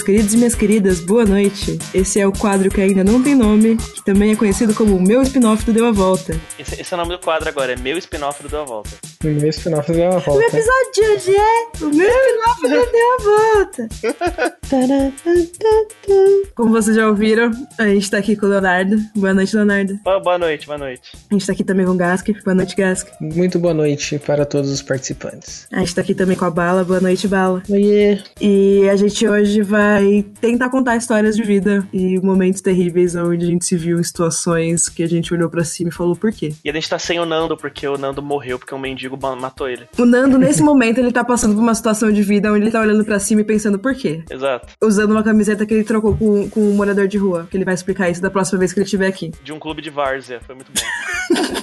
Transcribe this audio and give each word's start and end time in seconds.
Meus 0.00 0.06
queridos 0.06 0.32
e 0.32 0.36
minhas 0.38 0.54
queridas, 0.54 1.00
boa 1.00 1.26
noite. 1.26 1.78
Esse 1.92 2.18
é 2.18 2.26
o 2.26 2.32
quadro 2.32 2.70
que 2.70 2.80
ainda 2.80 3.04
não 3.04 3.22
tem 3.22 3.34
nome, 3.34 3.76
que 3.76 4.02
também 4.02 4.32
é 4.32 4.36
conhecido 4.36 4.72
como 4.72 4.98
meu 4.98 5.20
spin-off 5.20 5.62
do 5.62 5.74
Deu 5.74 5.84
a 5.84 5.92
Volta. 5.92 6.40
Esse, 6.58 6.80
esse 6.80 6.94
é 6.94 6.96
o 6.96 7.00
nome 7.00 7.12
do 7.12 7.18
quadro 7.18 7.46
agora, 7.46 7.74
é 7.74 7.76
meu 7.76 7.98
spin-off 7.98 8.42
do 8.42 8.48
Deu 8.48 8.62
a 8.62 8.64
Volta. 8.64 8.90
O 9.22 9.26
meu 9.28 9.50
spin-off 9.50 9.92
deu 9.92 10.08
uma 10.08 10.16
O 10.16 10.20
volta. 10.20 10.46
episódio 10.46 10.92
de 10.94 11.00
hoje 11.02 11.36
é 11.36 11.68
o 11.84 11.90
meu 11.94 12.08
spin-off 12.08 12.62
Deu 12.62 12.80
a 13.12 13.16
Volta. 13.22 13.86
Como 16.54 16.70
vocês 16.70 16.96
já 16.96 17.06
ouviram, 17.06 17.50
a 17.76 17.86
gente 17.88 18.10
tá 18.10 18.16
aqui 18.16 18.34
com 18.34 18.46
o 18.46 18.48
Leonardo. 18.48 18.96
Boa 19.14 19.34
noite, 19.34 19.54
Leonardo. 19.54 19.98
Boa, 20.02 20.20
boa 20.20 20.38
noite, 20.38 20.66
boa 20.66 20.78
noite. 20.78 21.12
A 21.30 21.34
gente 21.34 21.46
tá 21.46 21.52
aqui 21.52 21.62
também 21.62 21.84
com 21.84 21.92
o 21.92 21.96
Gask. 21.96 22.28
Boa 22.44 22.54
noite, 22.54 22.74
Gask. 22.74 23.08
Muito 23.20 23.58
boa 23.58 23.74
noite 23.74 24.18
para 24.18 24.46
todos 24.46 24.70
os 24.70 24.80
participantes. 24.80 25.66
A 25.70 25.80
gente 25.80 25.94
tá 25.94 26.00
aqui 26.00 26.14
também 26.14 26.34
com 26.36 26.46
a 26.46 26.50
Bala. 26.50 26.82
Boa 26.82 27.00
noite, 27.00 27.28
Bala. 27.28 27.62
Oiê. 27.68 28.22
E 28.40 28.88
a 28.88 28.96
gente 28.96 29.28
hoje 29.28 29.60
vai 29.60 30.24
tentar 30.40 30.70
contar 30.70 30.96
histórias 30.96 31.36
de 31.36 31.42
vida 31.42 31.86
e 31.92 32.18
momentos 32.20 32.62
terríveis 32.62 33.14
onde 33.16 33.44
a 33.44 33.48
gente 33.48 33.66
se 33.66 33.76
viu 33.76 34.00
em 34.00 34.02
situações 34.02 34.88
que 34.88 35.02
a 35.02 35.08
gente 35.08 35.34
olhou 35.34 35.50
pra 35.50 35.62
cima 35.62 35.90
e 35.90 35.92
falou 35.92 36.16
por 36.16 36.32
quê. 36.32 36.54
E 36.64 36.70
a 36.70 36.72
gente 36.72 36.88
tá 36.88 36.98
sem 36.98 37.20
o 37.20 37.26
Nando, 37.26 37.54
porque 37.54 37.86
o 37.86 37.98
Nando 37.98 38.22
morreu 38.22 38.58
porque 38.58 38.74
um 38.74 38.78
mendigo 38.78 39.09
ma- 39.16 39.36
matou 39.36 39.68
ele. 39.68 39.86
O 39.98 40.04
Nando, 40.04 40.38
nesse 40.38 40.62
momento, 40.62 40.98
ele 40.98 41.12
tá 41.12 41.24
passando 41.24 41.54
por 41.54 41.60
uma 41.60 41.74
situação 41.74 42.10
de 42.12 42.22
vida 42.22 42.52
onde 42.52 42.62
ele 42.64 42.70
tá 42.70 42.80
olhando 42.80 43.04
pra 43.04 43.18
cima 43.18 43.40
e 43.40 43.44
pensando 43.44 43.78
por 43.78 43.94
quê. 43.94 44.22
Exato. 44.30 44.68
Usando 44.82 45.12
uma 45.12 45.22
camiseta 45.22 45.64
que 45.64 45.74
ele 45.74 45.84
trocou 45.84 46.16
com, 46.16 46.48
com 46.50 46.60
um 46.60 46.74
morador 46.74 47.06
de 47.08 47.18
rua. 47.18 47.46
Que 47.50 47.56
ele 47.56 47.64
vai 47.64 47.74
explicar 47.74 48.10
isso 48.10 48.20
da 48.22 48.30
próxima 48.30 48.58
vez 48.58 48.72
que 48.72 48.78
ele 48.80 48.84
estiver 48.84 49.06
aqui. 49.06 49.30
De 49.42 49.52
um 49.52 49.58
clube 49.58 49.80
de 49.82 49.90
várzea, 49.90 50.40
foi 50.46 50.54
muito 50.54 50.70
bom. 50.72 50.80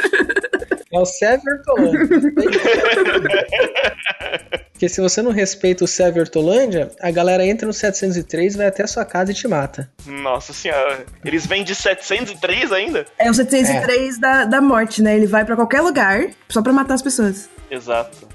É 0.91 1.00
o 1.00 1.05
Sever 1.05 1.62
Tolândia. 1.64 2.08
Porque 4.72 4.88
se 4.88 5.02
você 5.02 5.23
não 5.23 5.32
respeita 5.32 5.84
o 5.84 5.88
Sever 5.88 6.30
Tolândia, 6.30 6.92
a 7.02 7.09
galera 7.09 7.45
entra 7.45 7.66
no 7.66 7.73
703, 7.73 8.56
vai 8.56 8.67
até 8.67 8.84
a 8.84 8.88
sua 8.88 9.03
casa 9.03 9.31
e 9.31 9.34
te 9.34 9.47
mata. 9.47 9.89
Nossa 10.06 10.53
senhora. 10.53 11.03
Eles 11.25 11.47
vêm 11.47 11.64
de 11.64 11.73
703 11.73 12.72
ainda? 12.72 13.06
É 13.17 13.30
o 13.30 13.34
703 13.34 14.20
da, 14.20 14.45
da 14.45 14.62
morte, 14.62 15.02
né? 15.02 15.16
Ele 15.16 15.25
vai 15.25 15.44
pra 15.44 15.56
qualquer 15.56 15.81
lugar 15.81 16.28
só 16.47 16.62
pra 16.62 16.72
matar 16.72 16.94
as 16.94 17.02
pessoas. 17.02 17.50
Exato. 17.72 18.28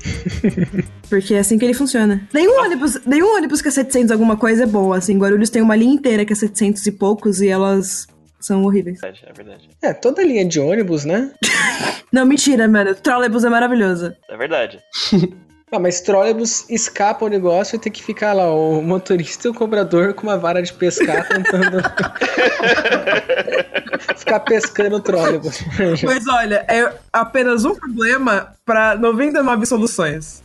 Porque 1.08 1.34
é 1.34 1.38
assim 1.38 1.58
que 1.58 1.64
ele 1.64 1.74
funciona. 1.74 2.26
Nenhum 2.34 2.60
ônibus, 2.60 2.98
nenhum 3.06 3.36
ônibus 3.36 3.62
que 3.62 3.68
é 3.68 3.70
700 3.70 4.10
alguma 4.10 4.36
coisa 4.36 4.64
é 4.64 4.66
bom. 4.66 4.92
Assim, 4.92 5.16
Guarulhos 5.16 5.48
tem 5.48 5.62
uma 5.62 5.76
linha 5.76 5.94
inteira 5.94 6.24
que 6.24 6.32
é 6.32 6.36
700 6.36 6.84
e 6.86 6.92
poucos 6.92 7.40
e 7.40 7.48
elas 7.48 8.06
são 8.46 8.64
horríveis. 8.64 9.02
É 9.02 9.06
verdade, 9.06 9.24
é 9.26 9.32
verdade. 9.32 9.68
É, 9.82 9.92
toda 9.92 10.22
linha 10.22 10.44
de 10.44 10.60
ônibus, 10.60 11.04
né? 11.04 11.32
Não, 12.12 12.26
mentira, 12.26 12.68
mano. 12.68 12.94
Trolleybus 12.94 13.44
é 13.44 13.48
maravilhoso. 13.48 14.14
É 14.28 14.36
verdade. 14.36 14.78
Ah, 15.74 15.78
mas 15.78 16.02
trólebus 16.02 16.68
escapa 16.68 17.24
o 17.24 17.28
negócio 17.28 17.76
e 17.76 17.78
tem 17.78 17.90
que 17.90 18.02
ficar 18.02 18.34
lá, 18.34 18.52
o 18.52 18.82
motorista 18.82 19.48
e 19.48 19.50
o 19.50 19.54
cobrador 19.54 20.12
com 20.12 20.26
uma 20.26 20.36
vara 20.36 20.62
de 20.62 20.70
pescar 20.70 21.26
tentando 21.26 21.78
ficar 24.18 24.40
pescando 24.40 24.96
o 24.96 25.00
trólebus. 25.00 25.64
Mas 26.04 26.28
olha, 26.28 26.62
é 26.68 26.92
apenas 27.10 27.64
um 27.64 27.74
problema 27.74 28.52
pra 28.66 28.94
99 28.96 29.64
soluções. 29.64 30.41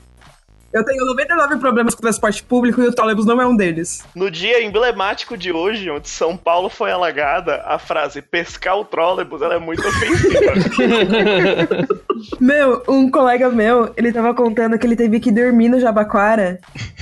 Eu 0.78 0.86
tenho 0.86 1.04
99 1.06 1.58
problemas 1.58 1.96
com 1.96 2.00
o 2.00 2.02
transporte 2.04 2.44
público 2.44 2.82
e 2.82 2.88
o 2.88 2.94
trolleybus 2.94 3.26
não 3.26 3.42
é 3.42 3.48
um 3.48 3.56
deles. 3.56 4.06
No 4.14 4.30
dia 4.30 4.64
emblemático 4.64 5.36
de 5.36 5.52
hoje, 5.52 5.90
onde 5.90 6.08
São 6.08 6.38
Paulo 6.38 6.70
foi 6.70 6.92
alagada, 6.92 7.64
a 7.66 7.80
frase 7.80 8.22
pescar 8.22 8.78
o 8.78 8.86
trólebus 8.86 9.42
ela 9.42 9.56
é 9.56 9.60
muito 9.60 9.82
ofensiva. 9.88 10.54
Meu, 12.40 12.84
um 12.88 13.12
colega 13.12 13.50
meu, 13.50 13.94
ele 13.96 14.12
tava 14.12 14.34
contando 14.34 14.78
que 14.78 14.88
ele 14.88 14.96
teve 14.96 15.20
que 15.20 15.32
dormir 15.32 15.70
no 15.70 15.80
Jabaquara 15.80 16.60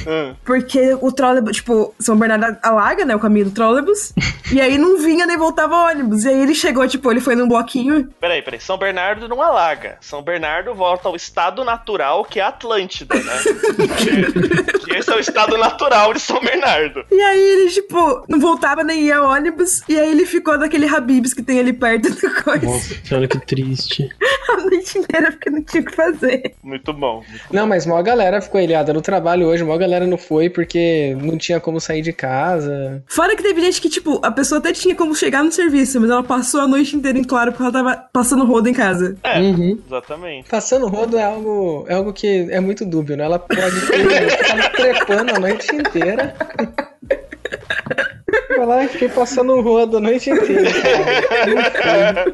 Hum. 0.07 0.35
porque 0.45 0.95
o 1.01 1.11
trolleybus, 1.11 1.57
tipo, 1.57 1.95
São 1.99 2.15
Bernardo 2.15 2.57
alaga, 2.61 3.03
né, 3.05 3.15
o 3.15 3.19
caminho 3.19 3.45
do 3.45 3.51
trolleybus, 3.51 4.13
e 4.52 4.61
aí 4.61 4.77
não 4.77 4.99
vinha 4.99 5.25
nem 5.25 5.35
voltava 5.37 5.75
ônibus. 5.89 6.25
E 6.25 6.30
aí 6.30 6.41
ele 6.41 6.53
chegou, 6.53 6.87
tipo, 6.87 7.09
ele 7.11 7.19
foi 7.19 7.35
num 7.35 7.47
bloquinho. 7.47 8.08
Peraí, 8.19 8.41
peraí. 8.41 8.59
São 8.59 8.77
Bernardo 8.77 9.27
não 9.27 9.41
alaga. 9.41 9.97
São 10.02 10.21
Bernardo 10.21 10.75
volta 10.75 11.08
ao 11.08 11.15
estado 11.15 11.64
natural 11.64 12.23
que 12.23 12.39
é 12.39 12.43
a 12.43 12.49
Atlântida, 12.49 13.15
né? 13.15 13.33
que, 13.73 14.80
que 14.86 14.95
esse 14.95 15.11
é 15.11 15.15
o 15.15 15.20
estado 15.20 15.58
natural 15.58 16.14
de 16.14 16.20
São 16.20 16.39
Bernardo. 16.42 17.03
E 17.11 17.20
aí 17.21 17.39
ele, 17.39 17.71
tipo, 17.71 18.23
não 18.27 18.39
voltava 18.39 18.83
nem 18.83 19.03
ia 19.03 19.21
ônibus, 19.21 19.81
e 19.87 19.98
aí 19.99 20.11
ele 20.11 20.26
ficou 20.26 20.58
naquele 20.58 20.87
Habibs 20.87 21.33
que 21.33 21.42
tem 21.43 21.59
ali 21.59 21.73
perto 21.73 22.09
do 22.09 22.43
coisa 22.43 22.65
Nossa 22.65 22.95
senhora, 23.03 23.27
que 23.27 23.39
triste. 23.45 24.09
a 24.49 24.58
noite 24.58 24.98
inteira 24.98 25.31
porque 25.31 25.49
não 25.49 25.61
tinha 25.64 25.81
o 25.81 25.86
que 25.86 25.95
fazer. 25.95 26.55
Muito 26.64 26.93
bom. 26.93 27.23
Não, 27.52 27.65
mas 27.67 27.86
maior 27.86 28.03
galera 28.03 28.42
ficou 28.42 28.61
ilhada 28.61 28.93
no 28.93 29.02
trabalho 29.02 29.48
hoje, 29.48 29.64
maior 29.64 29.77
galera 29.77 30.05
não 30.08 30.17
foi 30.17 30.49
porque 30.49 31.15
não 31.21 31.37
tinha 31.37 31.59
como 31.59 31.80
sair 31.80 32.02
de 32.02 32.14
casa. 32.14 33.03
Fora 33.08 33.36
que 33.36 33.43
teve 33.43 33.61
gente 33.61 33.82
que, 33.82 33.89
tipo, 33.89 34.20
a 34.23 34.32
pessoa 34.32 34.59
até 34.59 34.71
tinha 34.71 34.95
como 34.95 35.15
chegar 35.15 35.43
no 35.43 35.52
serviço, 35.52 35.99
mas 35.99 36.09
ela 36.09 36.23
passou 36.23 36.61
a 36.61 36.67
noite 36.67 36.95
inteira 36.95 37.17
em 37.17 37.23
claro 37.23 37.52
porque 37.52 37.64
ela 37.64 37.71
tava 37.71 38.05
passando 38.14 38.45
rodo 38.45 38.70
em 38.70 38.73
casa. 38.73 39.17
É, 39.23 39.39
Uhum. 39.39 39.80
exatamente. 39.86 40.49
Passando 40.49 40.87
rodo 40.87 41.17
é 41.17 41.23
algo, 41.23 41.86
é 41.87 41.93
algo 41.93 42.14
que 42.14 42.47
é 42.49 42.59
muito 42.59 42.86
dúbio, 42.86 43.15
né? 43.17 43.23
Ela 43.26 43.37
pode 43.48 43.88
ter 43.88 44.30
ficado 44.30 44.72
trepando 44.76 45.36
a 45.36 45.39
noite 45.39 45.76
inteira. 45.76 46.36
Foi 48.48 48.66
lá 48.66 48.83
e 48.83 48.88
fiquei 48.88 49.10
passando 49.10 49.60
rodo 49.61 49.98
a 49.98 50.00
noite 50.02 50.30
inteira. 50.30 50.70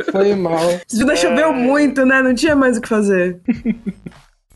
foi, 0.04 0.12
foi 0.12 0.36
mal. 0.36 0.70
Esse 0.88 1.04
dia 1.04 1.16
choveu 1.16 1.54
muito, 1.54 2.06
né? 2.06 2.22
Não 2.22 2.34
tinha 2.36 2.56
mais 2.56 2.78
o 2.78 2.82
que 2.82 2.88
fazer. 2.88 3.40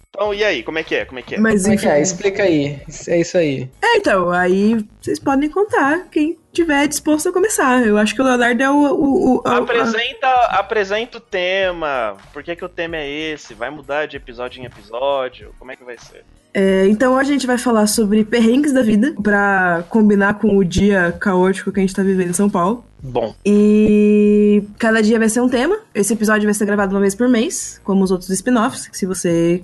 Então, 0.10 0.34
e 0.34 0.44
aí? 0.44 0.64
Como 0.64 0.80
é 0.80 0.84
que 0.84 0.96
é? 0.96 1.06
Como 1.06 1.20
é 1.20 1.22
que 1.22 1.36
é? 1.36 1.40
Mas 1.40 1.64
Como 1.64 1.74
é 1.74 1.76
enfim. 1.76 1.88
que 1.88 1.92
é? 1.94 2.02
Explica 2.02 2.44
aí. 2.44 2.80
É 3.08 3.20
isso 3.20 3.38
aí. 3.38 3.70
É, 3.84 3.98
então, 3.98 4.32
aí 4.32 4.78
vocês 5.02 5.20
podem 5.20 5.50
contar 5.50 6.06
quem 6.10 6.38
tiver 6.54 6.88
disposto 6.88 7.28
a 7.30 7.34
começar. 7.34 7.86
Eu 7.86 7.98
acho 7.98 8.16
que 8.16 8.22
o 8.22 8.26
Leonardo 8.26 8.64
é 8.64 8.70
o. 8.70 8.76
o, 8.76 9.36
o 9.38 9.42
a- 9.46 9.58
Apresenta, 9.58 10.28
apresenta 10.52 11.18
o 11.18 11.22
tema. 11.22 12.16
Por 12.32 12.44
que, 12.44 12.56
que 12.56 12.64
o 12.64 12.70
tema 12.70 12.96
é 12.98 13.10
esse? 13.10 13.54
Vai 13.54 13.70
mudar 13.70 14.06
de 14.06 14.16
episódio 14.16 14.62
em 14.62 14.66
episódio? 14.66 15.54
Como 15.60 15.72
é 15.72 15.76
que 15.76 15.84
vai 15.84 15.98
ser? 15.98 16.24
É, 16.58 16.88
então 16.88 17.18
a 17.18 17.24
gente 17.26 17.46
vai 17.46 17.58
falar 17.58 17.86
sobre 17.86 18.24
perrengues 18.24 18.72
da 18.72 18.82
vida 18.82 19.14
pra 19.22 19.84
combinar 19.90 20.36
com 20.36 20.56
o 20.56 20.64
dia 20.64 21.14
caótico 21.20 21.70
que 21.70 21.82
a 21.82 21.84
gente 21.84 21.94
tá 21.94 22.02
vivendo 22.02 22.30
em 22.30 22.34
São 22.34 22.50
Paulo. 22.50 22.86
Bom, 23.04 23.36
E 23.46 24.64
cada 24.80 25.04
dia 25.04 25.20
vai 25.20 25.28
ser 25.28 25.42
um 25.42 25.50
tema. 25.50 25.78
Esse 25.94 26.14
episódio 26.14 26.46
vai 26.46 26.54
ser 26.54 26.66
gravado 26.66 26.96
uma 26.96 27.02
vez 27.02 27.14
por 27.14 27.28
mês, 27.28 27.80
como 27.84 28.06
os 28.06 28.10
outros 28.10 28.30
spin-offs. 28.30 28.90
Se 28.94 29.06
você 29.06 29.62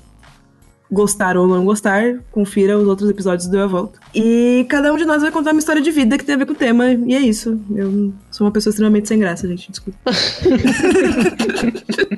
gostar 0.92 1.38
ou 1.38 1.48
não 1.48 1.64
gostar, 1.64 2.20
confira 2.30 2.78
os 2.78 2.86
outros 2.86 3.10
episódios 3.10 3.48
do 3.48 3.58
Eu 3.58 3.64
a 3.64 3.68
Volta. 3.68 3.98
E 4.14 4.66
cada 4.70 4.92
um 4.92 4.98
de 4.98 5.06
nós 5.06 5.22
vai 5.22 5.32
contar 5.32 5.54
uma 5.54 5.60
história 5.60 5.82
de 5.82 5.92
vida 5.92 6.18
que 6.18 6.26
tem 6.26 6.36
a 6.36 6.38
ver 6.38 6.46
com 6.46 6.52
o 6.52 6.56
tema. 6.56 6.92
E 6.92 7.16
é 7.16 7.20
isso. 7.20 7.58
Eu 7.74 8.14
sou 8.30 8.46
uma 8.46 8.52
pessoa 8.52 8.72
extremamente 8.72 9.08
sem 9.08 9.18
graça, 9.18 9.48
gente. 9.48 9.72
Desculpa. 9.72 9.98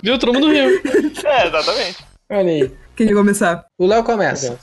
Viu? 0.01 0.17
Todo 0.17 0.33
mundo 0.33 0.49
riu. 0.49 0.81
é, 1.23 1.47
exatamente. 1.47 2.03
Olha 2.29 2.49
aí. 2.49 2.71
Quem 2.95 3.07
quer 3.07 3.13
começar? 3.13 3.65
O 3.77 3.87
Léo 3.87 4.03
começa. 4.03 4.59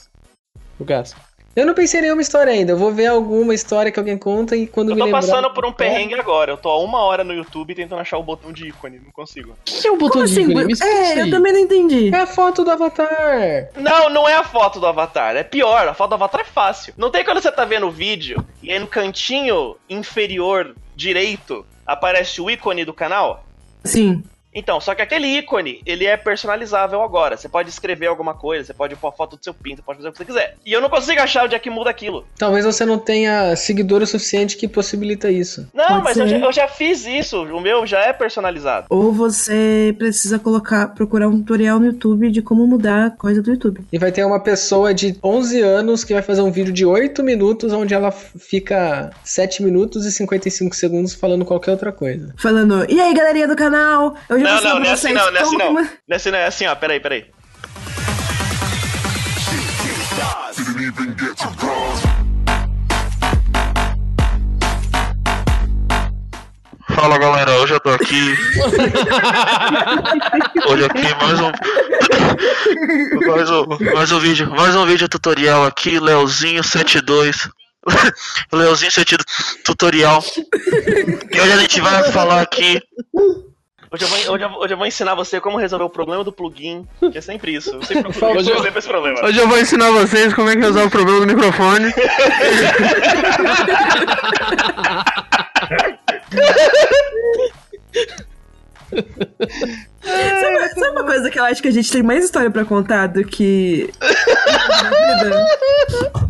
O 0.79 0.85
Gas. 0.85 1.15
Eu 1.53 1.65
não 1.65 1.73
pensei 1.73 1.99
em 1.99 2.03
nenhuma 2.03 2.21
história 2.21 2.53
ainda. 2.53 2.71
Eu 2.71 2.77
vou 2.77 2.93
ver 2.93 3.07
alguma 3.07 3.53
história 3.53 3.91
que 3.91 3.99
alguém 3.99 4.17
conta 4.17 4.55
e 4.55 4.65
quando 4.65 4.91
Eu 4.91 4.95
me 4.95 5.01
tô 5.01 5.05
lembrar... 5.05 5.19
passando 5.19 5.53
por 5.53 5.65
um 5.65 5.73
perrengue 5.73 6.15
agora. 6.15 6.53
Eu 6.53 6.57
tô 6.57 6.69
há 6.69 6.81
uma 6.81 6.99
hora 6.99 7.25
no 7.25 7.33
YouTube 7.33 7.75
tentando 7.75 7.99
achar 7.99 8.17
o 8.17 8.23
botão 8.23 8.53
de 8.53 8.69
ícone. 8.69 9.01
Não 9.03 9.11
consigo. 9.11 9.51
O 9.51 9.55
que 9.65 9.85
é 9.85 9.91
o 9.91 9.97
botão 9.97 10.21
Como 10.21 10.27
de 10.27 10.31
assim? 10.31 10.49
ícone? 10.49 10.73
É, 10.81 11.21
eu 11.23 11.29
também 11.29 11.51
não 11.51 11.59
entendi. 11.59 12.09
É 12.15 12.21
a 12.21 12.25
foto 12.25 12.63
do 12.63 12.71
Avatar. 12.71 13.69
Não, 13.75 14.09
não 14.09 14.29
é 14.29 14.35
a 14.35 14.43
foto 14.43 14.79
do 14.79 14.87
Avatar. 14.87 15.35
É 15.35 15.43
pior. 15.43 15.89
A 15.89 15.93
foto 15.93 16.11
do 16.11 16.15
Avatar 16.15 16.39
é 16.39 16.45
fácil. 16.45 16.93
Não 16.95 17.09
tem 17.11 17.25
quando 17.25 17.41
você 17.41 17.51
tá 17.51 17.65
vendo 17.65 17.85
o 17.87 17.91
vídeo 17.91 18.45
e 18.63 18.71
aí 18.71 18.79
no 18.79 18.87
cantinho 18.87 19.75
inferior 19.89 20.73
direito 20.95 21.65
aparece 21.85 22.39
o 22.39 22.49
ícone 22.49 22.85
do 22.85 22.93
canal? 22.93 23.43
Sim. 23.83 24.23
Então, 24.53 24.81
só 24.81 24.93
que 24.93 25.01
aquele 25.01 25.27
ícone, 25.27 25.81
ele 25.85 26.05
é 26.05 26.17
personalizável 26.17 27.01
agora. 27.01 27.37
Você 27.37 27.47
pode 27.47 27.69
escrever 27.69 28.07
alguma 28.07 28.33
coisa, 28.33 28.65
você 28.65 28.73
pode 28.73 28.95
pôr 28.95 29.07
a 29.07 29.11
foto 29.11 29.37
do 29.37 29.43
seu 29.43 29.53
pinto, 29.53 29.81
pode 29.83 29.97
fazer 29.97 30.09
o 30.09 30.11
que 30.11 30.17
você 30.17 30.25
quiser. 30.25 30.57
E 30.65 30.73
eu 30.73 30.81
não 30.81 30.89
consigo 30.89 31.21
achar 31.21 31.45
onde 31.45 31.55
é 31.55 31.59
que 31.59 31.69
muda 31.69 31.89
aquilo. 31.89 32.25
Talvez 32.37 32.65
você 32.65 32.85
não 32.85 32.97
tenha 32.97 33.55
seguidor 33.55 34.01
o 34.01 34.07
suficiente 34.07 34.57
que 34.57 34.67
possibilita 34.67 35.29
isso. 35.29 35.67
Não, 35.73 36.01
Pode 36.01 36.03
mas 36.03 36.17
eu 36.17 36.27
já, 36.27 36.37
eu 36.37 36.51
já 36.51 36.67
fiz 36.67 37.05
isso. 37.05 37.43
O 37.43 37.61
meu 37.61 37.85
já 37.85 38.01
é 38.01 38.13
personalizado. 38.13 38.87
Ou 38.89 39.11
você 39.11 39.95
precisa 39.97 40.37
colocar, 40.37 40.87
procurar 40.87 41.27
um 41.27 41.39
tutorial 41.39 41.79
no 41.79 41.85
YouTube 41.85 42.29
de 42.29 42.41
como 42.41 42.67
mudar 42.67 43.05
a 43.05 43.11
coisa 43.11 43.41
do 43.41 43.51
YouTube. 43.51 43.81
E 43.91 43.97
vai 43.97 44.11
ter 44.11 44.25
uma 44.25 44.39
pessoa 44.39 44.93
de 44.93 45.17
11 45.23 45.61
anos 45.61 46.03
que 46.03 46.13
vai 46.13 46.21
fazer 46.21 46.41
um 46.41 46.51
vídeo 46.51 46.73
de 46.73 46.85
8 46.85 47.23
minutos, 47.23 47.71
onde 47.71 47.93
ela 47.93 48.11
fica 48.11 49.11
7 49.23 49.63
minutos 49.63 50.05
e 50.05 50.11
55 50.11 50.75
segundos 50.75 51.13
falando 51.13 51.45
qualquer 51.45 51.71
outra 51.71 51.91
coisa. 51.91 52.33
Falando, 52.37 52.85
e 52.89 52.99
aí 52.99 53.13
galerinha 53.13 53.47
do 53.47 53.55
canal? 53.55 54.15
Hoje 54.41 54.67
eu 54.67 54.73
Não, 54.75 54.81
vou 54.81 54.81
ensinar 54.81 54.81
não, 54.81 54.81
não 54.81 54.81
é 54.81 54.81
pra 54.81 54.93
assim 54.93 55.07
vocês 55.07 55.13
não, 55.13 55.31
não 55.31 55.37
é 55.37 55.41
assim 55.41 55.57
como 55.57 55.73
não. 55.73 55.73
Não 55.73 55.89
é 56.09 56.15
assim, 56.15 56.31
não 56.31 56.37
é 56.39 56.45
assim, 56.45 56.65
ó. 56.67 56.75
Peraí, 56.75 56.99
peraí. 56.99 57.25
Fala 66.95 67.17
galera, 67.17 67.51
hoje 67.59 67.73
eu 67.73 67.79
tô 67.79 67.89
aqui. 67.89 68.35
Hoje 70.67 70.85
aqui 70.85 71.15
mais 71.21 71.39
um. 71.39 71.51
mais 73.27 73.49
um. 73.49 73.65
Mais 73.93 74.11
um 74.11 74.19
vídeo. 74.19 74.51
Mais 74.51 74.75
um 74.75 74.85
vídeo 74.85 75.07
tutorial 75.07 75.65
aqui, 75.65 75.91
Leozinho72. 75.99 77.49
Leozinho 78.51 78.91
sentido 78.91 79.23
tutorial. 79.63 80.23
E 81.31 81.41
hoje 81.41 81.51
a 81.51 81.57
gente 81.57 81.81
vai 81.81 82.11
falar 82.11 82.41
aqui. 82.41 82.81
Hoje 83.93 84.05
eu, 84.05 84.07
vou, 84.07 84.17
hoje, 84.35 84.43
eu, 84.45 84.49
hoje 84.53 84.73
eu 84.73 84.77
vou 84.77 84.87
ensinar 84.87 85.15
você 85.15 85.41
como 85.41 85.57
resolver 85.57 85.83
o 85.83 85.89
problema 85.89 86.23
do 86.23 86.31
plugin. 86.31 86.87
Que 87.11 87.17
é 87.17 87.21
sempre 87.21 87.53
isso. 87.53 87.71
Eu 87.75 87.83
sempre 87.83 88.03
procuro 88.13 88.39
Hoje 88.39 88.49
eu- 88.49 88.65
esse 88.65 88.87
problema. 88.87 89.21
Hoje 89.25 89.37
eu 89.37 89.47
vou 89.49 89.59
ensinar 89.59 89.91
vocês 89.91 90.33
como 90.33 90.49
é 90.49 90.55
que 90.55 90.61
resolve 90.61 90.87
o 90.87 90.91
problema 90.91 91.19
do 91.19 91.27
microfone. 91.27 91.91
Sabe, 100.03 100.69
sabe 100.79 100.89
uma 100.91 101.03
coisa 101.05 101.29
que 101.29 101.39
eu 101.39 101.43
acho 101.45 101.61
que 101.61 101.67
a 101.67 101.71
gente 101.71 101.91
tem 101.91 102.01
mais 102.03 102.25
história 102.25 102.49
pra 102.49 102.65
contar 102.65 103.07
do 103.07 103.23
que. 103.23 103.89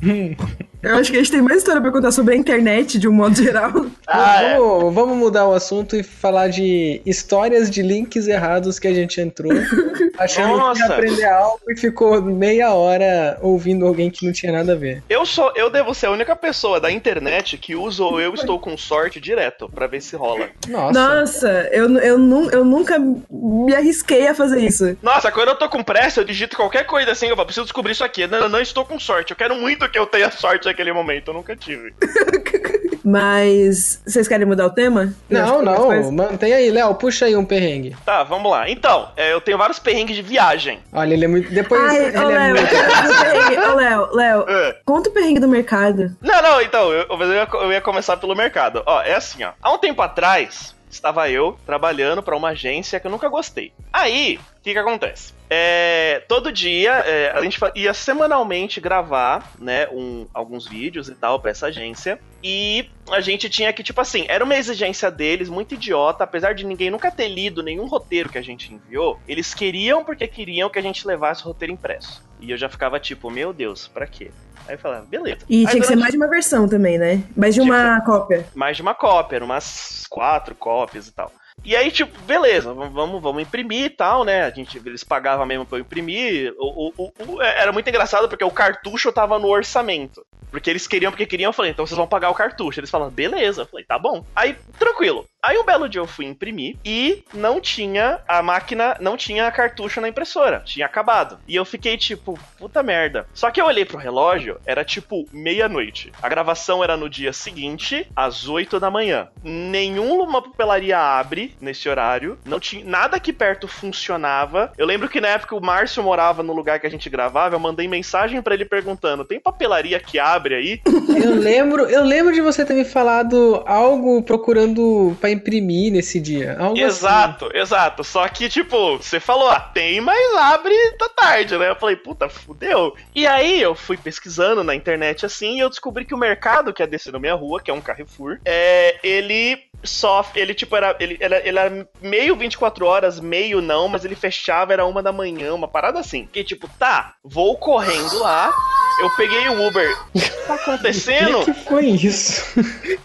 Eu 0.84 0.96
acho 0.96 1.12
que 1.12 1.18
a 1.18 1.20
gente 1.20 1.32
tem 1.32 1.42
mais 1.42 1.60
história 1.60 1.82
pra 1.82 1.92
contar 1.92 2.12
sobre 2.12 2.34
a 2.34 2.38
internet 2.38 2.98
de 3.00 3.08
um 3.08 3.14
modo 3.14 3.36
geral. 3.36 3.72
Ah, 4.14 4.44
é. 4.44 4.58
vamos, 4.58 4.94
vamos 4.94 5.16
mudar 5.18 5.48
o 5.48 5.54
assunto 5.54 5.96
e 5.96 6.04
falar 6.04 6.50
de 6.50 7.02
histórias 7.06 7.70
de 7.72 7.82
links 7.82 8.28
errados 8.28 8.78
que 8.78 8.86
a 8.86 8.94
gente 8.94 9.22
entrou, 9.22 9.50
achando 10.20 10.52
que 10.52 10.58
Nossa. 10.58 10.80
ia 10.82 10.86
aprender 10.88 11.26
algo 11.26 11.60
e 11.70 11.78
ficou 11.80 12.22
meia 12.22 12.74
hora 12.74 13.38
ouvindo 13.42 13.88
alguém 13.88 14.10
que 14.12 14.26
não 14.26 14.34
tinha 14.34 14.52
nada 14.52 14.74
a 14.74 14.76
ver. 14.76 15.02
Eu 15.10 15.26
sou, 15.26 15.54
eu 15.56 15.70
devo 15.70 15.94
ser 15.94 16.08
a 16.08 16.12
única 16.12 16.36
pessoa 16.36 16.78
da 16.78 16.92
internet 16.92 17.58
que 17.58 17.74
usa 17.74 18.04
o 18.04 18.20
eu 18.20 18.34
estou 18.34 18.60
com 18.60 18.76
sorte 18.78 19.22
direto 19.22 19.70
pra 19.74 19.88
ver 19.88 20.02
se 20.02 20.18
rola. 20.18 20.50
Nossa. 20.68 20.92
Nossa, 20.92 21.70
eu, 21.72 21.98
eu, 22.00 22.18
nu- 22.18 22.50
eu 22.52 22.66
nunca 22.66 23.00
me 23.00 23.74
arrisquei 23.74 24.28
a 24.28 24.36
fazer 24.36 24.60
isso. 24.60 24.98
Nossa, 25.02 25.32
quando 25.32 25.50
eu 25.50 25.56
tô 25.56 25.70
com 25.70 25.82
pressa, 25.82 26.20
eu 26.20 26.26
digito 26.26 26.58
qualquer 26.58 26.86
coisa 26.86 27.12
assim, 27.14 27.28
eu 27.28 27.36
falo, 27.38 27.46
preciso 27.46 27.66
descobrir 27.66 27.94
isso 27.94 28.04
aqui. 28.04 28.28
Não, 28.28 28.40
eu 28.40 28.50
não 28.50 28.60
estou 28.60 28.84
com 28.84 29.00
sorte. 29.00 29.32
Eu 29.32 29.38
quero 29.38 29.56
muito 29.56 29.90
que 29.90 29.98
eu 29.98 30.06
tenha 30.06 30.30
sorte 30.32 30.68
naquele 30.72 30.92
momento. 30.94 31.30
Eu 31.30 31.34
nunca 31.36 31.56
tive. 31.56 31.94
Mas 33.04 34.02
vocês 34.06 34.28
querem 34.28 34.46
mudar 34.46 34.68
o 34.68 34.70
tema? 34.70 35.14
Não, 35.30 35.62
não, 35.62 36.12
mantém 36.12 36.54
aí, 36.54 36.70
Léo, 36.70 36.94
puxa 36.96 37.26
aí 37.26 37.36
um 37.36 37.44
perrengue. 37.44 37.96
Tá, 38.06 38.24
vamos 38.24 38.52
lá. 38.52 38.70
Então, 38.70 39.10
é, 39.18 39.34
eu 39.34 39.42
tenho 39.42 39.58
vários 39.58 39.80
perrengues 39.80 40.16
de 40.16 40.22
viagem. 40.22 40.80
Olha, 40.94 41.14
ele 41.14 41.26
é 41.26 41.28
muito. 41.28 41.52
Depois 41.52 41.82
Ai, 41.82 42.06
ele 42.06 42.18
ô 42.18 42.30
é 42.30 42.38
Léo, 42.38 42.56
muito. 42.56 43.72
Ô 43.72 43.76
Léo, 43.76 44.16
Léo, 44.16 44.46
É. 44.50 44.78
conta 44.86 45.10
o 45.10 45.14
perrengue 45.14 45.40
do 45.40 45.48
mercado. 45.48 46.16
Não, 46.22 46.42
não, 46.42 46.62
então, 46.62 46.92
eu, 46.92 47.06
eu 47.10 47.34
ia, 47.34 47.48
eu 47.52 47.72
ia 47.72 47.82
começar 47.82 48.18
pelo 48.18 48.36
mercado. 48.36 48.84
Ó, 48.86 49.02
é 49.02 49.16
assim, 49.16 49.44
ó. 49.44 49.52
Há 49.62 49.72
um 49.74 49.78
tempo 49.80 50.02
atrás, 50.02 50.76
estava 50.96 51.30
eu 51.30 51.58
trabalhando 51.66 52.22
pra 52.24 52.36
uma 52.36 52.50
agência 52.50 53.00
que 53.00 53.08
eu 53.08 53.12
nunca 53.12 53.30
gostei. 53.30 53.72
Aí, 53.92 54.40
o 54.58 54.62
que 54.62 54.74
que 54.74 54.80
acontece? 54.80 55.34
É, 55.50 56.24
todo 56.30 56.52
dia, 56.52 56.92
é, 57.06 57.32
a 57.32 57.42
gente 57.42 57.60
ia 57.76 57.94
semanalmente 57.94 58.80
gravar, 58.80 59.52
né, 59.60 59.88
um- 59.90 60.26
alguns 60.34 60.66
vídeos 60.68 61.10
e 61.10 61.16
tal 61.16 61.40
pra 61.40 61.52
essa 61.52 61.68
agência. 61.68 62.20
E 62.44 62.90
a 63.10 63.20
gente 63.20 63.50
tinha 63.50 63.72
que, 63.74 63.84
tipo 63.84 64.00
assim, 64.00 64.26
era 64.30 64.44
uma 64.44 64.56
exigência 64.56 65.12
deles, 65.12 65.50
muito 65.50 65.74
idiota, 65.76 66.24
apesar 66.24 66.54
de 66.56 66.66
ninguém 66.66 66.90
nunca 66.90 67.12
ter 67.12 67.28
lido 67.28 67.62
nenhum 67.62 67.86
roteiro 67.86 68.30
que 68.30 68.38
a 68.38 68.42
gente 68.42 68.74
enviou. 68.74 69.20
Eles 69.28 69.54
queriam 69.54 70.04
porque 70.06 70.28
queriam 70.28 70.70
que 70.70 70.80
a 70.80 70.82
gente 70.82 71.06
levasse 71.06 71.44
o 71.44 71.48
roteiro 71.48 71.74
impresso. 71.74 72.24
E 72.42 72.52
eu 72.52 72.58
já 72.58 72.68
ficava 72.68 73.00
tipo, 73.00 73.30
meu 73.30 73.54
Deus, 73.54 73.88
pra 73.88 74.06
quê? 74.08 74.32
Aí 74.68 74.76
eu 74.76 74.80
falava, 74.80 75.06
beleza. 75.06 75.40
E 75.48 75.62
Aí 75.62 75.68
tinha 75.68 75.82
que 75.82 75.88
ser 75.88 75.96
mais 75.96 76.12
de 76.12 76.18
uma 76.18 76.28
versão 76.28 76.68
também, 76.68 76.98
né? 76.98 77.24
Mais 77.38 77.54
de 77.56 77.62
uma 77.62 78.02
cópia. 78.02 78.46
mais 78.56 78.76
de 78.76 78.82
uma 78.82 78.94
cópia, 78.96 79.38
eram 79.38 79.46
umas 79.46 80.06
quatro 80.10 80.56
cópias 80.56 81.08
e 81.08 81.12
tal. 81.14 81.32
E 81.64 81.76
aí, 81.76 81.92
tipo, 81.92 82.18
beleza, 82.22 82.74
vamos, 82.74 83.22
vamos, 83.22 83.42
imprimir 83.42 83.86
e 83.86 83.90
tal, 83.90 84.24
né? 84.24 84.44
A 84.44 84.50
gente, 84.50 84.78
eles 84.84 85.04
pagavam 85.04 85.46
mesmo 85.46 85.66
pra 85.66 85.78
eu 85.78 85.82
imprimir. 85.82 86.54
O, 86.58 86.88
o- 86.88 86.94
o- 87.20 87.34
o- 87.36 87.42
era 87.42 87.72
muito 87.72 87.88
engraçado 87.90 88.28
porque 88.28 88.44
o 88.44 88.52
cartucho 88.52 89.12
tava 89.12 89.38
no 89.38 89.48
orçamento. 89.48 90.26
Porque 90.50 90.70
eles 90.70 90.86
queriam, 90.86 91.12
porque 91.14 91.26
queriam, 91.26 91.48
eu 91.48 91.54
falei, 91.54 91.72
então 91.72 91.88
vocês 91.88 91.96
vão 91.98 92.06
pagar 92.08 92.30
o 92.30 92.34
cartucho. 92.34 92.78
Eles 92.80 92.90
falaram, 92.90 93.10
beleza. 93.12 93.62
Eu 93.62 93.66
falei, 93.68 93.86
tá 93.86 93.98
bom. 93.98 94.22
Aí, 94.36 94.54
tranquilo. 94.78 95.26
Aí 95.42 95.58
um 95.58 95.64
belo 95.66 95.88
dia 95.88 96.02
eu 96.02 96.06
fui 96.06 96.26
imprimir 96.26 96.76
e 96.86 97.24
não 97.34 97.62
tinha 97.62 98.20
a 98.28 98.44
máquina, 98.44 98.98
não 99.00 99.16
tinha 99.16 99.50
cartucho 99.50 100.02
na 100.02 100.10
impressora. 100.10 100.60
Tinha 100.66 100.86
acabado. 100.86 101.40
E 101.48 101.56
eu 101.56 101.64
fiquei 101.64 101.96
tipo, 101.98 102.38
puta 102.60 102.84
merda. 102.84 103.26
Só 103.34 103.50
que 103.50 103.62
eu 103.62 103.66
olhei 103.66 103.86
pro 103.86 103.98
relógio, 103.98 104.60
era 104.66 104.84
tipo 104.84 105.26
meia-noite. 105.32 106.12
A 106.22 106.28
gravação 106.28 106.84
era 106.84 106.98
no 106.98 107.10
dia 107.10 107.32
seguinte, 107.32 108.06
às 108.14 108.48
8 108.50 108.78
da 108.78 108.92
manhã. 108.92 109.30
Nenhuma 109.42 110.42
papelaria 110.42 111.00
abre 111.00 111.41
nesse 111.60 111.88
horário. 111.88 112.38
Não 112.46 112.60
tinha 112.60 112.84
nada 112.86 113.18
aqui 113.18 113.32
perto 113.32 113.68
funcionava. 113.68 114.72
Eu 114.78 114.86
lembro 114.86 115.10
que 115.10 115.22
na 115.22 115.30
época 115.30 115.56
o 115.56 115.62
Márcio 115.62 116.04
morava 116.04 116.44
no 116.44 116.54
lugar 116.54 116.80
que 116.80 116.88
a 116.88 116.90
gente 116.90 117.10
gravava, 117.10 117.56
eu 117.56 117.60
mandei 117.60 117.88
mensagem 117.88 118.42
pra 118.42 118.54
ele 118.54 118.66
perguntando: 118.66 119.26
"Tem 119.26 119.40
papelaria 119.40 120.00
que 120.00 120.20
abre 120.20 120.56
aí?" 120.56 120.82
Eu 121.22 121.36
lembro, 121.36 121.84
eu 121.84 122.04
lembro 122.04 122.34
de 122.34 122.42
você 122.42 122.66
ter 122.66 122.74
me 122.74 122.86
falado 122.86 123.64
algo 123.66 124.24
procurando 124.24 125.16
pra 125.20 125.30
imprimir 125.30 125.92
nesse 125.92 126.20
dia. 126.20 126.58
Algo 126.58 126.74
assim. 126.74 126.84
Exato, 126.84 127.50
exato. 127.54 128.04
Só 128.04 128.28
que, 128.28 128.50
tipo, 128.50 128.98
você 128.98 129.20
falou, 129.20 129.50
ah, 129.50 129.60
tem, 129.60 130.02
mas 130.02 130.36
abre 130.36 130.74
da 130.98 131.10
tarde, 131.10 131.58
né? 131.58 131.70
Eu 131.70 131.76
falei, 131.76 131.96
puta, 131.96 132.28
fudeu. 132.30 132.96
E 133.14 133.28
aí 133.28 133.62
eu 133.62 133.76
fui 133.76 133.98
pesquisando 133.98 134.64
na 134.64 134.74
internet 134.74 135.26
assim 135.26 135.58
e 135.58 135.60
eu 135.60 135.70
descobri 135.70 136.06
que 136.06 136.14
o 136.14 136.18
mercado 136.18 136.74
que 136.74 136.82
é 136.82 136.88
desse 136.88 137.12
na 137.12 137.20
minha 137.20 137.36
rua, 137.36 137.62
que 137.62 137.70
é 137.70 137.74
um 137.74 137.82
Carrefour, 137.82 138.40
é, 138.46 139.00
ele 139.04 139.60
só. 139.84 140.30
Ele, 140.36 140.54
tipo, 140.54 140.76
era. 140.76 140.96
Ele, 141.00 141.18
ele, 141.36 141.50
ele 141.50 141.60
era 141.60 141.88
meio 142.02 142.36
24 142.36 142.86
horas, 142.86 143.20
meio 143.20 143.62
não, 143.62 143.88
mas 143.88 144.04
ele 144.06 144.16
fechava, 144.16 144.74
era 144.74 144.86
uma 144.86 145.02
da 145.04 145.12
manhã, 145.12 145.54
uma 145.54 145.68
parada 145.68 146.00
assim. 146.00 146.28
Que, 146.32 146.44
tipo, 146.44 146.70
tá, 146.80 147.14
vou 147.24 147.58
correndo 147.58 148.20
lá. 148.20 148.54
Eu 149.02 149.10
peguei 149.16 149.48
o 149.50 149.68
Uber. 149.68 149.98
O 150.14 150.20
que 150.20 150.30
tá 150.30 150.54
O 150.54 150.56
acontecendo? 150.56 151.46
que, 151.46 151.54
que 151.54 151.64
foi 151.66 151.86
isso? 151.88 152.44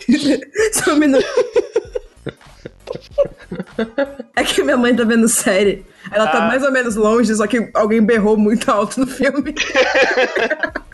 Só 0.72 0.92
um 0.92 0.96
minuto. 0.96 1.24
É 4.34 4.44
que 4.44 4.62
minha 4.62 4.76
mãe 4.76 4.94
tá 4.94 5.04
vendo 5.04 5.28
série. 5.28 5.84
Ela 6.10 6.26
tá 6.28 6.38
Ah. 6.38 6.48
mais 6.48 6.62
ou 6.62 6.70
menos 6.70 6.94
longe, 6.96 7.34
só 7.34 7.46
que 7.46 7.70
alguém 7.74 8.00
berrou 8.02 8.36
muito 8.36 8.70
alto 8.70 9.00
no 9.00 9.06
filme. 9.06 9.54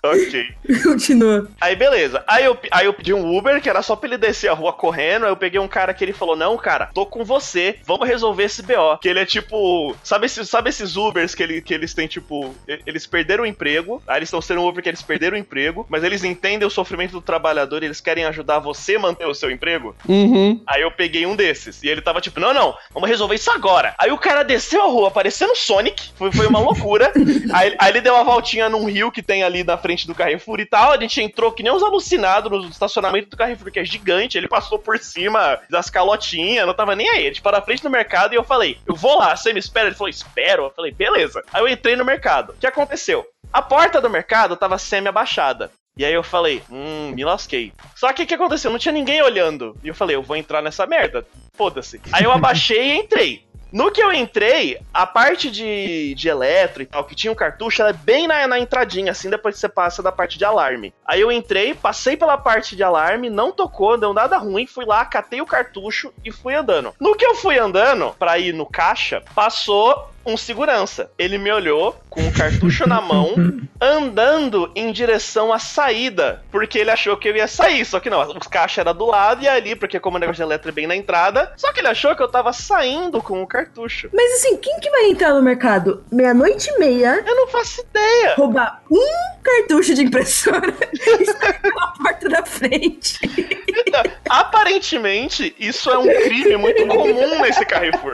ok. 0.04 0.48
Continua. 0.82 1.48
Aí 1.60 1.76
beleza. 1.76 2.22
Aí 2.26 2.44
eu, 2.44 2.58
aí 2.70 2.86
eu 2.86 2.92
pedi 2.94 3.12
um 3.12 3.36
Uber, 3.36 3.60
que 3.60 3.68
era 3.68 3.82
só 3.82 3.94
pra 3.96 4.08
ele 4.08 4.18
descer 4.18 4.48
a 4.48 4.54
rua 4.54 4.72
correndo. 4.72 5.24
Aí 5.24 5.30
eu 5.30 5.36
peguei 5.36 5.60
um 5.60 5.68
cara 5.68 5.92
que 5.94 6.04
ele 6.04 6.12
falou: 6.12 6.36
Não, 6.36 6.56
cara, 6.56 6.90
tô 6.94 7.04
com 7.06 7.24
você, 7.24 7.76
vamos 7.84 8.08
resolver 8.08 8.44
esse 8.44 8.62
BO. 8.62 8.98
Que 9.00 9.08
ele 9.08 9.20
é 9.20 9.26
tipo. 9.26 9.94
Sabe, 10.02 10.26
esses- 10.26 10.48
sabe 10.48 10.70
esses 10.70 10.96
Ubers 10.96 11.34
que, 11.34 11.42
ele, 11.42 11.60
que 11.60 11.74
eles 11.74 11.94
têm, 11.94 12.06
tipo. 12.06 12.54
Eles 12.86 13.06
perderam 13.06 13.44
o 13.44 13.46
emprego. 13.46 14.02
Aí 14.06 14.18
eles 14.18 14.28
estão 14.28 14.40
sendo 14.40 14.62
Uber 14.62 14.82
que 14.82 14.88
eles 14.88 15.02
perderam 15.02 15.36
o 15.36 15.40
emprego, 15.40 15.86
mas 15.88 16.02
eles 16.04 16.24
entendem 16.24 16.66
o 16.66 16.70
sofrimento 16.70 17.12
do 17.12 17.20
trabalhador 17.20 17.82
e 17.82 17.86
eles 17.86 18.00
querem 18.00 18.24
ajudar 18.24 18.58
você 18.58 18.96
a 18.96 19.00
manter 19.00 19.26
o 19.26 19.34
seu 19.34 19.50
emprego. 19.50 19.94
Uhum. 20.08 20.60
Aí 20.66 20.82
eu 20.82 20.90
peguei 20.90 21.26
um 21.26 21.36
desses. 21.36 21.82
E 21.82 21.88
ele 21.88 22.00
tava 22.00 22.20
tipo, 22.20 22.40
não, 22.40 22.54
não, 22.54 22.74
vamos 22.92 23.08
resolver 23.08 23.34
isso 23.34 23.50
agora. 23.50 23.94
Aí 23.98 24.10
o 24.10 24.18
cara 24.18 24.42
desceu 24.42 24.82
a 24.82 24.86
rua 24.86 25.10
parecendo 25.10 25.54
Sonic. 25.54 26.10
Foi, 26.16 26.32
foi 26.32 26.46
uma 26.46 26.58
loucura. 26.60 27.12
aí, 27.52 27.74
aí 27.78 27.90
ele 27.92 28.00
deu 28.00 28.14
uma 28.14 28.24
voltinha 28.24 28.68
num 28.68 28.84
rio 28.86 29.10
que 29.12 29.22
tem 29.22 29.42
ali 29.42 29.62
na 29.64 29.76
frente 29.76 29.89
do 30.06 30.14
Carrefour 30.14 30.60
e 30.60 30.66
tal. 30.66 30.92
A 30.92 31.00
gente 31.00 31.20
entrou 31.22 31.52
que 31.52 31.62
nem 31.62 31.72
uns 31.72 31.82
alucinados 31.82 32.50
no 32.50 32.68
estacionamento 32.68 33.30
do 33.30 33.36
Carrefour, 33.36 33.70
que 33.70 33.80
é 33.80 33.84
gigante. 33.84 34.38
Ele 34.38 34.48
passou 34.48 34.78
por 34.78 34.98
cima 34.98 35.58
das 35.68 35.90
calotinhas, 35.90 36.66
não 36.66 36.74
tava 36.74 36.96
nem 36.96 37.08
aí. 37.08 37.24
A 37.24 37.28
gente 37.28 37.42
parou 37.42 37.58
na 37.58 37.64
frente 37.64 37.82
do 37.82 37.90
mercado 37.90 38.32
e 38.32 38.36
eu 38.36 38.44
falei, 38.44 38.78
eu 38.86 38.94
vou 38.94 39.18
lá, 39.18 39.36
você 39.36 39.52
me 39.52 39.58
espera? 39.58 39.88
Ele 39.88 39.96
falou, 39.96 40.08
espero. 40.08 40.64
Eu 40.64 40.70
falei, 40.70 40.92
beleza. 40.92 41.42
Aí 41.52 41.62
eu 41.62 41.68
entrei 41.68 41.96
no 41.96 42.04
mercado. 42.04 42.50
O 42.52 42.56
que 42.56 42.66
aconteceu? 42.66 43.26
A 43.52 43.60
porta 43.60 44.00
do 44.00 44.08
mercado 44.08 44.56
tava 44.56 44.78
semi-abaixada. 44.78 45.70
E 45.96 46.04
aí 46.04 46.14
eu 46.14 46.22
falei, 46.22 46.62
hum, 46.70 47.12
me 47.14 47.24
lasquei. 47.24 47.72
Só 47.94 48.12
que 48.12 48.22
o 48.22 48.26
que 48.26 48.34
aconteceu? 48.34 48.70
Não 48.70 48.78
tinha 48.78 48.92
ninguém 48.92 49.20
olhando. 49.22 49.76
E 49.82 49.88
eu 49.88 49.94
falei, 49.94 50.16
eu 50.16 50.22
vou 50.22 50.36
entrar 50.36 50.62
nessa 50.62 50.86
merda. 50.86 51.26
Foda-se. 51.54 52.00
Aí 52.12 52.24
eu 52.24 52.32
abaixei 52.32 52.92
e 52.92 52.96
entrei. 52.98 53.44
No 53.72 53.90
que 53.90 54.02
eu 54.02 54.12
entrei, 54.12 54.78
a 54.92 55.06
parte 55.06 55.50
de, 55.50 56.14
de 56.14 56.28
eletro 56.28 56.82
e 56.82 56.86
tal, 56.86 57.04
que 57.04 57.14
tinha 57.14 57.32
um 57.32 57.36
cartucho, 57.36 57.82
ela 57.82 57.90
é 57.90 57.94
bem 57.94 58.26
na, 58.26 58.46
na 58.46 58.58
entradinha, 58.58 59.12
assim, 59.12 59.30
depois 59.30 59.54
que 59.54 59.60
você 59.60 59.68
passa 59.68 60.02
da 60.02 60.10
parte 60.10 60.38
de 60.38 60.44
alarme. 60.44 60.92
Aí 61.06 61.20
eu 61.20 61.30
entrei, 61.30 61.74
passei 61.74 62.16
pela 62.16 62.36
parte 62.36 62.74
de 62.74 62.82
alarme, 62.82 63.30
não 63.30 63.52
tocou, 63.52 63.96
deu 63.98 64.12
nada 64.12 64.36
ruim, 64.38 64.66
fui 64.66 64.84
lá, 64.84 65.04
catei 65.04 65.40
o 65.40 65.46
cartucho 65.46 66.12
e 66.24 66.32
fui 66.32 66.54
andando. 66.54 66.94
No 67.00 67.14
que 67.14 67.24
eu 67.24 67.34
fui 67.34 67.58
andando, 67.58 68.14
pra 68.18 68.38
ir 68.38 68.52
no 68.52 68.66
caixa, 68.66 69.22
passou 69.34 70.10
um 70.24 70.36
segurança. 70.36 71.10
Ele 71.18 71.38
me 71.38 71.50
olhou 71.52 71.98
com 72.08 72.20
o 72.26 72.32
cartucho 72.32 72.86
na 72.88 73.00
mão, 73.00 73.34
andando 73.80 74.70
em 74.74 74.92
direção 74.92 75.52
à 75.52 75.58
saída, 75.58 76.42
porque 76.50 76.78
ele 76.78 76.90
achou 76.90 77.16
que 77.16 77.28
eu 77.28 77.36
ia 77.36 77.48
sair. 77.48 77.84
Só 77.84 77.98
que 78.00 78.10
não, 78.10 78.20
o 78.30 78.40
caixa 78.50 78.80
era 78.80 78.92
do 78.92 79.06
lado 79.06 79.42
e 79.42 79.48
ali, 79.48 79.74
porque 79.74 79.98
como 79.98 80.16
o 80.16 80.20
negócio 80.20 80.36
de 80.36 80.42
eletro 80.42 80.68
é 80.68 80.72
bem 80.72 80.86
na 80.86 80.96
entrada, 80.96 81.52
só 81.56 81.72
que 81.72 81.80
ele 81.80 81.88
achou 81.88 82.14
que 82.14 82.22
eu 82.22 82.28
tava 82.28 82.52
saindo 82.52 83.22
com 83.22 83.42
o 83.42 83.46
cartucho. 83.46 84.10
Mas 84.12 84.32
assim, 84.34 84.56
quem 84.56 84.78
que 84.80 84.90
vai 84.90 85.06
entrar 85.06 85.32
no 85.34 85.42
mercado 85.42 86.04
meia-noite 86.12 86.68
e 86.70 86.78
meia, 86.78 87.22
Eu 87.26 87.34
não 87.36 87.48
faço 87.48 87.80
ideia. 87.80 88.34
roubar 88.34 88.82
um 88.90 89.40
cartucho 89.42 89.94
de 89.94 90.02
impressora 90.02 90.74
e 90.92 91.24
sair 91.26 91.60
pela 91.60 91.92
porta 91.92 92.28
da 92.28 92.44
frente? 92.44 93.18
Aparentemente, 94.28 95.54
isso 95.58 95.90
é 95.90 95.98
um 95.98 96.06
crime 96.06 96.56
muito 96.56 96.86
comum 96.86 97.40
nesse 97.42 97.64
Carrefour. 97.64 98.12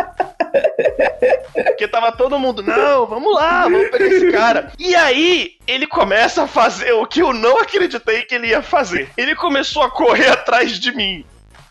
Porque 1.67 1.89
tava 1.89 2.13
todo 2.13 2.39
mundo, 2.39 2.63
não, 2.63 3.07
vamos 3.07 3.35
lá, 3.35 3.63
vamos 3.63 3.91
pegar 3.91 4.07
esse 4.07 4.33
cara. 4.33 4.73
E 4.79 4.95
aí, 4.95 5.57
ele 5.67 5.87
começa 5.87 6.45
a 6.45 6.47
fazer 6.47 6.93
o 6.93 7.07
que 7.07 7.21
eu 7.21 7.33
não 7.33 7.59
acreditei 7.59 8.23
que 8.23 8.35
ele 8.35 8.49
ia 8.49 8.63
fazer. 8.63 9.11
Ele 9.17 9.35
começou 9.35 9.83
a 9.83 9.91
correr 9.91 10.29
atrás 10.29 10.79
de 10.79 10.93
mim. 10.93 11.25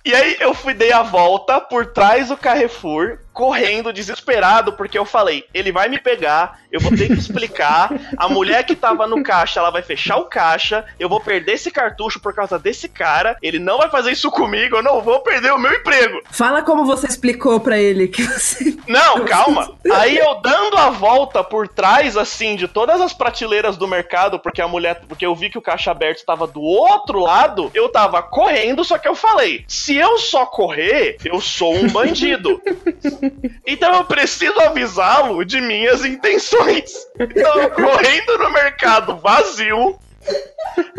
E 0.05 0.13
aí 0.13 0.37
eu 0.39 0.53
fui 0.53 0.73
dei 0.73 0.91
a 0.91 1.01
volta 1.01 1.59
por 1.59 1.87
trás 1.87 2.27
do 2.27 2.37
Carrefour, 2.37 3.17
correndo 3.36 3.92
desesperado, 3.92 4.72
porque 4.72 4.98
eu 4.98 5.04
falei, 5.04 5.44
ele 5.54 5.70
vai 5.70 5.89
me 5.89 6.00
pegar, 6.00 6.62
eu 6.72 6.80
vou 6.80 6.96
ter 6.96 7.08
que 7.08 7.20
explicar, 7.20 7.92
a 8.15 8.30
mulher 8.30 8.63
que 8.63 8.74
tava 8.74 9.06
no 9.06 9.22
caixa, 9.22 9.60
ela 9.60 9.70
vai 9.70 9.82
fechar 9.82 10.15
o 10.15 10.25
caixa, 10.25 10.86
eu 10.98 11.10
vou 11.10 11.20
perder 11.20 11.51
esse 11.51 11.70
cartucho 11.70 12.22
por 12.22 12.34
causa 12.34 12.58
desse 12.58 12.88
cara, 12.88 13.38
ele 13.42 13.60
não 13.60 13.77
vai 13.77 13.89
fazer 13.89 14.13
isso 14.13 14.32
comigo, 14.32 14.77
eu 14.77 14.82
não 14.82 15.01
vou 15.01 15.20
perder 15.20 15.51
o 15.51 15.58
meu 15.58 15.74
emprego. 15.74 16.22
Fala 16.32 16.62
como 16.62 16.86
você 16.86 17.08
explicou 17.08 17.60
pra 17.60 17.77
ele 17.77 18.08
que 18.08 18.24
você. 18.24 18.77
Não, 18.88 19.24
calma. 19.27 19.75
Aí 19.92 20.18
eu 20.18 20.36
dando 20.36 20.77
a 20.77 20.89
volta 20.89 21.44
por 21.44 21.68
trás, 21.68 22.15
assim, 22.15 22.56
de 22.56 22.70
todas 22.70 23.01
as 23.01 23.12
prateleiras 23.12 23.75
do 23.75 23.86
mercado, 23.86 24.39
porque 24.39 24.62
a 24.62 24.68
mulher. 24.68 25.01
Porque 25.10 25.25
eu 25.25 25.36
vi 25.36 25.50
que 25.50 25.58
o 25.58 25.62
caixa 25.62 25.92
aberto 25.92 26.20
estava 26.20 26.48
do 26.48 26.62
outro 26.62 27.20
lado, 27.20 27.70
eu 27.74 27.89
tava 27.89 28.24
correndo, 28.24 28.84
só 28.86 28.98
que 28.98 29.08
eu 29.08 29.15
falei: 29.15 29.65
se 29.68 29.96
eu 29.96 30.18
só 30.18 30.46
correr, 30.46 31.18
eu 31.25 31.42
sou 31.42 31.75
um 31.75 31.89
bandido. 31.89 32.62
Então 33.65 33.94
eu 33.96 34.05
preciso 34.05 34.60
avisá-lo 34.60 35.44
de 35.44 35.60
minhas 35.62 36.03
intenções. 36.05 36.91
Então 37.20 37.70
correndo 37.72 38.38
no 38.38 38.51
mercado 38.51 39.17
vazio, 39.17 40.00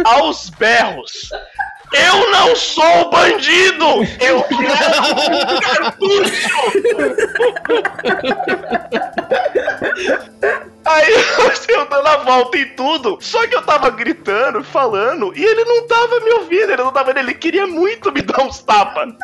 aos 0.05 0.51
berros. 0.51 1.31
Eu 2.05 2.31
não 2.31 2.57
sou 2.57 3.11
bandido! 3.11 3.85
Eu 4.21 4.43
quero 4.49 5.03
um 5.13 5.61
cartucho! 5.61 6.49
Aí 10.85 11.13
eu 11.13 11.57
dando 11.87 12.07
a 12.07 12.17
volta 12.19 12.59
em 12.59 12.69
tudo. 12.75 13.19
Só 13.21 13.47
que 13.47 13.55
eu 13.55 13.63
tava 13.63 13.91
gritando, 13.91 14.63
falando, 14.63 15.33
e 15.37 15.45
ele 15.45 15.65
não 15.65 15.87
tava 15.87 16.21
me 16.21 16.31
ouvindo, 16.33 16.73
ele 16.73 16.83
não 16.83 16.93
tava 16.93 17.19
ele 17.19 17.35
queria 17.35 17.67
muito 17.67 18.13
me 18.13 18.23
dar 18.23 18.43
uns 18.43 18.61
tapas. 18.61 19.15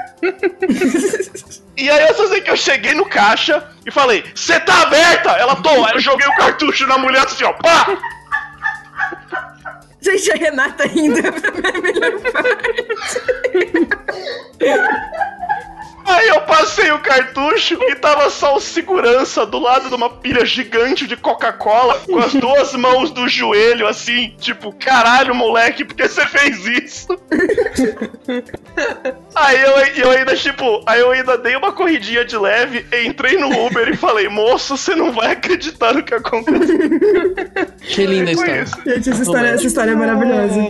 e 1.76 1.90
aí 1.90 2.08
eu 2.08 2.14
só 2.14 2.28
sei 2.28 2.40
que 2.40 2.50
eu 2.50 2.56
cheguei 2.56 2.94
no 2.94 3.04
caixa 3.04 3.68
e 3.86 3.90
falei, 3.90 4.24
você 4.34 4.58
tá 4.60 4.82
aberta? 4.82 5.30
Ela 5.32 5.56
tô. 5.56 5.84
Aí 5.84 5.94
eu 5.94 6.00
joguei 6.00 6.26
o 6.26 6.36
cartucho 6.36 6.86
na 6.86 6.98
mulher 6.98 7.24
assim, 7.24 7.44
ó. 7.44 7.52
Pá! 7.52 7.98
Gente, 10.02 10.32
a 10.32 10.35
Renata 10.35 10.82
ainda 10.82 11.32
pra 11.32 11.52
minha 11.52 11.80
melhor 11.80 12.21
parte. 12.32 12.87
Aí 16.12 16.28
eu 16.28 16.42
passei 16.42 16.90
o 16.92 16.99
cartucho 16.99 17.78
e 17.88 17.95
tava 17.95 18.28
só 18.28 18.54
o 18.57 18.61
segurança 18.61 19.47
do 19.47 19.59
lado 19.59 19.88
de 19.88 19.95
uma 19.95 20.11
pilha 20.11 20.45
gigante 20.45 21.07
de 21.07 21.16
Coca-Cola, 21.16 22.00
com 22.00 22.19
as 22.19 22.35
duas 22.35 22.75
mãos 22.75 23.11
do 23.11 23.26
joelho, 23.28 23.87
assim, 23.87 24.35
tipo, 24.38 24.73
caralho, 24.73 25.35
moleque, 25.35 25.85
por 25.85 25.95
que 25.95 26.07
você 26.07 26.26
fez 26.26 26.66
isso? 26.66 27.09
aí 29.35 29.62
eu, 29.62 30.04
eu 30.04 30.11
ainda, 30.11 30.37
tipo, 30.37 30.83
aí 30.87 31.00
eu 31.00 31.11
ainda 31.11 31.38
dei 31.38 31.57
uma 31.57 31.73
corridinha 31.73 32.25
de 32.25 32.37
leve, 32.37 32.85
entrei 33.04 33.38
no 33.38 33.66
Uber 33.66 33.88
e 33.88 33.97
falei, 33.97 34.28
moço, 34.28 34.76
você 34.76 34.95
não 34.95 35.12
vai 35.12 35.33
acreditar 35.33 35.95
no 35.95 36.02
que 36.02 36.14
aconteceu. 36.14 36.78
Que 37.81 38.07
linda 38.07 38.33
Foi 38.33 38.45
história. 38.45 38.62
isso. 38.62 38.76
Gente, 38.85 39.11
essa 39.11 39.23
história, 39.23 39.49
essa 39.49 39.66
história 39.66 39.90
é 39.92 39.95
maravilhosa. 39.95 40.61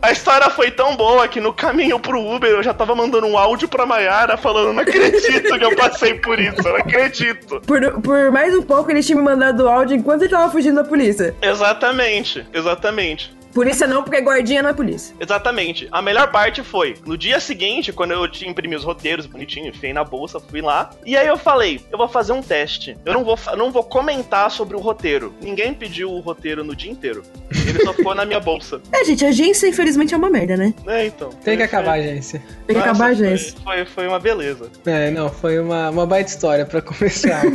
A 0.00 0.12
história 0.12 0.50
foi 0.50 0.70
tão 0.70 0.96
boa 0.96 1.28
que 1.28 1.40
no 1.40 1.52
caminho 1.52 1.98
pro 2.00 2.20
Uber 2.20 2.50
eu 2.50 2.62
já 2.62 2.72
tava 2.74 2.94
mandando 2.94 3.26
um 3.26 3.36
áudio 3.36 3.68
pra 3.68 3.86
Mayara 3.86 4.36
falando, 4.36 4.61
não 4.64 4.78
acredito 4.78 5.58
que 5.58 5.64
eu 5.64 5.76
passei 5.76 6.14
por 6.14 6.38
isso, 6.38 6.56
eu 6.58 6.72
não 6.72 6.76
acredito. 6.76 7.60
Por, 7.66 8.00
por 8.02 8.30
mais 8.30 8.54
um 8.54 8.62
pouco, 8.62 8.90
ele 8.90 9.02
tinha 9.02 9.16
me 9.16 9.24
mandado 9.24 9.66
áudio 9.68 9.96
enquanto 9.96 10.22
ele 10.22 10.30
tava 10.30 10.50
fugindo 10.50 10.76
da 10.76 10.84
polícia. 10.84 11.34
Exatamente, 11.40 12.46
exatamente. 12.52 13.32
Polícia 13.52 13.86
não, 13.86 14.02
porque 14.02 14.20
guardinha 14.20 14.62
não 14.62 14.70
é 14.70 14.72
polícia. 14.72 15.14
Exatamente. 15.20 15.88
A 15.92 16.00
melhor 16.02 16.30
parte 16.30 16.62
foi, 16.62 16.96
no 17.06 17.16
dia 17.16 17.38
seguinte, 17.40 17.92
quando 17.92 18.12
eu 18.12 18.26
tinha 18.28 18.50
imprimi 18.50 18.74
os 18.76 18.84
roteiros 18.84 19.26
bonitinho, 19.26 19.68
enfiei 19.68 19.92
na 19.92 20.04
bolsa, 20.04 20.40
fui 20.40 20.60
lá. 20.60 20.90
E 21.04 21.16
aí 21.16 21.26
eu 21.26 21.36
falei, 21.36 21.80
eu 21.90 21.98
vou 21.98 22.08
fazer 22.08 22.32
um 22.32 22.42
teste. 22.42 22.96
Eu 23.04 23.12
não 23.12 23.24
vou, 23.24 23.38
não 23.56 23.70
vou 23.70 23.84
comentar 23.84 24.50
sobre 24.50 24.76
o 24.76 24.80
roteiro. 24.80 25.34
Ninguém 25.40 25.74
pediu 25.74 26.10
o 26.10 26.20
roteiro 26.20 26.64
no 26.64 26.74
dia 26.74 26.90
inteiro. 26.90 27.22
Ele 27.50 27.84
só 27.84 27.92
ficou 27.92 28.14
na 28.14 28.24
minha 28.24 28.40
bolsa. 28.40 28.80
É, 28.92 29.04
gente, 29.04 29.24
a 29.24 29.28
agência 29.28 29.66
infelizmente 29.66 30.14
é 30.14 30.16
uma 30.16 30.30
merda, 30.30 30.56
né? 30.56 30.72
É, 30.86 31.06
então. 31.06 31.30
Tem 31.30 31.56
que 31.56 31.66
Foi- 31.66 31.78
acabar 31.78 31.92
a 31.92 31.94
agência. 31.94 32.40
Tem 32.66 32.74
que 32.76 32.86
Nossa, 32.86 32.90
acabar 32.90 33.10
a 33.10 33.16
foi- 33.16 33.26
agência. 33.26 33.54
Foi, 33.64 33.84
foi 33.84 34.06
uma 34.08 34.18
beleza. 34.20 34.70
É, 34.86 35.10
não, 35.10 35.28
foi 35.30 35.58
uma, 35.58 35.90
uma 35.90 36.06
baita 36.06 36.30
história 36.30 36.64
pra 36.66 36.80
começar. 36.80 37.42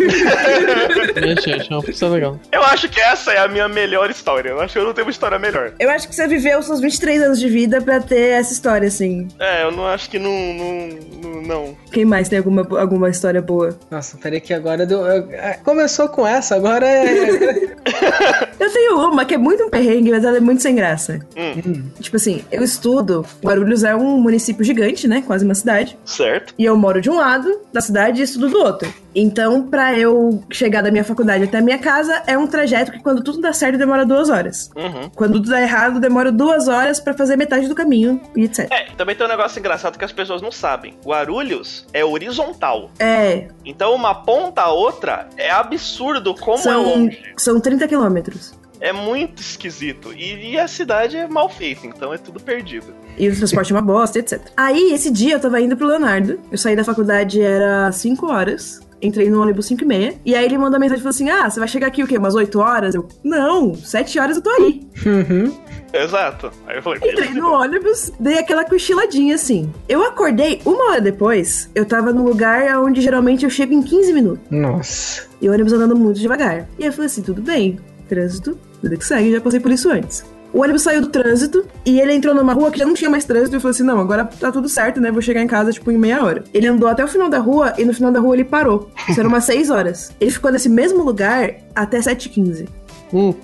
Gente, 1.17 1.41
gente, 1.43 1.71
é 1.71 1.75
uma 1.75 1.83
pessoa 1.83 2.11
legal. 2.11 2.39
Eu 2.51 2.63
acho 2.63 2.87
que 2.89 2.99
essa 2.99 3.31
é 3.33 3.39
a 3.39 3.47
minha 3.47 3.67
melhor 3.67 4.09
história. 4.09 4.49
Eu 4.49 4.61
acho 4.61 4.73
que 4.73 4.79
eu 4.79 4.83
não 4.85 4.93
tenho 4.93 5.05
uma 5.07 5.11
história 5.11 5.37
melhor. 5.39 5.73
Eu 5.79 5.86
acho 5.89 6.07
que 6.07 6.15
você 6.15 6.27
viveu 6.27 6.59
os 6.59 6.65
seus 6.65 6.79
23 6.79 7.21
anos 7.23 7.39
de 7.39 7.49
vida 7.49 7.81
pra 7.81 7.99
ter 7.99 8.31
essa 8.31 8.53
história, 8.53 8.87
assim. 8.87 9.27
É, 9.39 9.63
eu 9.63 9.71
não 9.71 9.85
acho 9.87 10.09
que 10.09 10.17
não. 10.19 10.31
Não. 10.31 10.89
não, 11.23 11.41
não. 11.41 11.77
Quem 11.91 12.05
mais 12.05 12.27
tem 12.29 12.37
alguma, 12.39 12.61
alguma 12.79 13.09
história 13.09 13.41
boa? 13.41 13.77
Nossa, 13.89 14.17
peraí 14.17 14.41
que 14.41 14.53
agora 14.53 14.85
deu. 14.85 14.99
eu- 15.05 15.31
é, 15.31 15.53
começou 15.63 16.07
com 16.09 16.25
essa, 16.25 16.55
agora 16.55 16.85
é. 16.87 17.77
Eu 18.59 18.73
tenho 18.73 18.97
uma 19.09 19.23
que 19.23 19.33
é 19.35 19.37
muito 19.37 19.63
um 19.63 19.69
perrengue, 19.69 20.11
mas 20.11 20.25
ela 20.25 20.37
é 20.37 20.39
muito 20.41 20.61
sem 20.61 20.75
graça. 20.75 21.19
Hum, 21.37 21.83
Tipo 22.01 22.17
assim, 22.17 22.43
eu 22.51 22.63
estudo. 22.63 23.25
Guarulhos 23.43 23.83
é 23.83 23.95
um 23.95 24.17
município 24.19 24.63
gigante, 24.65 25.07
né? 25.07 25.23
Quase 25.25 25.45
uma 25.45 25.55
cidade. 25.55 25.97
certo. 26.03 26.53
E 26.57 26.65
eu 26.65 26.75
moro 26.75 26.99
de 26.99 27.09
um 27.09 27.15
lado 27.17 27.61
da 27.71 27.79
cidade 27.81 28.19
e 28.19 28.23
estudo 28.23 28.49
do 28.49 28.57
outro. 28.57 28.91
Então, 29.19 29.63
pra 29.63 29.97
eu 29.97 30.43
chegar 30.51 30.83
da 30.83 30.91
minha 30.91 31.03
faculdade 31.03 31.45
até 31.45 31.57
a 31.57 31.61
minha 31.61 31.79
casa, 31.79 32.21
é 32.27 32.37
um 32.37 32.45
trajeto 32.45 32.91
que, 32.91 32.99
quando 32.99 33.23
tudo 33.23 33.41
dá 33.41 33.51
certo, 33.51 33.75
demora 33.75 34.05
duas 34.05 34.29
horas. 34.29 34.69
Uhum. 34.75 35.09
Quando 35.15 35.33
tudo 35.33 35.49
dá 35.49 35.59
errado, 35.59 35.99
demora 35.99 36.31
duas 36.31 36.67
horas 36.67 36.99
pra 36.99 37.15
fazer 37.15 37.35
metade 37.35 37.67
do 37.67 37.73
caminho 37.73 38.21
e 38.35 38.43
etc. 38.43 38.67
É, 38.71 38.91
também 38.95 39.15
tem 39.15 39.25
um 39.25 39.29
negócio 39.29 39.57
engraçado 39.57 39.97
que 39.97 40.05
as 40.05 40.11
pessoas 40.11 40.39
não 40.39 40.51
sabem. 40.51 40.93
Guarulhos 41.03 41.87
é 41.93 42.05
horizontal. 42.05 42.91
É, 42.99 43.47
Então 43.65 43.95
uma 43.95 44.13
ponta 44.13 44.61
a 44.61 44.71
outra 44.71 45.27
é 45.35 45.49
absurdo 45.49 46.35
como 46.35 46.59
é 46.59 46.61
são, 46.61 46.83
longe. 46.83 47.19
são 47.37 47.59
30 47.59 47.87
quilômetros. 47.87 48.53
É 48.79 48.93
muito 48.93 49.41
esquisito. 49.41 50.13
E, 50.13 50.51
e 50.51 50.59
a 50.59 50.67
cidade 50.67 51.17
é 51.17 51.27
mal 51.27 51.49
feita, 51.49 51.87
então 51.87 52.13
é 52.13 52.19
tudo 52.19 52.39
perdido. 52.39 52.93
E 53.17 53.27
o 53.27 53.35
transporte 53.35 53.73
é 53.73 53.75
uma 53.75 53.81
bosta, 53.81 54.19
etc. 54.19 54.39
Aí, 54.55 54.93
esse 54.93 55.09
dia, 55.09 55.33
eu 55.33 55.39
tava 55.39 55.59
indo 55.59 55.75
pro 55.75 55.87
Leonardo. 55.87 56.39
Eu 56.51 56.57
saí 56.59 56.75
da 56.75 56.83
faculdade, 56.83 57.41
era 57.41 57.91
5 57.91 58.31
horas. 58.31 58.86
Entrei 59.01 59.29
no 59.29 59.41
ônibus 59.41 59.67
5 59.67 59.83
e 59.83 59.85
meia. 59.85 60.13
E 60.25 60.35
aí 60.35 60.45
ele 60.45 60.57
mandou 60.57 60.79
mensagem 60.79 60.99
e 60.99 61.03
falou 61.03 61.11
assim: 61.11 61.29
Ah, 61.29 61.49
você 61.49 61.59
vai 61.59 61.67
chegar 61.67 61.87
aqui 61.87 62.03
o 62.03 62.07
quê? 62.07 62.17
Umas 62.17 62.35
8 62.35 62.59
horas? 62.59 62.95
Eu, 62.95 63.07
não, 63.23 63.75
7 63.75 64.19
horas 64.19 64.37
eu 64.37 64.43
tô 64.43 64.49
aí. 64.49 64.87
Uhum. 65.05 65.53
Exato. 65.93 66.51
Aí 66.67 66.77
eu 66.77 66.83
falei, 66.83 66.99
Entrei 67.03 67.29
no 67.33 67.51
ônibus, 67.51 68.11
dei 68.19 68.37
aquela 68.37 68.65
cochiladinha 68.65 69.35
assim. 69.35 69.71
Eu 69.87 70.03
acordei 70.03 70.61
uma 70.65 70.91
hora 70.91 71.01
depois, 71.01 71.69
eu 71.73 71.85
tava 71.85 72.11
no 72.11 72.23
lugar 72.23 72.79
onde 72.79 73.01
geralmente 73.01 73.45
eu 73.45 73.49
chego 73.49 73.73
em 73.73 73.81
15 73.81 74.13
minutos. 74.13 74.43
Nossa. 74.49 75.27
E 75.41 75.47
o 75.47 75.53
ônibus 75.53 75.73
andando 75.73 75.95
muito 75.95 76.19
devagar. 76.19 76.67
E 76.77 76.83
aí 76.83 76.89
eu 76.89 76.93
falei 76.93 77.05
assim: 77.05 77.21
tudo 77.21 77.41
bem, 77.41 77.79
trânsito, 78.09 78.57
tudo 78.81 78.97
que 78.97 79.05
segue, 79.05 79.31
já 79.31 79.41
passei 79.41 79.59
por 79.59 79.71
isso 79.71 79.89
antes. 79.89 80.25
O 80.57 80.61
ônibus 80.61 80.81
saiu 80.81 81.01
do 81.01 81.07
trânsito 81.09 81.67
e 81.85 81.99
ele 81.99 82.13
entrou 82.13 82.33
numa 82.33 82.51
rua 82.51 82.71
que 82.71 82.79
já 82.79 82.85
não 82.85 82.95
tinha 82.95 83.11
mais 83.11 83.23
trânsito. 83.25 83.55
E 83.55 83.59
falei 83.59 83.71
assim: 83.75 83.83
não, 83.83 83.99
agora 83.99 84.25
tá 84.25 84.51
tudo 84.51 84.67
certo, 84.67 84.99
né? 84.99 85.11
Vou 85.11 85.21
chegar 85.21 85.39
em 85.41 85.45
casa, 85.47 85.71
tipo, 85.71 85.91
em 85.91 85.97
meia 85.99 86.23
hora. 86.23 86.43
Ele 86.51 86.65
andou 86.65 86.89
até 86.89 87.03
o 87.03 87.07
final 87.07 87.29
da 87.29 87.37
rua 87.37 87.73
e 87.77 87.85
no 87.85 87.93
final 87.93 88.11
da 88.11 88.19
rua 88.19 88.35
ele 88.35 88.43
parou. 88.43 88.89
Isso 89.07 89.19
era 89.19 89.29
umas 89.29 89.43
6 89.45 89.69
horas. 89.69 90.11
Ele 90.19 90.31
ficou 90.31 90.51
nesse 90.51 90.67
mesmo 90.67 91.03
lugar 91.03 91.51
até 91.75 91.99
7h15. 91.99 92.67
Hum. 93.13 93.35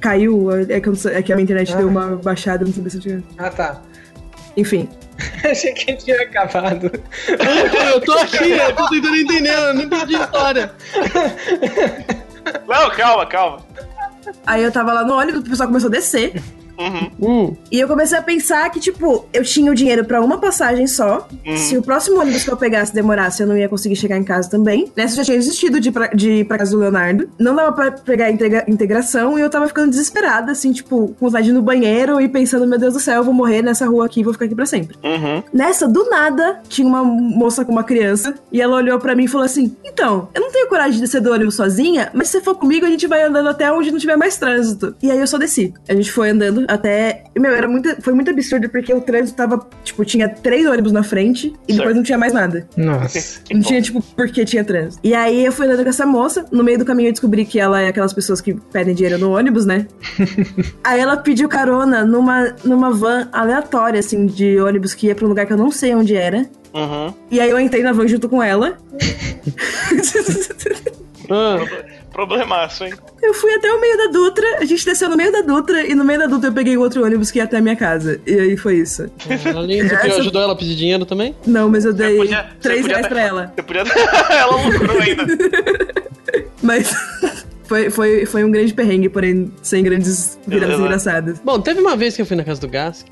Caiu, 0.00 0.50
é 0.70 0.80
que, 0.80 0.88
eu 0.88 0.94
é 1.12 1.22
que 1.22 1.30
a 1.32 1.36
minha 1.36 1.44
internet 1.44 1.74
Ah. 1.74 1.76
deu 1.76 1.88
uma 1.88 2.16
baixada, 2.16 2.64
não 2.64 2.72
sabia 2.72 2.88
se 2.90 2.96
eu 2.96 3.02
tinha. 3.02 3.22
Ah, 3.36 3.50
tá. 3.50 3.82
Enfim. 4.56 4.88
Achei 5.44 5.74
que 5.74 5.94
tinha 5.96 6.16
acabado. 6.22 6.90
Eu 7.92 8.00
tô 8.00 8.12
aqui, 8.14 8.52
eu 8.52 8.74
tô 8.74 8.88
tentando 8.88 9.16
entender, 9.16 9.52
eu 9.52 9.74
não 9.74 9.82
entendi 9.82 10.16
a 10.16 10.20
história. 10.24 10.72
Não, 12.66 12.90
calma, 12.92 13.26
calma. 13.26 13.58
Aí 14.46 14.62
eu 14.62 14.72
tava 14.72 14.92
lá 14.92 15.04
no 15.04 15.14
ônibus, 15.14 15.40
o 15.40 15.44
pessoal 15.44 15.68
começou 15.68 15.88
a 15.88 15.92
descer. 15.92 16.42
Uhum. 16.80 17.10
Hum. 17.50 17.56
E 17.70 17.78
eu 17.78 17.86
comecei 17.86 18.16
a 18.18 18.22
pensar 18.22 18.68
que, 18.70 18.80
tipo, 18.80 19.26
eu 19.32 19.42
tinha 19.44 19.70
o 19.70 19.74
dinheiro 19.74 20.04
pra 20.04 20.20
uma 20.22 20.38
passagem 20.38 20.86
só. 20.86 21.28
Uhum. 21.46 21.56
Se 21.56 21.76
o 21.76 21.82
próximo 21.82 22.18
ônibus 22.20 22.42
que 22.44 22.50
eu 22.50 22.56
pegasse 22.56 22.94
demorasse, 22.94 23.42
eu 23.42 23.46
não 23.46 23.56
ia 23.56 23.68
conseguir 23.68 23.96
chegar 23.96 24.16
em 24.16 24.24
casa 24.24 24.48
também. 24.48 24.90
Nessa 24.96 25.12
eu 25.14 25.16
já 25.18 25.24
tinha 25.24 25.38
desistido 25.38 25.78
de 25.80 25.88
ir 25.90 25.92
pra, 25.92 26.06
de 26.08 26.30
ir 26.30 26.44
pra 26.46 26.58
casa 26.58 26.70
do 26.72 26.78
Leonardo. 26.78 27.28
Não 27.38 27.54
dava 27.54 27.72
pra 27.72 27.90
pegar 27.92 28.26
a 28.26 28.30
integra- 28.30 28.64
integração 28.66 29.38
e 29.38 29.42
eu 29.42 29.50
tava 29.50 29.68
ficando 29.68 29.90
desesperada, 29.90 30.52
assim, 30.52 30.72
tipo, 30.72 31.14
com 31.18 31.26
vontade 31.26 31.44
de 31.44 31.50
ir 31.50 31.54
no 31.54 31.62
banheiro 31.62 32.20
e 32.20 32.28
pensando, 32.28 32.66
meu 32.66 32.78
Deus 32.78 32.94
do 32.94 33.00
céu, 33.00 33.16
eu 33.18 33.24
vou 33.24 33.34
morrer 33.34 33.62
nessa 33.62 33.86
rua 33.86 34.06
aqui, 34.06 34.22
vou 34.22 34.32
ficar 34.32 34.46
aqui 34.46 34.54
pra 34.54 34.66
sempre. 34.66 34.96
Uhum. 35.04 35.42
Nessa, 35.52 35.86
do 35.86 36.08
nada, 36.08 36.60
tinha 36.68 36.86
uma 36.88 37.04
moça 37.04 37.64
com 37.64 37.72
uma 37.72 37.84
criança 37.84 38.34
e 38.50 38.60
ela 38.60 38.76
olhou 38.76 38.98
pra 38.98 39.14
mim 39.14 39.24
e 39.24 39.28
falou 39.28 39.44
assim: 39.44 39.76
Então, 39.84 40.28
eu 40.34 40.40
não 40.40 40.50
tenho 40.50 40.68
coragem 40.68 40.92
de 40.94 41.00
descer 41.00 41.20
do 41.20 41.32
ônibus 41.32 41.54
sozinha, 41.54 42.10
mas 42.14 42.28
se 42.28 42.38
você 42.38 42.40
for 42.44 42.54
comigo, 42.54 42.86
a 42.86 42.88
gente 42.90 43.06
vai 43.06 43.22
andando 43.22 43.48
até 43.48 43.70
onde 43.72 43.90
não 43.90 43.98
tiver 43.98 44.16
mais 44.16 44.36
trânsito. 44.38 44.94
E 45.02 45.10
aí 45.10 45.18
eu 45.18 45.26
só 45.26 45.36
desci. 45.38 45.74
A 45.88 45.94
gente 45.94 46.10
foi 46.10 46.30
andando 46.30 46.64
até. 46.70 47.24
Meu, 47.36 47.52
era 47.52 47.66
muito, 47.66 48.00
foi 48.00 48.14
muito 48.14 48.30
absurdo 48.30 48.68
porque 48.68 48.94
o 48.94 49.00
trânsito 49.00 49.36
tava. 49.36 49.68
Tipo, 49.82 50.04
tinha 50.04 50.28
três 50.28 50.66
ônibus 50.66 50.92
na 50.92 51.02
frente 51.02 51.48
e 51.66 51.72
Certo. 51.72 51.78
depois 51.78 51.96
não 51.96 52.02
tinha 52.02 52.16
mais 52.16 52.32
nada. 52.32 52.66
Nossa. 52.76 53.40
Não 53.52 53.60
tinha, 53.60 53.82
tipo, 53.82 54.00
porque 54.14 54.44
tinha 54.44 54.64
trânsito. 54.64 55.00
E 55.02 55.14
aí 55.14 55.44
eu 55.44 55.52
fui 55.52 55.66
andando 55.66 55.82
com 55.82 55.88
essa 55.88 56.06
moça. 56.06 56.46
No 56.52 56.62
meio 56.62 56.78
do 56.78 56.84
caminho 56.84 57.08
eu 57.08 57.12
descobri 57.12 57.44
que 57.44 57.58
ela 57.58 57.80
é 57.80 57.88
aquelas 57.88 58.12
pessoas 58.12 58.40
que 58.40 58.54
pedem 58.72 58.94
dinheiro 58.94 59.18
no 59.18 59.36
ônibus, 59.36 59.66
né? 59.66 59.86
aí 60.84 61.00
ela 61.00 61.16
pediu 61.16 61.48
carona 61.48 62.04
numa, 62.04 62.54
numa 62.64 62.90
van 62.92 63.28
aleatória, 63.32 63.98
assim, 63.98 64.26
de 64.26 64.60
ônibus 64.60 64.94
que 64.94 65.08
ia 65.08 65.14
pra 65.14 65.26
um 65.26 65.28
lugar 65.28 65.46
que 65.46 65.52
eu 65.52 65.56
não 65.56 65.70
sei 65.70 65.94
onde 65.94 66.14
era. 66.14 66.46
Uhum. 66.72 67.12
E 67.30 67.40
aí 67.40 67.50
eu 67.50 67.58
entrei 67.58 67.82
na 67.82 67.92
van 67.92 68.06
junto 68.06 68.28
com 68.28 68.42
ela. 68.42 68.76
Problemaço, 72.12 72.84
hein? 72.84 72.92
eu 73.22 73.32
fui 73.34 73.52
até 73.54 73.70
o 73.72 73.80
meio 73.80 73.96
da 73.96 74.06
Dutra, 74.08 74.58
a 74.58 74.64
gente 74.64 74.84
desceu 74.84 75.08
no 75.08 75.16
meio 75.16 75.30
da 75.30 75.42
Dutra 75.42 75.86
e 75.86 75.94
no 75.94 76.04
meio 76.04 76.18
da 76.18 76.26
Dutra 76.26 76.48
eu 76.48 76.52
peguei 76.52 76.76
o 76.76 76.80
outro 76.80 77.04
ônibus 77.04 77.30
que 77.30 77.38
ia 77.38 77.44
até 77.44 77.58
a 77.58 77.60
minha 77.60 77.76
casa. 77.76 78.20
E 78.26 78.32
aí 78.38 78.56
foi 78.56 78.76
isso. 78.78 79.08
além 79.54 79.82
do 79.84 79.88
que 79.90 79.94
Essa- 79.94 80.20
ajudou 80.20 80.42
ela 80.42 80.52
a 80.52 80.56
pedir 80.56 80.74
dinheiro 80.74 81.04
também? 81.06 81.34
Não, 81.46 81.68
mas 81.68 81.84
eu 81.84 81.92
dei 81.92 82.16
podia- 82.16 82.50
você 82.60 82.68
3 82.68 82.80
podia 82.82 82.96
reais 82.96 83.06
pra 83.08 83.20
ela. 83.22 83.52
Você 83.54 83.62
podia. 83.62 83.82
ela 84.30 84.56
lucrou 84.66 84.98
ainda. 85.00 85.24
Mas 86.62 86.92
foi, 87.64 87.88
foi, 87.90 88.26
foi 88.26 88.44
um 88.44 88.50
grande 88.50 88.74
perrengue, 88.74 89.08
porém 89.08 89.50
sem 89.62 89.82
grandes 89.82 90.38
viradas 90.46 90.78
engraçadas. 90.78 91.38
Bom, 91.42 91.58
teve 91.60 91.80
uma 91.80 91.96
vez 91.96 92.14
que 92.14 92.22
eu 92.22 92.26
fui 92.26 92.36
na 92.36 92.44
casa 92.44 92.60
do 92.60 92.68
Gask. 92.68 93.06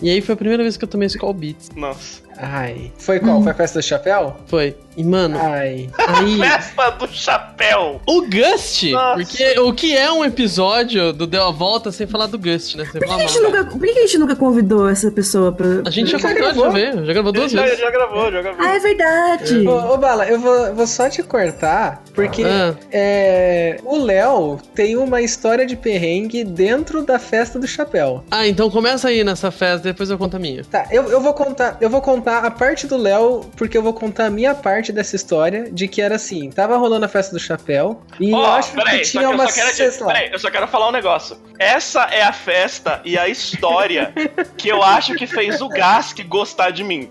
e 0.00 0.10
aí 0.10 0.20
foi 0.20 0.34
a 0.34 0.36
primeira 0.36 0.62
vez 0.62 0.76
que 0.76 0.84
eu 0.84 0.88
tomei 0.88 1.06
Skull 1.06 1.34
Beats. 1.34 1.70
Nossa. 1.74 2.25
Ai. 2.38 2.92
Foi 2.98 3.18
qual? 3.20 3.42
Foi 3.42 3.52
a 3.52 3.54
festa 3.54 3.78
do 3.78 3.82
chapéu? 3.82 4.36
Foi. 4.46 4.76
E, 4.96 5.04
mano, 5.04 5.38
Ai. 5.38 5.90
aí. 5.98 6.38
Festa 6.38 6.90
do 6.92 7.06
chapéu! 7.08 8.00
O 8.06 8.22
Gust! 8.22 8.90
Nossa. 8.90 9.14
Porque 9.16 9.60
o 9.60 9.72
que 9.74 9.94
é 9.94 10.10
um 10.10 10.24
episódio 10.24 11.12
do 11.12 11.26
Deu 11.26 11.42
a 11.44 11.50
Volta 11.50 11.92
sem 11.92 12.06
falar 12.06 12.26
do 12.26 12.38
Gust, 12.38 12.76
né? 12.76 12.84
Sem 12.84 12.92
Por 12.92 13.00
que, 13.00 13.06
falar 13.06 13.22
a 13.22 13.26
gente 13.26 13.40
nunca, 13.40 13.64
por 13.66 13.78
que 13.80 13.90
a 13.90 14.02
gente 14.02 14.18
nunca 14.18 14.36
convidou 14.36 14.88
essa 14.88 15.10
pessoa 15.10 15.52
pra. 15.52 15.66
A 15.86 15.90
gente 15.90 16.10
já 16.10 16.16
Já 16.18 16.28
contou, 16.28 16.44
já 16.46 16.52
gravou. 16.54 16.72
veio. 16.72 17.04
Já 17.04 17.12
gravou 17.12 17.32
duas 17.32 17.52
já, 17.52 17.62
vezes. 17.62 17.78
já 17.78 17.90
gravou, 17.90 18.32
já 18.32 18.40
gravou. 18.42 18.64
Ah, 18.66 18.74
é 18.74 18.78
verdade! 18.78 19.68
Ô, 19.68 19.92
ô, 19.94 19.98
Bala, 19.98 20.26
eu 20.26 20.40
vou, 20.40 20.74
vou 20.74 20.86
só 20.86 21.10
te 21.10 21.22
cortar, 21.22 22.02
porque 22.14 22.42
Ah. 22.42 22.74
é, 22.90 23.78
o 23.84 23.98
Léo 23.98 24.58
tem 24.74 24.96
uma 24.96 25.20
história 25.20 25.66
de 25.66 25.76
perrengue 25.76 26.42
dentro 26.42 27.02
da 27.04 27.18
festa 27.18 27.58
do 27.58 27.66
chapéu. 27.66 28.24
Ah, 28.30 28.46
então 28.48 28.70
começa 28.70 29.08
aí 29.08 29.22
nessa 29.22 29.50
festa, 29.50 29.80
depois 29.88 30.08
eu 30.08 30.16
conto 30.16 30.36
a 30.36 30.38
minha. 30.40 30.64
Tá, 30.64 30.86
eu, 30.90 31.04
eu 31.10 31.20
vou 31.20 31.34
contar, 31.34 31.76
eu 31.82 31.90
vou 31.90 32.00
contar 32.00 32.25
a 32.26 32.50
parte 32.50 32.86
do 32.86 32.96
Léo, 32.96 33.40
porque 33.56 33.76
eu 33.76 33.82
vou 33.82 33.92
contar 33.92 34.26
a 34.26 34.30
minha 34.30 34.54
parte 34.54 34.92
dessa 34.92 35.16
história, 35.16 35.70
de 35.70 35.88
que 35.88 36.02
era 36.02 36.16
assim, 36.16 36.50
tava 36.50 36.76
rolando 36.76 37.04
a 37.04 37.08
festa 37.08 37.32
do 37.32 37.40
chapéu, 37.40 38.02
e 38.20 38.30
eu 38.30 38.36
Ó, 38.36 38.56
acho 38.56 38.72
peraí, 38.72 39.00
que 39.00 39.10
tinha 39.10 39.22
eu 39.22 39.30
uma 39.30 39.46
peraí, 39.46 40.30
eu 40.32 40.38
só 40.38 40.50
quero 40.50 40.66
falar 40.66 40.88
um 40.88 40.92
negócio. 40.92 41.38
Essa 41.58 42.02
é 42.04 42.22
a 42.22 42.32
festa 42.32 43.00
e 43.04 43.18
a 43.18 43.28
história 43.28 44.12
que 44.56 44.68
eu 44.68 44.82
acho 44.82 45.14
que 45.14 45.26
fez 45.26 45.60
o 45.60 45.68
Gask 45.68 46.18
gostar 46.24 46.70
de 46.70 46.84
mim. 46.84 47.08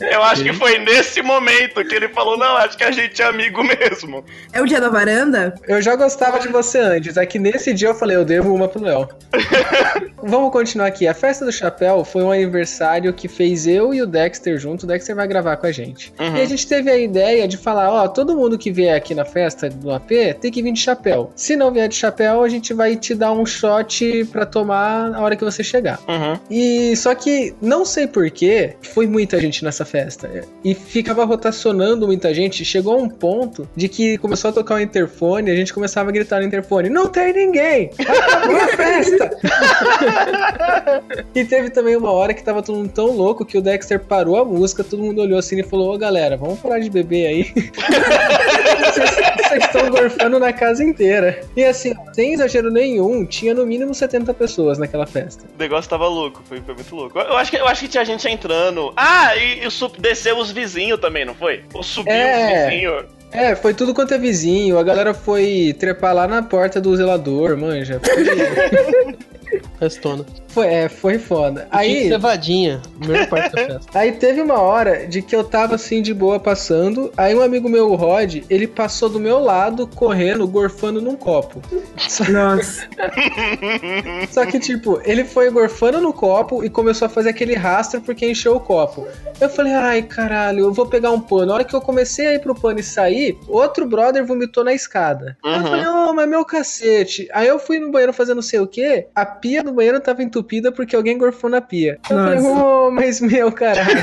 Eu 0.00 0.22
acho 0.22 0.42
que 0.42 0.52
foi 0.52 0.78
nesse 0.78 1.22
momento 1.22 1.84
que 1.84 1.94
ele 1.94 2.08
falou: 2.08 2.36
não, 2.36 2.56
acho 2.56 2.76
que 2.76 2.84
a 2.84 2.90
gente 2.90 3.20
é 3.20 3.26
amigo 3.26 3.62
mesmo. 3.62 4.24
É 4.52 4.60
o 4.60 4.66
dia 4.66 4.80
da 4.80 4.88
varanda? 4.88 5.54
Eu 5.66 5.80
já 5.80 5.96
gostava 5.96 6.38
de 6.38 6.48
você 6.48 6.78
antes, 6.78 7.16
é 7.16 7.26
que 7.26 7.38
nesse 7.38 7.72
dia 7.72 7.88
eu 7.88 7.94
falei, 7.94 8.16
eu 8.16 8.24
devo 8.24 8.54
uma 8.54 8.68
pro 8.68 8.82
Léo. 8.82 9.08
Vamos 10.22 10.52
continuar 10.52 10.86
aqui. 10.86 11.06
A 11.06 11.14
festa 11.14 11.44
do 11.44 11.52
chapéu 11.52 12.04
foi 12.04 12.22
um 12.22 12.32
aniversário 12.32 13.12
que 13.12 13.28
fez 13.28 13.66
eu 13.66 13.94
e 13.94 14.02
o 14.02 14.06
Dexter 14.28 14.58
junto. 14.58 14.82
O 14.82 14.86
Dexter 14.86 15.16
vai 15.16 15.26
gravar 15.26 15.56
com 15.56 15.66
a 15.66 15.72
gente. 15.72 16.12
Uhum. 16.18 16.36
E 16.36 16.42
a 16.42 16.44
gente 16.44 16.66
teve 16.66 16.90
a 16.90 16.96
ideia 16.96 17.48
de 17.48 17.56
falar: 17.56 17.90
ó, 17.90 18.06
todo 18.08 18.36
mundo 18.36 18.58
que 18.58 18.70
vier 18.70 18.94
aqui 18.94 19.14
na 19.14 19.24
festa 19.24 19.70
do 19.70 19.90
AP 19.90 20.10
tem 20.40 20.50
que 20.50 20.62
vir 20.62 20.72
de 20.72 20.80
chapéu. 20.80 21.32
Se 21.34 21.56
não 21.56 21.72
vier 21.72 21.88
de 21.88 21.94
chapéu, 21.94 22.42
a 22.42 22.48
gente 22.48 22.74
vai 22.74 22.96
te 22.96 23.14
dar 23.14 23.32
um 23.32 23.46
shot 23.46 24.26
pra 24.30 24.44
tomar 24.44 25.10
na 25.10 25.20
hora 25.20 25.34
que 25.34 25.44
você 25.44 25.64
chegar. 25.64 25.98
Uhum. 26.06 26.38
E 26.50 26.94
só 26.96 27.14
que 27.14 27.54
não 27.60 27.84
sei 27.84 28.06
porquê, 28.06 28.74
foi 28.82 29.06
muita 29.06 29.40
gente 29.40 29.64
nessa 29.64 29.84
festa. 29.84 30.28
E 30.64 30.74
ficava 30.74 31.24
rotacionando 31.24 32.06
muita 32.06 32.34
gente. 32.34 32.64
Chegou 32.64 32.94
a 32.94 32.96
um 32.96 33.08
ponto 33.08 33.68
de 33.74 33.88
que 33.88 34.18
começou 34.18 34.50
a 34.50 34.52
tocar 34.52 34.74
o 34.74 34.80
interfone 34.80 35.48
e 35.50 35.52
a 35.52 35.56
gente 35.56 35.72
começava 35.72 36.10
a 36.10 36.12
gritar 36.12 36.40
no 36.40 36.46
interfone: 36.46 36.90
Não 36.90 37.06
tem 37.06 37.32
ninguém! 37.32 37.90
Acabou 37.98 38.56
a 38.56 38.68
festa! 38.68 39.30
e 41.34 41.44
teve 41.44 41.70
também 41.70 41.96
uma 41.96 42.10
hora 42.10 42.34
que 42.34 42.42
tava 42.42 42.62
todo 42.62 42.76
mundo 42.76 42.90
tão 42.90 43.06
louco 43.06 43.44
que 43.44 43.56
o 43.56 43.62
Dexter 43.62 44.00
parou 44.00 44.17
a 44.20 44.44
música, 44.44 44.82
todo 44.84 45.02
mundo 45.02 45.20
olhou 45.22 45.38
assim 45.38 45.58
e 45.60 45.62
falou: 45.62 45.94
Ô 45.94 45.98
galera, 45.98 46.36
vamos 46.36 46.58
parar 46.58 46.78
de 46.80 46.90
beber 46.90 47.26
aí. 47.26 47.52
Vocês 48.88 49.10
vocês 49.48 49.64
estão 49.64 49.88
gorfando 49.90 50.38
na 50.38 50.52
casa 50.52 50.84
inteira. 50.84 51.40
E 51.56 51.64
assim, 51.64 51.94
sem 52.12 52.34
exagero 52.34 52.70
nenhum, 52.70 53.24
tinha 53.24 53.54
no 53.54 53.64
mínimo 53.64 53.94
70 53.94 54.34
pessoas 54.34 54.76
naquela 54.78 55.06
festa. 55.06 55.44
O 55.54 55.58
negócio 55.58 55.88
tava 55.88 56.06
louco, 56.06 56.42
foi, 56.46 56.60
foi 56.60 56.74
muito 56.74 56.94
louco. 56.94 57.18
Eu 57.18 57.36
acho, 57.36 57.50
que, 57.50 57.56
eu 57.56 57.66
acho 57.66 57.80
que 57.82 57.88
tinha 57.88 58.04
gente 58.04 58.28
entrando. 58.28 58.92
Ah, 58.96 59.34
e, 59.36 59.66
e 59.66 59.70
sub, 59.70 59.98
desceu 59.98 60.36
os 60.38 60.50
vizinhos 60.50 61.00
também, 61.00 61.24
não 61.24 61.34
foi? 61.34 61.62
Ou 61.72 61.82
subiu 61.82 62.12
É. 62.12 62.66
os 62.66 62.70
vizinhos. 62.72 63.04
É, 63.32 63.54
foi 63.54 63.72
tudo 63.74 63.94
quanto 63.94 64.12
é 64.14 64.18
vizinho. 64.18 64.78
A 64.78 64.82
galera 64.82 65.14
foi 65.14 65.74
trepar 65.78 66.14
lá 66.14 66.26
na 66.26 66.42
porta 66.42 66.80
do 66.80 66.94
zelador, 66.96 67.56
manja. 67.56 68.00
Foi, 68.04 69.16
Festona. 69.78 70.24
foi, 70.48 70.66
é, 70.66 70.88
foi 70.88 71.18
foda. 71.18 71.62
Que 71.62 71.76
Aí, 71.76 72.08
ser 72.08 72.18
vadinha. 72.18 72.82
a 73.00 73.06
Melhor 73.06 73.26
parte 73.28 73.54
da 73.54 73.62
festa. 73.66 73.98
aí 73.98 74.12
teve 74.12 74.40
uma 74.40 74.60
hora 74.60 75.06
de 75.06 75.22
que 75.22 75.34
eu 75.36 75.44
tava 75.44 75.74
assim 75.76 76.02
de 76.02 76.12
boa 76.12 76.40
passando. 76.40 77.12
Aí 77.16 77.34
um 77.34 77.40
amigo 77.42 77.68
meu, 77.68 77.90
o 77.90 77.94
Rod, 77.94 78.42
ele 78.50 78.66
passou 78.66 79.08
do 79.08 79.20
meu 79.20 79.38
lado, 79.38 79.86
correndo, 79.86 80.46
gorfando 80.48 81.00
num 81.00 81.16
copo. 81.16 81.62
Nossa. 82.30 82.88
só 84.30 84.44
que, 84.46 84.58
tipo, 84.58 85.00
ele 85.04 85.24
foi 85.24 85.50
gorfando 85.50 86.00
no 86.00 86.12
copo 86.12 86.64
e 86.64 86.70
começou 86.70 87.06
a 87.06 87.08
fazer 87.08 87.30
aquele 87.30 87.54
rastro 87.54 88.00
porque 88.00 88.28
encheu 88.28 88.56
o 88.56 88.60
copo. 88.60 89.06
Eu 89.40 89.48
falei, 89.48 89.72
ai 89.74 90.02
caralho, 90.02 90.60
eu 90.60 90.72
vou 90.72 90.86
pegar 90.86 91.10
um 91.10 91.20
pano. 91.20 91.46
Na 91.46 91.54
hora 91.54 91.64
que 91.64 91.74
eu 91.74 91.80
comecei 91.80 92.26
a 92.26 92.34
ir 92.34 92.40
pro 92.40 92.54
pano 92.54 92.80
e 92.80 92.82
sair, 92.82 93.38
outro 93.48 93.86
brother 93.86 94.24
vomitou 94.24 94.64
na 94.64 94.72
escada. 94.74 95.36
Aí 95.44 95.52
eu 95.54 95.58
Uhum. 95.58 95.66
falei, 95.66 95.86
oh, 95.86 96.12
mas 96.14 96.28
meu 96.28 96.44
cacete. 96.44 97.28
Aí 97.32 97.46
eu 97.48 97.58
fui 97.58 97.78
no 97.78 97.90
banheiro 97.90 98.12
fazer 98.12 98.34
não 98.34 98.42
sei 98.42 98.60
o 98.60 98.66
quê, 98.66 99.06
a 99.14 99.24
pia 99.26 99.62
do 99.68 99.74
banheiro 99.74 100.00
tava 100.00 100.22
entupida 100.22 100.72
porque 100.72 100.96
alguém 100.96 101.16
gorfou 101.16 101.48
na 101.48 101.60
pia. 101.60 101.98
Eu 102.10 102.16
Nossa. 102.16 102.42
falei, 102.42 102.50
oh, 102.50 102.90
mas 102.90 103.20
meu 103.20 103.52
caralho. 103.52 103.88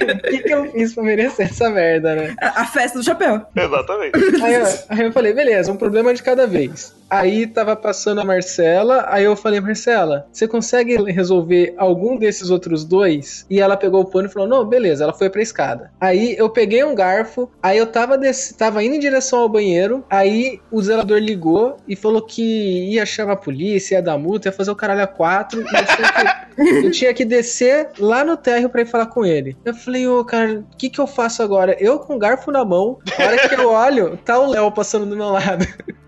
O 0.00 0.30
que, 0.30 0.38
que 0.38 0.54
eu 0.54 0.70
fiz 0.70 0.94
pra 0.94 1.02
merecer 1.02 1.46
essa 1.46 1.68
merda, 1.68 2.14
né? 2.14 2.34
A, 2.40 2.62
a 2.62 2.64
festa 2.64 2.98
do 2.98 3.04
chapéu. 3.04 3.44
Exatamente. 3.54 4.16
Aí 4.42 4.54
eu, 4.54 4.64
aí 4.88 5.00
eu 5.02 5.12
falei, 5.12 5.32
beleza, 5.32 5.72
um 5.72 5.76
problema 5.76 6.14
de 6.14 6.22
cada 6.22 6.46
vez. 6.46 6.94
Aí 7.10 7.46
tava 7.46 7.74
passando 7.74 8.20
a 8.20 8.24
Marcela, 8.24 9.04
aí 9.08 9.24
eu 9.24 9.34
falei, 9.34 9.60
Marcela, 9.60 10.26
você 10.32 10.46
consegue 10.46 10.96
resolver 11.10 11.74
algum 11.76 12.16
desses 12.16 12.50
outros 12.50 12.84
dois? 12.84 13.44
E 13.50 13.60
ela 13.60 13.76
pegou 13.76 14.00
o 14.02 14.04
pano 14.08 14.28
e 14.28 14.32
falou, 14.32 14.46
não, 14.48 14.64
beleza, 14.64 15.02
ela 15.04 15.12
foi 15.12 15.28
pra 15.28 15.42
escada. 15.42 15.90
Aí 16.00 16.36
eu 16.38 16.48
peguei 16.48 16.84
um 16.84 16.94
garfo, 16.94 17.50
aí 17.62 17.76
eu 17.78 17.86
tava, 17.86 18.16
des- 18.16 18.54
tava 18.56 18.82
indo 18.84 18.94
em 18.94 19.00
direção 19.00 19.40
ao 19.40 19.48
banheiro, 19.48 20.04
aí 20.08 20.60
o 20.70 20.80
zelador 20.80 21.18
ligou 21.18 21.76
e 21.88 21.96
falou 21.96 22.22
que 22.22 22.90
ia 22.92 23.04
chamar 23.04 23.32
a 23.32 23.36
polícia, 23.36 23.96
ia 23.96 24.02
dar 24.02 24.16
multa, 24.16 24.48
ia 24.48 24.52
fazer 24.52 24.70
o 24.70 24.76
caralho 24.76 25.02
a 25.02 25.06
quatro, 25.06 25.60
e 25.62 25.64
eu 25.64 25.66
tinha 25.84 26.12
que, 26.12 26.60
eu 26.86 26.90
tinha 26.92 27.14
que 27.14 27.24
descer 27.24 27.88
lá 27.98 28.22
no 28.24 28.36
térreo 28.36 28.70
pra 28.70 28.82
ir 28.82 28.86
falar 28.86 29.06
com 29.06 29.24
ele. 29.24 29.56
Eu 29.64 29.74
falei, 29.74 30.06
ô 30.06 30.24
cara, 30.24 30.60
o 30.60 30.76
que 30.76 30.88
que 30.88 31.00
eu 31.00 31.06
faço 31.06 31.42
agora? 31.42 31.76
Eu 31.80 31.98
com 31.98 32.14
o 32.14 32.18
garfo 32.18 32.50
na 32.52 32.64
mão, 32.64 32.98
na 33.18 33.24
hora 33.26 33.48
que 33.48 33.54
eu 33.54 33.68
olho, 33.70 34.16
tá 34.24 34.38
o 34.38 34.46
Léo 34.50 34.70
passando 34.70 35.06
do 35.06 35.16
meu 35.16 35.30
lado. 35.30 35.66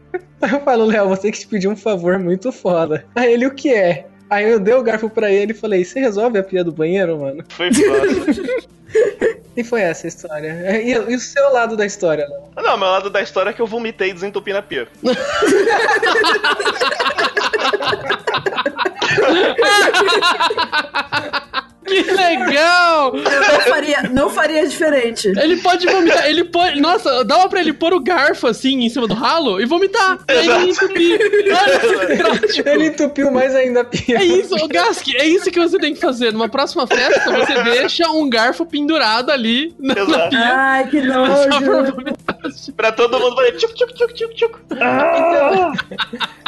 Aí 0.42 0.50
eu 0.52 0.60
falo, 0.60 0.86
Léo, 0.86 1.08
vou 1.08 1.16
ter 1.16 1.30
que 1.30 1.38
te 1.38 1.46
pedir 1.46 1.68
um 1.68 1.76
favor 1.76 2.18
muito 2.18 2.50
foda. 2.50 3.06
Aí 3.14 3.32
ele, 3.32 3.46
o 3.46 3.54
que 3.54 3.72
é? 3.72 4.06
Aí 4.28 4.50
eu 4.50 4.58
dei 4.58 4.74
o 4.74 4.82
garfo 4.82 5.08
pra 5.08 5.30
ele 5.30 5.52
e 5.52 5.54
falei, 5.54 5.84
você 5.84 6.00
resolve 6.00 6.38
a 6.38 6.42
pia 6.42 6.64
do 6.64 6.72
banheiro, 6.72 7.18
mano? 7.18 7.44
Foi 7.48 7.72
foda. 7.72 8.62
E 9.54 9.62
foi 9.62 9.82
essa 9.82 10.06
a 10.06 10.08
história. 10.08 10.82
E, 10.82 10.92
e 10.92 11.14
o 11.14 11.20
seu 11.20 11.52
lado 11.52 11.76
da 11.76 11.84
história, 11.84 12.26
Léo? 12.26 12.44
Não, 12.56 12.78
meu 12.78 12.88
lado 12.88 13.10
da 13.10 13.20
história 13.20 13.50
é 13.50 13.52
que 13.52 13.60
eu 13.60 13.66
vomitei 13.66 14.08
e 14.08 14.14
desentupi 14.14 14.50
na 14.50 14.62
pia. 14.62 14.88
Que 21.92 22.10
legal! 22.10 23.14
Eu 23.14 23.40
não 23.52 23.60
faria, 23.60 24.02
não 24.10 24.30
faria 24.30 24.66
diferente. 24.66 25.28
Ele 25.28 25.56
pode 25.58 25.86
vomitar, 25.86 26.26
ele 26.26 26.44
pode. 26.44 26.80
Nossa, 26.80 27.24
dava 27.24 27.48
pra 27.48 27.60
ele 27.60 27.72
pôr 27.72 27.92
o 27.92 28.00
garfo 28.00 28.46
assim 28.46 28.82
em 28.84 28.88
cima 28.88 29.06
do 29.06 29.14
ralo 29.14 29.60
e 29.60 29.66
vomitar. 29.66 30.18
Aí 30.28 30.48
ele 30.48 30.70
entupir. 30.70 31.20
Olha. 31.52 32.72
Ele 32.72 32.86
entupiu 32.86 33.30
mais 33.30 33.54
ainda 33.54 33.80
a 33.80 33.84
pia. 33.84 34.18
É 34.18 34.24
isso, 34.24 34.54
ô 34.54 34.68
Gask, 34.68 35.06
é 35.14 35.26
isso 35.26 35.50
que 35.50 35.58
você 35.60 35.78
tem 35.78 35.94
que 35.94 36.00
fazer. 36.00 36.32
Numa 36.32 36.48
próxima 36.48 36.86
festa, 36.86 37.30
você 37.30 37.62
deixa 37.62 38.08
um 38.10 38.28
garfo 38.28 38.64
pendurado 38.64 39.30
ali 39.30 39.74
na, 39.78 39.94
na 39.94 40.00
Exato. 40.02 40.28
pia. 40.30 40.54
Ai, 40.54 40.88
que 40.88 41.00
Só 41.06 41.12
pra 41.12 41.28
nojo. 41.28 41.92
vomitar. 41.94 42.36
Pra 42.76 42.92
todo 42.92 43.18
mundo 43.20 43.36
fazer 43.36 43.52
tchuc, 43.52 43.74
tchuc, 43.74 43.94
tchuc, 43.94 44.14
tchuc, 44.14 44.34
tchuc. 44.34 44.58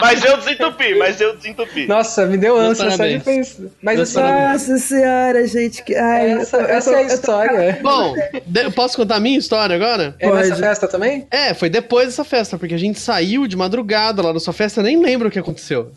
Mas 0.00 0.24
eu 0.24 0.36
desentupi, 0.36 0.94
mas 0.96 1.20
eu 1.20 1.36
desentupi. 1.36 1.86
Nossa, 1.86 2.26
me 2.26 2.36
deu 2.36 2.56
ânsia 2.56 2.90
só 2.90 3.06
de 3.06 3.18
pensar. 3.20 3.62
Mas 3.82 3.96
Meus 3.96 4.16
assim, 4.16 4.42
Nossa 4.42 4.78
senhora. 4.78 5.33
Cara, 5.34 5.46
gente, 5.48 5.82
que. 5.82 5.94
Ai, 5.96 6.30
Essa, 6.32 6.58
eu 6.58 6.62
eu 6.62 6.68
essa 6.68 6.90
tô- 6.90 6.96
é 6.96 7.00
a 7.00 7.02
eu 7.02 7.08
tô- 7.08 7.14
história. 7.14 7.78
Bom, 7.82 8.14
de- 8.46 8.70
posso 8.70 8.96
contar 8.96 9.16
a 9.16 9.20
minha 9.20 9.36
história 9.38 9.74
agora? 9.74 10.14
É 10.20 10.30
nessa 10.30 10.48
Pode. 10.50 10.60
festa 10.60 10.86
também? 10.88 11.26
É, 11.30 11.52
foi 11.54 11.68
depois 11.68 12.06
dessa 12.06 12.24
festa, 12.24 12.56
porque 12.56 12.74
a 12.74 12.78
gente 12.78 13.00
saiu 13.00 13.46
de 13.48 13.56
madrugada 13.56 14.22
lá 14.22 14.32
na 14.32 14.38
sua 14.38 14.52
festa, 14.52 14.82
nem 14.82 15.00
lembro 15.02 15.26
o 15.28 15.30
que 15.30 15.38
aconteceu. 15.38 15.90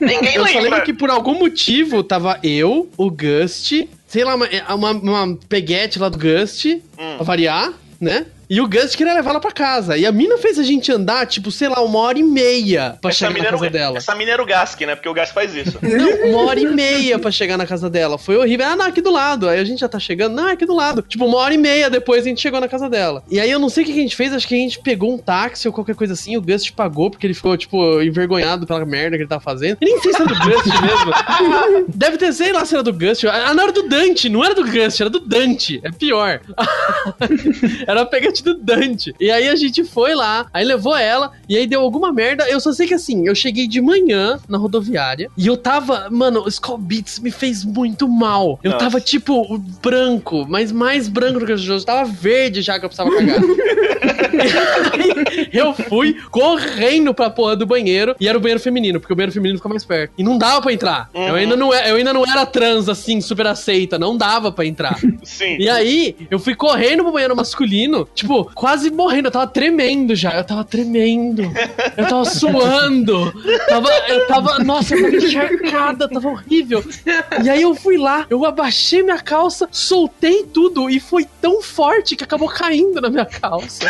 Ninguém 0.00 0.36
Eu 0.36 0.40
só 0.46 0.52
lembra. 0.54 0.62
lembro 0.62 0.82
que 0.84 0.92
por 0.94 1.10
algum 1.10 1.38
motivo 1.38 2.02
tava 2.02 2.38
eu, 2.42 2.88
o 2.96 3.10
Gust, 3.10 3.72
sei 4.08 4.24
lá, 4.24 4.34
uma, 4.34 4.48
uma, 4.74 4.90
uma 4.92 5.38
peguete 5.48 5.98
lá 5.98 6.08
do 6.08 6.18
Gust, 6.18 6.64
Hum. 6.66 6.80
pra 7.16 7.24
variar, 7.24 7.72
né? 8.00 8.26
E 8.48 8.60
o 8.60 8.68
Gust 8.68 8.96
queria 8.96 9.12
levar 9.14 9.30
ela 9.30 9.40
pra 9.40 9.50
casa. 9.50 9.96
E 9.96 10.06
a 10.06 10.12
mina 10.12 10.38
fez 10.38 10.58
a 10.58 10.62
gente 10.62 10.90
andar, 10.92 11.26
tipo, 11.26 11.50
sei 11.50 11.68
lá, 11.68 11.80
uma 11.82 11.98
hora 11.98 12.18
e 12.18 12.22
meia 12.22 12.96
pra 13.00 13.10
Essa 13.10 13.26
chegar 13.26 13.38
na 13.42 13.50
casa 13.50 13.64
era, 13.66 13.70
dela. 13.72 13.94
o- 13.94 13.98
essa 13.98 14.14
mina 14.14 14.30
era 14.32 14.42
o 14.42 14.46
Gask, 14.46 14.80
né? 14.82 14.94
Porque 14.94 15.08
o 15.08 15.14
Gask 15.14 15.34
faz 15.34 15.54
isso. 15.54 15.78
Não, 15.82 16.30
uma 16.30 16.44
hora 16.46 16.60
e 16.60 16.66
meia 16.68 17.18
pra 17.18 17.30
chegar 17.30 17.56
na 17.56 17.66
casa 17.66 17.90
dela. 17.90 18.16
Foi 18.18 18.36
horrível. 18.36 18.66
Ah, 18.66 18.76
não, 18.76 18.86
aqui 18.86 19.00
do 19.00 19.10
lado. 19.10 19.48
Aí 19.48 19.58
a 19.58 19.64
gente 19.64 19.80
já 19.80 19.88
tá 19.88 19.98
chegando. 19.98 20.34
Não, 20.34 20.48
é 20.48 20.52
aqui 20.52 20.64
do 20.64 20.74
lado. 20.74 21.02
Tipo, 21.02 21.24
uma 21.26 21.38
hora 21.38 21.54
e 21.54 21.58
meia 21.58 21.90
depois 21.90 22.24
a 22.24 22.28
gente 22.28 22.40
chegou 22.40 22.60
na 22.60 22.68
casa 22.68 22.88
dela. 22.88 23.22
E 23.30 23.40
aí 23.40 23.50
eu 23.50 23.58
não 23.58 23.68
sei 23.68 23.82
o 23.82 23.86
que 23.86 23.92
a 23.92 23.96
gente 23.96 24.14
fez. 24.14 24.32
Acho 24.32 24.46
que 24.46 24.54
a 24.54 24.58
gente 24.58 24.78
pegou 24.80 25.12
um 25.12 25.18
táxi 25.18 25.66
ou 25.66 25.74
qualquer 25.74 25.94
coisa 25.96 26.12
assim. 26.12 26.36
O 26.36 26.42
Gust 26.42 26.70
pagou 26.72 27.10
porque 27.10 27.26
ele 27.26 27.34
ficou, 27.34 27.56
tipo, 27.56 28.00
envergonhado 28.02 28.66
pela 28.66 28.84
merda 28.84 29.16
que 29.16 29.22
ele 29.22 29.28
tava 29.28 29.40
fazendo. 29.42 29.78
Nem 29.80 30.00
sei 30.00 30.12
se 30.12 30.22
era 30.22 30.28
do 30.32 30.38
Gust 30.38 30.66
mesmo. 30.66 31.86
Deve 31.94 32.16
ter, 32.16 32.32
sei 32.32 32.52
lá 32.52 32.64
se 32.64 32.74
era 32.74 32.82
do 32.82 32.92
Gust. 32.92 33.24
Ah, 33.24 33.52
não 33.54 33.62
era 33.64 33.72
do 33.72 33.88
Dante. 33.88 34.28
Não 34.28 34.44
era 34.44 34.54
do 34.54 34.64
Gust, 34.64 35.00
era 35.00 35.10
do 35.10 35.20
Dante. 35.20 35.80
É 35.82 35.90
pior. 35.90 36.40
era 37.86 38.02
a 38.02 38.06
pegante 38.36 38.42
do 38.42 38.54
Dante. 38.54 39.14
E 39.20 39.30
aí 39.30 39.48
a 39.48 39.56
gente 39.56 39.84
foi 39.84 40.14
lá, 40.14 40.46
aí 40.52 40.64
levou 40.64 40.96
ela, 40.96 41.32
e 41.48 41.56
aí 41.56 41.66
deu 41.66 41.80
alguma 41.80 42.12
merda. 42.12 42.48
Eu 42.48 42.60
só 42.60 42.72
sei 42.72 42.86
que 42.86 42.94
assim, 42.94 43.26
eu 43.26 43.34
cheguei 43.34 43.66
de 43.66 43.80
manhã 43.80 44.38
na 44.48 44.58
rodoviária 44.58 45.28
e 45.36 45.46
eu 45.46 45.56
tava, 45.56 46.08
mano, 46.10 46.42
o 46.44 46.48
Skull 46.48 46.78
Beats 46.78 47.18
me 47.18 47.30
fez 47.30 47.64
muito 47.64 48.08
mal. 48.08 48.58
Eu 48.62 48.72
Nossa. 48.72 48.84
tava 48.84 49.00
tipo 49.00 49.58
branco, 49.82 50.46
mas 50.48 50.72
mais 50.72 51.08
branco 51.08 51.40
do 51.40 51.46
que 51.46 51.52
os 51.52 51.62
outros. 51.68 51.84
Tava 51.84 52.08
verde 52.10 52.62
já 52.62 52.78
que 52.78 52.84
eu 52.84 52.88
precisava 52.88 53.14
cagar. 53.16 53.40
Aí, 54.92 55.48
eu 55.52 55.72
fui 55.74 56.14
correndo 56.30 57.14
pra 57.14 57.30
porra 57.30 57.56
do 57.56 57.66
banheiro 57.66 58.14
e 58.20 58.28
era 58.28 58.36
o 58.36 58.40
banheiro 58.40 58.60
feminino, 58.60 59.00
porque 59.00 59.12
o 59.12 59.16
banheiro 59.16 59.32
feminino 59.32 59.58
fica 59.58 59.68
mais 59.68 59.84
perto. 59.84 60.12
E 60.18 60.22
não 60.22 60.38
dava 60.38 60.60
pra 60.62 60.72
entrar. 60.72 61.10
Eu, 61.14 61.20
Uhum. 61.22 61.34
ainda 61.34 61.56
não, 61.56 61.74
é- 61.74 61.90
eu 61.90 61.96
ainda 61.96 62.12
não 62.12 62.24
era 62.26 62.44
trans, 62.46 62.88
assim, 62.88 63.20
super 63.20 63.46
aceita. 63.46 63.98
Não 63.98 64.16
dava 64.16 64.50
pra 64.52 64.64
entrar. 64.64 64.98
Sim. 65.22 65.56
E 65.58 65.68
aí, 65.68 66.16
eu 66.30 66.38
fui 66.38 66.54
correndo 66.54 67.02
pro 67.02 67.12
banheiro 67.12 67.34
masculino, 67.36 68.06
tipo, 68.14 68.25
quase 68.54 68.90
morrendo. 68.90 69.28
Eu 69.28 69.32
tava 69.32 69.46
tremendo 69.46 70.14
já. 70.14 70.32
Eu 70.36 70.44
tava 70.44 70.64
tremendo. 70.64 71.42
Eu 71.96 72.08
tava 72.08 72.24
suando. 72.26 73.32
Tava, 73.68 73.88
eu 74.08 74.26
tava, 74.26 74.58
nossa, 74.60 74.94
eu 74.94 75.02
tava 75.02 75.16
encharcada, 75.16 76.08
tava 76.08 76.28
horrível. 76.28 76.84
E 77.42 77.50
aí 77.50 77.62
eu 77.62 77.74
fui 77.74 77.96
lá, 77.96 78.26
eu 78.28 78.44
abaixei 78.44 79.02
minha 79.02 79.18
calça, 79.18 79.68
soltei 79.70 80.44
tudo 80.44 80.88
e 80.90 81.00
foi 81.00 81.26
tão 81.40 81.62
forte 81.62 82.16
que 82.16 82.24
acabou 82.24 82.48
caindo 82.48 83.00
na 83.00 83.08
minha 83.08 83.26
calça. 83.26 83.84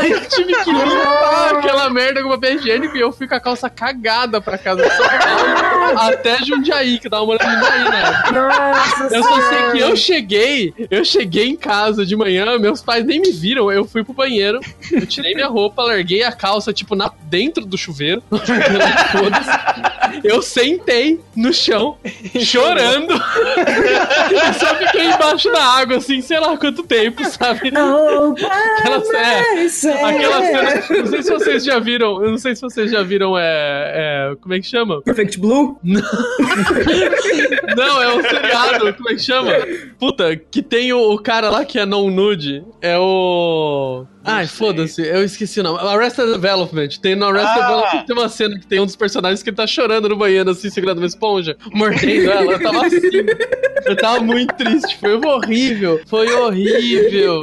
Aí 0.00 0.10
eu 0.12 0.28
tive 0.28 0.54
que 0.54 0.70
limpar 0.70 1.56
aquela 1.56 1.90
merda 1.90 2.22
com 2.22 2.28
papel 2.28 2.54
higiênico 2.56 2.96
e 2.96 3.00
eu 3.00 3.12
fui 3.12 3.26
com 3.26 3.34
a 3.34 3.40
calça 3.40 3.68
cagada 3.68 4.40
pra 4.40 4.58
casa 4.58 4.82
de 4.82 4.90
São 4.90 5.06
Paulo 5.06 5.76
até 5.98 6.38
Jundiaí, 6.44 6.98
que 6.98 7.08
uma 7.08 7.22
olhada 7.22 7.44
em 7.44 7.54
Jundiaí, 7.54 7.84
né? 7.84 8.22
Nossa 8.32 9.16
Eu 9.16 9.22
só 9.22 9.40
sei 9.48 9.70
que 9.72 9.78
eu 9.78 9.96
cheguei, 9.96 10.74
eu 10.90 11.04
cheguei 11.04 11.48
em 11.48 11.56
casa 11.56 12.04
de 12.04 12.16
manhã, 12.16 12.55
meus 12.58 12.82
pais 12.82 13.04
nem 13.04 13.20
me 13.20 13.30
viram, 13.30 13.70
eu 13.70 13.84
fui 13.84 14.04
pro 14.04 14.12
banheiro, 14.12 14.60
eu 14.90 15.06
tirei 15.06 15.34
minha 15.34 15.48
roupa, 15.48 15.82
larguei 15.82 16.22
a 16.22 16.32
calça, 16.32 16.72
tipo, 16.72 16.94
na, 16.94 17.10
dentro 17.24 17.64
do 17.64 17.76
chuveiro. 17.78 18.22
eu 20.24 20.42
sentei 20.42 21.20
no 21.34 21.52
chão, 21.52 21.98
chorando, 22.40 23.14
e 23.14 24.54
só 24.58 24.74
fiquei 24.76 25.06
embaixo 25.06 25.50
da 25.50 25.62
água, 25.62 25.98
assim, 25.98 26.20
sei 26.20 26.40
lá 26.40 26.56
quanto 26.56 26.82
tempo, 26.82 27.24
sabe? 27.24 27.68
Aquela, 27.68 29.02
é, 29.14 29.64
Isso 29.64 29.88
aquela 29.88 30.40
cena, 30.40 31.00
não 31.00 31.06
sei 31.06 31.22
se 31.22 31.32
vocês 31.32 31.64
já 31.64 31.78
viram, 31.78 32.24
eu 32.24 32.30
não 32.30 32.38
sei 32.38 32.54
se 32.54 32.62
vocês 32.62 32.90
já 32.90 33.02
viram, 33.02 33.36
é, 33.38 34.32
é 34.32 34.36
como 34.40 34.54
é 34.54 34.60
que 34.60 34.66
chama? 34.66 35.02
Perfect 35.02 35.38
Blue? 35.38 35.78
Não, 35.82 36.00
é 38.02 38.14
um 38.14 38.22
seriado, 38.22 38.94
como 38.94 39.10
é 39.10 39.14
que 39.14 39.22
chama? 39.22 39.52
Puta, 39.98 40.36
que 40.36 40.62
tem 40.62 40.92
o, 40.92 41.12
o 41.12 41.18
cara 41.18 41.50
lá 41.50 41.64
que 41.64 41.78
é 41.78 41.86
non 41.86 42.10
nude. 42.10 42.64
É 42.80 42.98
o. 42.98 44.06
Ai, 44.26 44.46
sei. 44.46 44.56
foda-se, 44.58 45.02
eu 45.02 45.24
esqueci 45.24 45.60
o 45.60 45.62
nome. 45.62 45.78
Arrested 45.80 46.32
Development. 46.32 46.88
Tem 47.00 47.14
no 47.14 47.26
Arrested 47.26 47.58
Ah. 47.58 47.60
Development 47.66 48.04
tem 48.06 48.16
uma 48.16 48.28
cena 48.28 48.58
que 48.58 48.66
tem 48.66 48.80
um 48.80 48.86
dos 48.86 48.96
personagens 48.96 49.42
que 49.42 49.50
ele 49.50 49.56
tá 49.56 49.66
chorando 49.66 50.08
no 50.08 50.16
banheiro, 50.16 50.50
assim, 50.50 50.68
segurando 50.70 50.98
uma 50.98 51.06
esponja, 51.06 51.56
mordendo 51.72 52.30
ela. 52.30 52.52
Eu 52.52 52.60
tava 52.62 52.86
assim. 52.86 52.98
Eu 53.84 53.96
tava 53.96 54.20
muito 54.20 54.54
triste. 54.54 54.96
Foi 54.98 55.14
horrível. 55.14 56.00
Foi 56.06 56.30
horrível. 56.32 57.42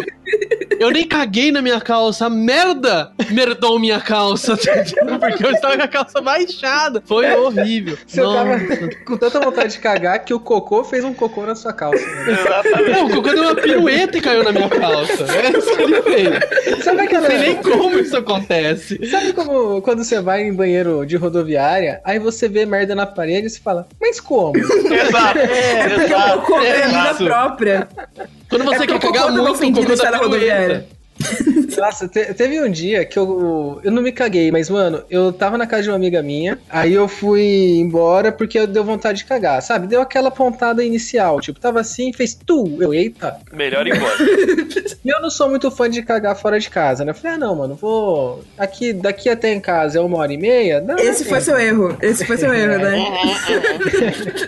Eu 0.80 0.92
nem 0.92 1.08
caguei 1.08 1.52
na 1.52 1.62
minha 1.62 1.80
calça. 1.82 2.30
Merda! 2.30 3.12
Merdou 3.32 3.80
minha 3.80 4.00
calça. 4.00 4.58
Porque 5.20 5.46
eu 5.46 5.52
estava 5.52 5.78
com 5.78 5.84
a 5.84 5.88
calça 5.88 6.22
baixada. 6.22 7.02
Foi 7.06 7.30
horrível. 7.36 7.98
Você 8.06 8.22
tava 8.22 8.60
com 9.06 9.18
tanta 9.18 9.40
vontade 9.40 9.74
de 9.74 9.80
cagar 9.80 10.24
que 10.24 10.34
o 10.34 10.40
cocô 10.40 10.84
fez 10.84 11.04
um 11.04 11.14
cocô 11.14 11.46
na 11.46 11.56
sua 11.56 11.74
calça. 11.74 12.06
né? 12.06 12.32
Exatamente. 12.34 12.92
Não, 12.92 13.06
o 13.08 13.10
Cocô 13.12 13.30
deu 13.32 13.44
uma 13.44 13.56
pirueta 13.56 14.18
e 14.18 14.22
caiu 14.22 14.44
na 14.44 14.52
minha 14.52 14.70
calça. 14.70 15.26
É 15.26 15.58
isso 15.58 15.76
que 15.76 15.82
ele 15.82 16.02
fez. 16.02 16.84
Sabe 16.84 16.98
Não 16.98 17.04
aquela. 17.06 17.28
sei 17.28 17.38
nem 17.40 17.56
como 17.62 18.00
isso 18.00 18.18
acontece. 18.18 19.06
Sabe 19.10 19.34
como 19.34 19.82
quando 19.82 20.04
você 20.04 20.22
vai 20.22 20.44
em 20.44 20.54
banheiro 20.54 21.06
de 21.06 21.16
rodoviária, 21.16 22.02
aí 22.04 22.20
você 22.20 22.48
vê 22.48 22.66
merda 22.66 22.94
na 22.96 23.06
parede 23.06 23.48
e 23.48 23.50
você 23.50 23.60
fala, 23.60 23.88
mas 24.00 24.20
como? 24.20 24.54
Exato. 24.58 25.40
É 25.40 25.84
vida 25.84 26.04
Exato. 26.04 26.34
É 26.34 26.38
porque 26.38 26.68
o 26.70 26.92
cagar 26.92 27.18
cocô 27.18 28.43
tava 28.60 29.32
muito, 29.32 29.48
o 29.48 29.52
ofendido 29.52 29.82
Cocô 29.82 29.88
de 29.88 29.94
estar 29.94 30.12
dá 30.12 30.18
na 30.18 30.24
rodoviária. 30.24 30.88
Nossa, 31.78 32.08
te- 32.08 32.34
teve 32.34 32.62
um 32.62 32.70
dia 32.70 33.04
que 33.06 33.18
eu. 33.18 33.80
Eu 33.84 33.92
não 33.92 34.02
me 34.02 34.12
caguei, 34.12 34.52
mas, 34.52 34.70
mano, 34.70 35.04
eu 35.10 35.32
tava 35.34 35.58
na 35.58 35.66
casa 35.68 35.84
de 35.84 35.90
uma 35.90 35.96
amiga 35.96 36.22
minha, 36.22 36.60
aí 36.70 36.94
eu 36.94 37.08
fui 37.08 37.42
embora 37.78 38.32
porque 38.32 38.60
eu 38.60 38.68
deu 38.68 38.84
vontade 38.84 39.20
de 39.20 39.26
cagar, 39.26 39.62
sabe? 39.62 39.88
Deu 39.88 40.02
aquela 40.02 40.30
pontada 40.32 40.84
inicial, 40.84 41.42
tipo, 41.42 41.60
tava 41.60 41.80
assim, 41.82 42.14
fez 42.14 42.34
tu, 42.34 42.78
eu, 42.80 42.94
eita. 42.94 43.38
Melhor 43.52 43.86
ir 43.88 43.96
embora. 43.96 44.14
E 45.06 45.10
eu 45.10 45.22
não 45.22 45.30
sou 45.30 45.50
muito 45.50 45.70
fã 45.70 45.90
de 45.90 46.02
cagar 46.02 46.34
fora 46.34 46.58
de 46.58 46.70
casa, 46.70 47.04
né? 47.04 47.12
Eu 47.12 47.16
falei, 47.16 47.36
ah, 47.36 47.38
não, 47.38 47.56
mano, 47.56 47.76
vou. 47.76 48.42
Aqui, 48.58 48.94
daqui 48.94 49.28
até 49.28 49.52
em 49.52 49.60
casa 49.60 49.98
é 49.98 50.02
uma 50.02 50.18
hora 50.18 50.32
e 50.32 50.38
meia. 50.38 50.80
Dá 50.80 50.96
Esse 50.96 51.26
foi 51.26 51.42
seu 51.42 51.60
erro. 51.60 51.98
Esse 52.02 52.24
foi 52.26 52.38
seu 52.38 52.54
erro, 52.56 52.78
né? 52.82 53.04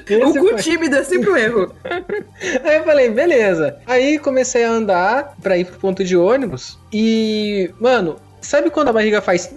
Esse 0.08 0.16
O 0.24 0.34
cu 0.34 0.48
foi. 0.50 0.56
tímido 0.56 0.96
é 0.96 1.04
sempre 1.04 1.30
o 1.30 1.36
erro. 1.36 1.76
Aí 2.64 2.78
eu 2.78 2.84
falei, 2.86 3.10
beleza. 3.10 3.78
Aí 3.86 4.18
comecei 4.18 4.64
a 4.64 4.70
andar 4.72 5.34
pra 5.42 5.58
ir 5.58 5.66
pro 5.66 5.78
ponto 5.78 6.04
de 6.06 6.16
ônibus 6.16 6.65
e, 6.92 7.72
mano, 7.80 8.18
sabe 8.42 8.70
quando 8.70 8.90
a 8.90 8.94
barriga 8.94 9.22
faz. 9.22 9.52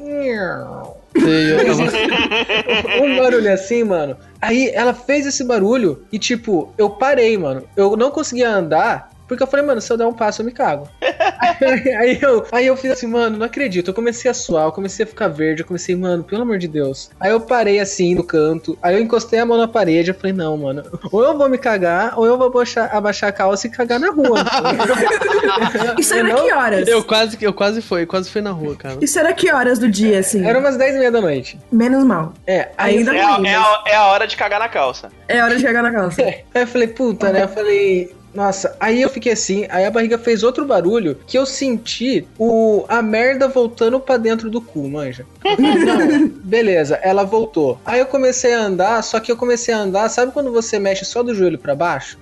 Um 3.03 3.16
barulho 3.16 3.53
assim, 3.53 3.85
mano. 3.85 4.16
Aí 4.40 4.71
ela 4.73 4.94
fez 4.94 5.27
esse 5.27 5.42
barulho 5.44 6.05
e, 6.12 6.18
tipo, 6.18 6.73
eu 6.79 6.90
parei, 6.90 7.37
mano. 7.37 7.64
Eu 7.77 7.97
não 7.97 8.11
conseguia 8.11 8.51
andar. 8.51 9.11
Porque 9.29 9.43
eu 9.43 9.47
falei, 9.47 9.64
mano, 9.64 9.81
se 9.81 9.93
eu 9.93 9.97
der 9.97 10.07
um 10.07 10.12
passo, 10.12 10.41
eu 10.41 10.47
me 10.47 10.53
cago. 10.53 10.88
aí, 11.99 12.19
eu, 12.21 12.47
aí 12.51 12.67
eu 12.67 12.77
fiz 12.77 12.93
assim, 12.93 13.07
mano, 13.07 13.37
não 13.37 13.47
acredito. 13.47 13.88
Eu 13.88 13.95
comecei 13.95 14.31
a 14.31 14.35
suar, 14.35 14.64
eu 14.64 14.73
comecei 14.73 15.05
a 15.05 15.07
ficar 15.07 15.29
verde. 15.29 15.62
Eu 15.62 15.67
comecei, 15.67 15.95
mano, 15.95 16.25
pelo 16.25 16.43
amor 16.43 16.59
de 16.59 16.67
Deus. 16.67 17.11
Aí 17.21 17.31
eu 17.31 17.41
parei 17.41 17.79
assim 17.79 18.14
no 18.14 18.25
canto. 18.25 18.79
Aí 18.83 18.95
eu 18.97 19.01
encostei 19.03 19.38
a 19.38 19.47
mão 19.47 19.59
na 19.59 19.69
parede. 19.69 20.11
Eu 20.11 20.14
falei, 20.14 20.33
não, 20.33 20.57
mano, 20.57 20.83
ou 21.12 21.23
eu 21.23 21.37
vou 21.37 21.49
me 21.49 21.59
cagar, 21.59 22.19
ou 22.19 22.27
eu 22.27 22.38
vou 22.38 22.47
abaixar, 22.49 22.95
abaixar 22.95 23.29
a 23.29 23.33
calça 23.33 23.67
e 23.67 23.71
cagar 23.71 24.01
na 24.01 24.11
rua. 24.11 24.38
Isso 25.99 26.14
era 26.14 26.29
Não, 26.29 26.45
que 26.45 26.53
horas? 26.53 26.88
Eu 26.88 27.05
quase, 27.05 27.37
eu 27.41 27.53
quase 27.53 27.83
fui, 27.83 28.07
quase 28.07 28.31
fui 28.31 28.41
na 28.41 28.51
rua, 28.51 28.75
cara. 28.77 28.97
Isso 29.01 29.19
era 29.19 29.33
que 29.33 29.53
horas 29.53 29.79
do 29.79 29.88
dia, 29.88 30.19
assim? 30.21 30.47
Era 30.47 30.59
umas 30.59 30.77
10 30.77 30.95
e 30.95 30.99
meia 30.99 31.11
da 31.11 31.21
noite. 31.21 31.59
Menos 31.71 32.05
mal. 32.05 32.33
É, 32.47 32.69
Ainda 32.79 33.14
É 33.14 33.21
a, 33.21 33.35
ruim, 33.35 33.49
é, 33.49 33.55
a, 33.55 33.83
é 33.87 33.97
a 33.97 34.07
hora 34.07 34.27
de 34.27 34.37
cagar 34.37 34.61
na 34.61 34.69
calça. 34.69 35.11
É 35.27 35.43
hora 35.43 35.55
de 35.57 35.61
chegar 35.61 35.83
na 35.83 35.93
calça. 35.93 36.23
Aí 36.23 36.43
eu 36.55 36.67
falei, 36.67 36.88
puta, 36.88 37.31
né? 37.33 37.43
Eu 37.43 37.49
falei. 37.49 38.17
Nossa, 38.35 38.77
aí 38.79 39.01
eu 39.03 39.09
fiquei 39.09 39.33
assim, 39.33 39.67
aí 39.71 39.85
a 39.85 39.91
barriga 39.91 40.19
fez 40.19 40.43
outro 40.43 40.64
barulho 40.64 41.19
que 41.27 41.38
eu 41.38 41.47
senti 41.47 42.27
o 42.38 42.85
a 42.88 43.03
merda 43.03 43.49
voltando 43.49 43.99
pra 43.99 44.17
dentro 44.17 44.51
do 44.51 44.61
cu, 44.61 44.88
manja. 44.88 45.27
Não, 45.59 46.29
beleza, 46.45 46.97
ela 46.97 47.25
voltou. 47.25 47.81
Aí 47.85 48.01
eu 48.01 48.07
comecei 48.07 48.55
a 48.55 48.61
andar, 48.61 49.03
só 49.03 49.19
que 49.21 49.31
eu 49.31 49.37
comecei 49.37 49.75
a 49.75 49.79
andar, 49.79 50.09
sabe 50.09 50.33
quando 50.33 50.53
você 50.53 50.79
mexe 50.79 51.05
só 51.05 51.23
do 51.23 51.35
joelho 51.35 51.59
pra 51.59 51.75
baixo? 51.75 52.19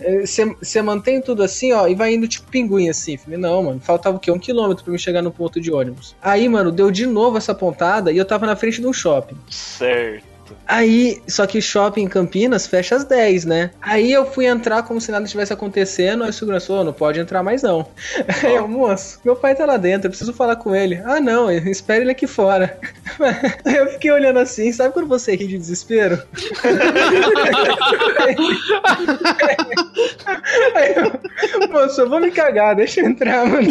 É, 0.00 0.26
Você 0.26 0.44
você 0.60 0.82
mantém 0.82 1.20
tudo 1.20 1.42
assim, 1.42 1.72
ó, 1.72 1.86
e 1.88 1.94
vai 1.94 2.14
indo 2.14 2.28
tipo 2.28 2.50
pinguim 2.50 2.88
assim. 2.88 3.16
Falei, 3.16 3.38
não, 3.38 3.62
mano, 3.62 3.80
faltava 3.80 4.16
o 4.16 4.20
quê? 4.20 4.30
Um 4.30 4.38
quilômetro 4.38 4.84
pra 4.84 4.92
me 4.92 4.98
chegar 4.98 5.22
no 5.22 5.30
ponto 5.30 5.60
de 5.60 5.72
ônibus. 5.72 6.14
Aí, 6.22 6.48
mano, 6.48 6.70
deu 6.70 6.90
de 6.90 7.06
novo 7.06 7.38
essa 7.38 7.54
pontada 7.54 8.12
e 8.12 8.16
eu 8.16 8.24
tava 8.24 8.46
na 8.46 8.56
frente 8.56 8.80
de 8.80 8.86
um 8.86 8.92
shopping. 8.92 9.36
Certo. 9.48 10.29
Exato. 10.50 10.56
Aí, 10.66 11.22
só 11.26 11.46
que 11.46 11.60
shopping 11.60 12.02
em 12.02 12.08
Campinas 12.08 12.66
fecha 12.66 12.96
às 12.96 13.04
10, 13.04 13.44
né? 13.44 13.70
Aí 13.80 14.10
eu 14.12 14.26
fui 14.26 14.46
entrar 14.46 14.82
como 14.82 15.00
se 15.00 15.10
nada 15.10 15.24
estivesse 15.24 15.52
acontecendo, 15.52 16.24
aí 16.24 16.30
o 16.30 16.32
segurança 16.32 16.66
falou, 16.66 16.84
não 16.84 16.92
pode 16.92 17.20
entrar 17.20 17.42
mais 17.42 17.62
não. 17.62 17.86
Aí 18.44 18.54
eu, 18.54 18.66
moço, 18.68 19.20
meu 19.24 19.36
pai 19.36 19.54
tá 19.54 19.66
lá 19.66 19.76
dentro, 19.76 20.06
eu 20.06 20.10
preciso 20.10 20.32
falar 20.32 20.56
com 20.56 20.74
ele. 20.74 21.00
Ah 21.04 21.20
não, 21.20 21.50
espere 21.50 22.02
ele 22.02 22.10
aqui 22.12 22.26
fora. 22.26 22.78
Aí 23.64 23.76
eu 23.76 23.88
fiquei 23.90 24.10
olhando 24.10 24.38
assim, 24.38 24.72
sabe 24.72 24.92
quando 24.92 25.08
você 25.08 25.34
ri 25.34 25.46
de 25.46 25.58
desespero? 25.58 26.20
Aí 30.74 30.94
eu, 30.96 31.68
moço, 31.68 32.00
eu 32.00 32.08
vou 32.08 32.20
me 32.20 32.30
cagar, 32.30 32.74
deixa 32.76 33.00
eu 33.00 33.06
entrar, 33.06 33.46
mano. 33.46 33.68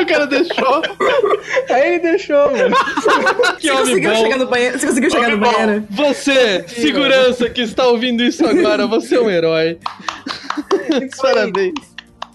o 0.00 0.06
cara 0.06 0.26
deixou. 0.26 0.82
Aí 1.70 1.88
ele 1.88 1.98
deixou, 2.00 2.50
mano. 2.50 2.76
Que 3.60 3.68
Você 3.68 3.70
homem 3.72 3.84
conseguiu 3.86 4.14
chegar 4.16 4.38
bom. 4.38 4.44
no 4.44 4.50
banheiro? 4.50 4.78
Você 4.78 4.86
conseguiu 4.86 5.10
chegar 5.10 5.28
no 5.28 5.36
Homem 5.36 5.50
bom. 5.50 5.58
banheiro? 5.58 5.86
Você, 5.90 6.64
segurança 6.68 7.48
que 7.50 7.60
está 7.62 7.86
ouvindo 7.86 8.22
isso 8.22 8.44
agora, 8.46 8.86
você 8.86 9.16
é 9.16 9.20
um 9.20 9.30
herói. 9.30 9.78
Parabéns. 11.20 11.74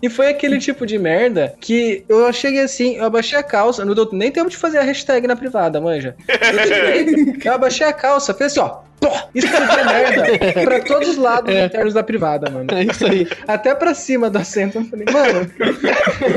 E 0.01 0.09
foi 0.09 0.27
aquele 0.27 0.59
tipo 0.59 0.85
de 0.85 0.97
merda 0.99 1.55
que 1.59 2.03
eu 2.07 2.31
cheguei 2.31 2.61
assim, 2.61 2.97
eu 2.97 3.05
abaixei 3.05 3.37
a 3.37 3.43
calça, 3.43 3.83
não 3.83 3.95
deu 3.95 4.07
nem 4.11 4.31
tempo 4.31 4.49
de 4.49 4.55
fazer 4.55 4.77
a 4.77 4.83
hashtag 4.83 5.25
na 5.27 5.35
privada, 5.35 5.81
manja. 5.81 6.15
Eu, 6.27 6.67
cheguei, 6.67 7.35
eu 7.43 7.53
abaixei 7.53 7.87
a 7.87 7.93
calça, 7.93 8.33
fez 8.33 8.51
assim, 8.51 8.59
ó. 8.59 8.86
Pô, 8.99 9.09
explodiu 9.33 9.79
a 9.79 9.83
merda 9.83 10.23
pra 10.65 10.79
todos 10.81 11.09
os 11.09 11.17
lados 11.17 11.53
internos 11.53 11.93
da 11.93 12.03
privada, 12.03 12.49
mano. 12.49 12.67
É 12.71 12.83
isso 12.83 13.05
aí. 13.05 13.27
Até 13.47 13.75
pra 13.75 13.93
cima 13.93 14.29
do 14.29 14.37
assento. 14.37 14.79
Eu 14.79 14.85
falei, 14.85 15.05
mano, 15.11 15.51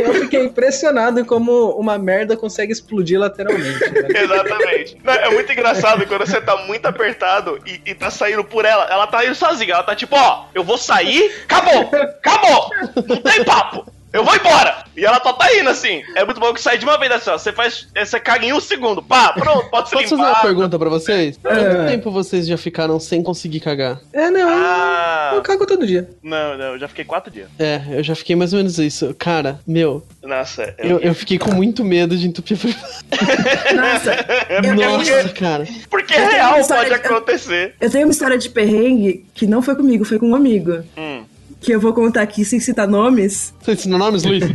eu 0.04 0.14
fiquei 0.14 0.44
impressionado 0.44 1.20
em 1.20 1.24
como 1.24 1.70
uma 1.70 1.98
merda 1.98 2.36
consegue 2.36 2.72
explodir 2.72 3.18
lateralmente. 3.18 3.78
velho. 3.78 4.06
Exatamente. 4.16 4.98
Não, 5.02 5.12
é 5.12 5.30
muito 5.30 5.50
engraçado 5.52 6.06
quando 6.06 6.26
você 6.26 6.40
tá 6.40 6.56
muito 6.66 6.86
apertado 6.86 7.58
e, 7.66 7.80
e 7.90 7.94
tá 7.94 8.10
saindo 8.10 8.44
por 8.44 8.64
ela. 8.64 8.84
Ela 8.90 9.06
tá 9.06 9.24
indo 9.24 9.34
sozinha. 9.34 9.74
Ela 9.74 9.82
tá 9.82 9.94
tipo, 9.96 10.16
ó, 10.16 10.46
eu 10.54 10.62
vou 10.62 10.76
sair, 10.76 11.32
acabou, 11.44 11.90
acabou. 11.92 12.70
Não 13.08 13.16
tem 13.22 13.44
papo. 13.44 13.99
Eu 14.12 14.24
vou 14.24 14.34
embora! 14.34 14.84
E 14.96 15.04
ela 15.04 15.20
só 15.22 15.32
tá 15.32 15.46
indo 15.56 15.70
assim. 15.70 16.02
É 16.16 16.24
muito 16.24 16.40
bom 16.40 16.52
que 16.52 16.60
sai 16.60 16.76
de 16.76 16.84
uma 16.84 16.98
vez 16.98 17.12
assim, 17.12 17.30
ó. 17.30 17.38
Você 17.38 17.52
faz. 17.52 17.86
Você 17.96 18.18
caga 18.18 18.44
em 18.44 18.52
um 18.52 18.60
segundo. 18.60 19.00
Pá, 19.00 19.32
pronto, 19.32 19.70
pode 19.70 19.88
se 19.88 19.94
Posso 19.94 20.08
fazer 20.08 20.14
uma 20.20 20.28
limpar. 20.28 20.42
pergunta 20.42 20.78
pra 20.78 20.88
vocês? 20.90 21.38
Quanto 21.40 21.58
É. 21.58 21.86
tempo 21.86 22.10
vocês 22.10 22.46
já 22.46 22.58
ficaram 22.58 22.98
sem 22.98 23.22
conseguir 23.22 23.60
cagar? 23.60 24.00
É, 24.12 24.28
não, 24.30 24.48
Ah. 24.48 25.32
eu 25.36 25.42
cago 25.42 25.64
todo 25.64 25.86
dia. 25.86 26.10
Não, 26.22 26.58
não, 26.58 26.64
eu 26.72 26.78
já 26.78 26.88
fiquei 26.88 27.04
quatro 27.04 27.32
dias. 27.32 27.48
É, 27.58 27.80
eu 27.92 28.02
já 28.02 28.14
fiquei 28.16 28.34
mais 28.34 28.52
ou 28.52 28.56
menos 28.58 28.78
isso. 28.78 29.14
Cara, 29.16 29.60
meu, 29.66 30.04
Nossa, 30.24 30.64
é 30.64 30.74
eu, 30.78 30.98
eu 30.98 31.14
fiquei 31.14 31.38
com 31.38 31.52
muito 31.54 31.84
medo 31.84 32.16
de 32.16 32.26
entupir 32.26 32.58
a. 32.58 32.70
Nossa, 33.74 34.26
eu, 34.48 34.74
Nossa, 34.74 35.28
cara. 35.30 35.64
Porque 35.88 36.14
Eu 36.14 36.18
tenho 36.18 36.30
real 36.30 36.50
uma 36.52 36.60
história- 36.60 36.98
pode 36.98 37.06
acontecer. 37.06 37.74
eu 37.80 37.90
tenho 37.90 38.06
uma 38.06 38.12
história 38.12 38.36
de 38.36 38.48
perrengue 38.50 39.24
que 39.34 39.46
não 39.46 39.62
foi 39.62 39.76
comigo, 39.76 40.04
foi 40.04 40.18
com 40.18 40.26
um 40.30 40.34
amigo. 40.34 40.82
Hum. 40.96 41.24
Que 41.60 41.72
eu 41.72 41.80
vou 41.80 41.92
contar 41.92 42.22
aqui 42.22 42.42
sem 42.44 42.58
citar 42.58 42.88
nomes. 42.88 43.52
Você 43.60 43.72
ensinou 43.72 43.98
nomes, 43.98 44.22
Luiz? 44.24 44.42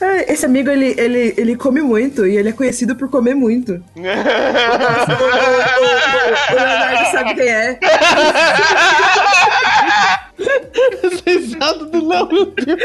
É, 0.00 0.32
Esse 0.32 0.46
amigo, 0.46 0.68
ele, 0.70 0.94
ele, 0.98 1.34
ele 1.36 1.56
come 1.56 1.80
muito 1.82 2.26
e 2.26 2.36
ele 2.36 2.48
é 2.48 2.52
conhecido 2.52 2.94
por 2.96 3.08
comer 3.08 3.34
muito. 3.34 3.72
O, 3.72 4.00
o- 4.00 4.04
o- 4.04 4.06
o 6.52 6.54
Leonardo 6.54 7.10
sabe 7.12 7.34
quem 7.34 7.48
é. 7.48 7.78
Risada 11.26 11.84
do 11.86 12.08
Léo, 12.08 12.28
meu 12.32 12.46
Deus. 12.46 12.80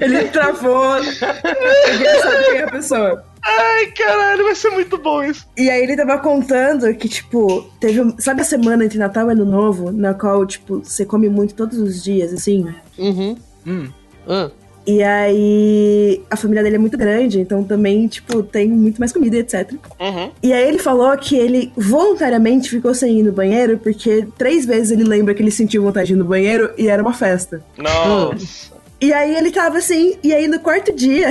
Ele 0.00 0.24
travou. 0.28 0.96
Ninguém 1.00 2.20
sabe 2.20 2.44
quem 2.44 2.56
é 2.58 2.62
a 2.64 2.70
pessoa. 2.70 3.24
Ai, 3.58 3.86
caralho, 3.92 4.44
vai 4.44 4.54
ser 4.54 4.70
muito 4.70 4.98
bom 4.98 5.22
isso. 5.24 5.46
E 5.56 5.70
aí 5.70 5.82
ele 5.82 5.96
tava 5.96 6.18
contando 6.18 6.92
que, 6.94 7.08
tipo, 7.08 7.62
teve. 7.80 8.00
um- 8.00 8.14
Sabe 8.18 8.40
a 8.42 8.44
semana 8.44 8.84
entre 8.84 8.98
Natal 8.98 9.28
e 9.28 9.32
Ano 9.32 9.44
Novo, 9.44 9.90
na 9.92 10.12
qual, 10.14 10.44
tipo, 10.46 10.80
você 10.84 11.04
come 11.04 11.28
muito 11.28 11.54
todos 11.54 11.78
os 11.78 12.02
dias, 12.02 12.32
assim? 12.32 12.66
Uhum. 12.98 13.36
Hum. 13.66 13.88
Ah, 14.28 14.50
E 14.86 15.02
aí 15.02 16.22
a 16.30 16.36
família 16.36 16.62
dele 16.62 16.76
é 16.76 16.78
muito 16.78 16.96
grande, 16.96 17.40
então 17.40 17.64
também, 17.64 18.06
tipo, 18.06 18.42
tem 18.42 18.68
muito 18.68 18.98
mais 18.98 19.12
comida, 19.12 19.36
etc. 19.36 19.72
Uhum. 19.98 20.30
E 20.42 20.52
aí 20.52 20.68
ele 20.68 20.78
falou 20.78 21.16
que 21.16 21.34
ele 21.36 21.72
voluntariamente 21.76 22.70
ficou 22.70 22.94
sem 22.94 23.18
ir 23.18 23.22
no 23.24 23.32
banheiro, 23.32 23.78
porque 23.78 24.26
três 24.38 24.64
vezes 24.64 24.92
ele 24.92 25.02
lembra 25.02 25.34
que 25.34 25.42
ele 25.42 25.50
sentiu 25.50 25.82
vontade 25.82 26.06
de 26.08 26.12
ir 26.12 26.16
no 26.16 26.24
banheiro 26.24 26.70
e 26.78 26.86
era 26.88 27.02
uma 27.02 27.12
festa. 27.12 27.64
Nossa. 27.76 28.70
E 29.00 29.12
aí 29.12 29.34
ele 29.36 29.50
tava 29.50 29.78
assim, 29.78 30.14
e 30.22 30.32
aí 30.32 30.46
no 30.46 30.60
quarto 30.60 30.92
dia, 30.94 31.30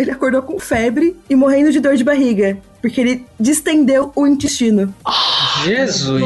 ele 0.00 0.10
acordou 0.10 0.42
com 0.42 0.58
febre 0.58 1.16
e 1.28 1.34
morrendo 1.36 1.70
de 1.70 1.80
dor 1.80 1.96
de 1.96 2.04
barriga. 2.04 2.58
Porque 2.80 3.00
ele 3.00 3.26
distendeu 3.38 4.10
o 4.16 4.26
intestino. 4.26 4.94
Jesus. 5.64 6.22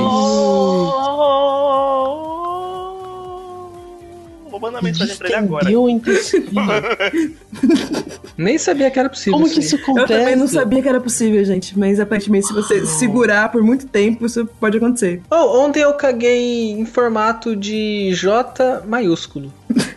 Vou 4.51 4.61
mandar 4.61 4.81
mensagem 4.83 5.17
pra 5.17 5.27
ele 5.27 5.37
agora. 5.37 5.65
Distendeu 5.65 5.83
o 5.83 5.89
intestino. 5.89 6.47
Nem 8.39 8.57
sabia 8.59 8.91
que 8.91 8.99
era 8.99 9.09
possível. 9.09 9.33
Como 9.39 9.51
que 9.53 9.59
isso 9.61 9.77
Eu 9.77 9.81
acontece? 9.83 10.07
também 10.21 10.37
não 10.37 10.47
sabia 10.47 10.81
que 10.83 10.89
era 10.89 11.01
possível, 11.01 11.45
gente. 11.45 11.77
Mas 11.79 11.99
aparentemente, 11.99 12.47
se 12.47 12.53
você 12.53 12.85
segurar 12.87 13.51
por 13.51 13.63
muito 13.63 13.87
tempo, 13.87 14.27
isso 14.27 14.47
pode 14.61 14.77
acontecer. 14.77 15.21
Oh, 15.31 15.59
ontem 15.65 15.81
eu 15.81 15.93
caguei 15.95 16.71
em 16.71 16.85
formato 16.85 17.57
de 17.57 18.13
J 18.15 18.83
maiúsculo. 18.87 19.53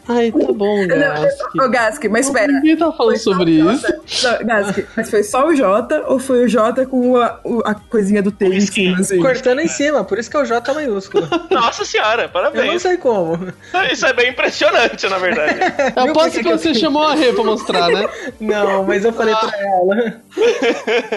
Ai, 0.08 0.32
tá 0.32 0.54
bom, 0.54 0.88
Gask. 0.88 1.56
Ô, 1.62 1.70
Gask, 1.70 2.04
mas 2.06 2.28
espera. 2.28 2.52
Ninguém 2.52 2.78
tá 2.78 2.92
falando 2.94 3.18
sobre 3.18 3.52
isso. 3.52 3.86
Jota? 4.06 4.40
Não, 4.40 4.48
Gask, 4.48 4.86
mas 4.96 5.10
foi 5.10 5.24
só 5.24 5.48
o 5.48 5.54
J 5.54 6.04
ou 6.08 6.18
foi 6.18 6.46
o 6.46 6.48
J 6.48 6.86
com 6.86 7.18
a, 7.18 7.40
a 7.66 7.76
coisinha 7.76 8.24
do 8.24 8.32
T 8.32 8.46
em 8.46 8.62
cima, 8.62 9.00
assim? 9.00 9.20
Cortando 9.20 9.60
em 9.60 9.68
cima, 9.68 10.04
por 10.06 10.18
isso 10.18 10.30
que 10.32 10.38
é 10.38 10.40
o 10.40 10.46
J 10.46 10.74
maiúsculo. 10.74 11.28
Nossa 11.52 11.84
senhora, 11.84 12.22
Eu 12.24 12.26
não 12.28 12.32
parabéns. 12.32 12.82
sei 12.82 12.96
como. 12.98 13.38
Isso 13.92 14.06
é 14.06 14.14
bem 14.14 14.30
impressionante, 14.30 15.08
na 15.10 15.18
verdade. 15.18 15.60
Eu 16.08 16.14
por 16.14 16.30
que 16.32 16.42
que 16.44 16.52
você 16.52 16.74
chamou 16.74 17.04
a 17.04 17.14
Rê 17.14 17.34
pra 17.34 17.44
mostrar, 17.44 17.90
né? 17.90 18.08
Não, 18.40 18.84
mas 18.84 19.04
eu 19.04 19.12
falei 19.12 19.36
pra 19.36 19.52
ela. 19.60 20.22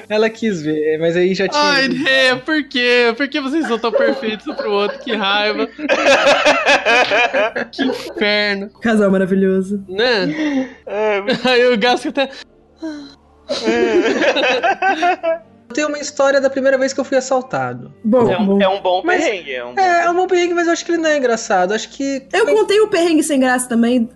Ela 0.08 0.30
quis 0.30 0.62
ver, 0.62 0.98
mas 0.98 1.16
aí 1.16 1.34
já 1.34 1.46
tinha. 1.46 1.62
Ai, 1.62 1.88
Rê, 1.88 2.36
por 2.44 2.64
quê? 2.64 3.14
Por 3.16 3.28
que 3.28 3.40
vocês 3.40 3.66
são 3.66 3.78
tão 3.78 3.92
perfeitos 3.92 4.46
um 4.46 4.54
pro 4.54 4.70
outro? 4.72 4.98
Que 4.98 5.14
raiva. 5.14 5.68
que 7.70 7.82
inferno. 7.84 8.39
Casal 8.80 9.10
maravilhoso. 9.10 9.84
Né? 9.88 10.68
É, 10.86 11.22
Aí 11.44 11.66
o 11.72 11.78
Gask 11.78 12.06
até. 12.06 12.30
Eu 13.62 15.40
tenho 15.70 15.88
uma 15.88 15.98
história 15.98 16.40
da 16.40 16.50
primeira 16.50 16.76
vez 16.76 16.92
que 16.92 17.00
eu 17.00 17.04
fui 17.04 17.16
assaltado. 17.16 17.92
Bom, 18.04 18.30
é, 18.30 18.36
bom. 18.36 18.56
um, 18.56 18.62
é 18.62 18.68
um 18.68 18.82
bom 18.82 19.02
Mas- 19.04 19.24
perrengue. 19.24 19.54
É 19.54 19.64
um 19.64 19.74
bom... 19.74 19.80
É, 19.80 20.04
é 20.04 20.10
um 20.10 20.14
bom 20.14 20.26
perrengue, 20.26 20.54
mas 20.54 20.66
eu 20.66 20.72
acho 20.72 20.84
que 20.84 20.92
ele 20.92 21.02
não 21.02 21.10
é 21.10 21.16
engraçado. 21.16 21.72
Acho 21.72 21.88
que. 21.88 22.26
eu 22.32 22.46
contei 22.46 22.80
o 22.80 22.88
perrengue 22.88 23.22
sem 23.22 23.40
graça 23.40 23.68
também. 23.68 24.08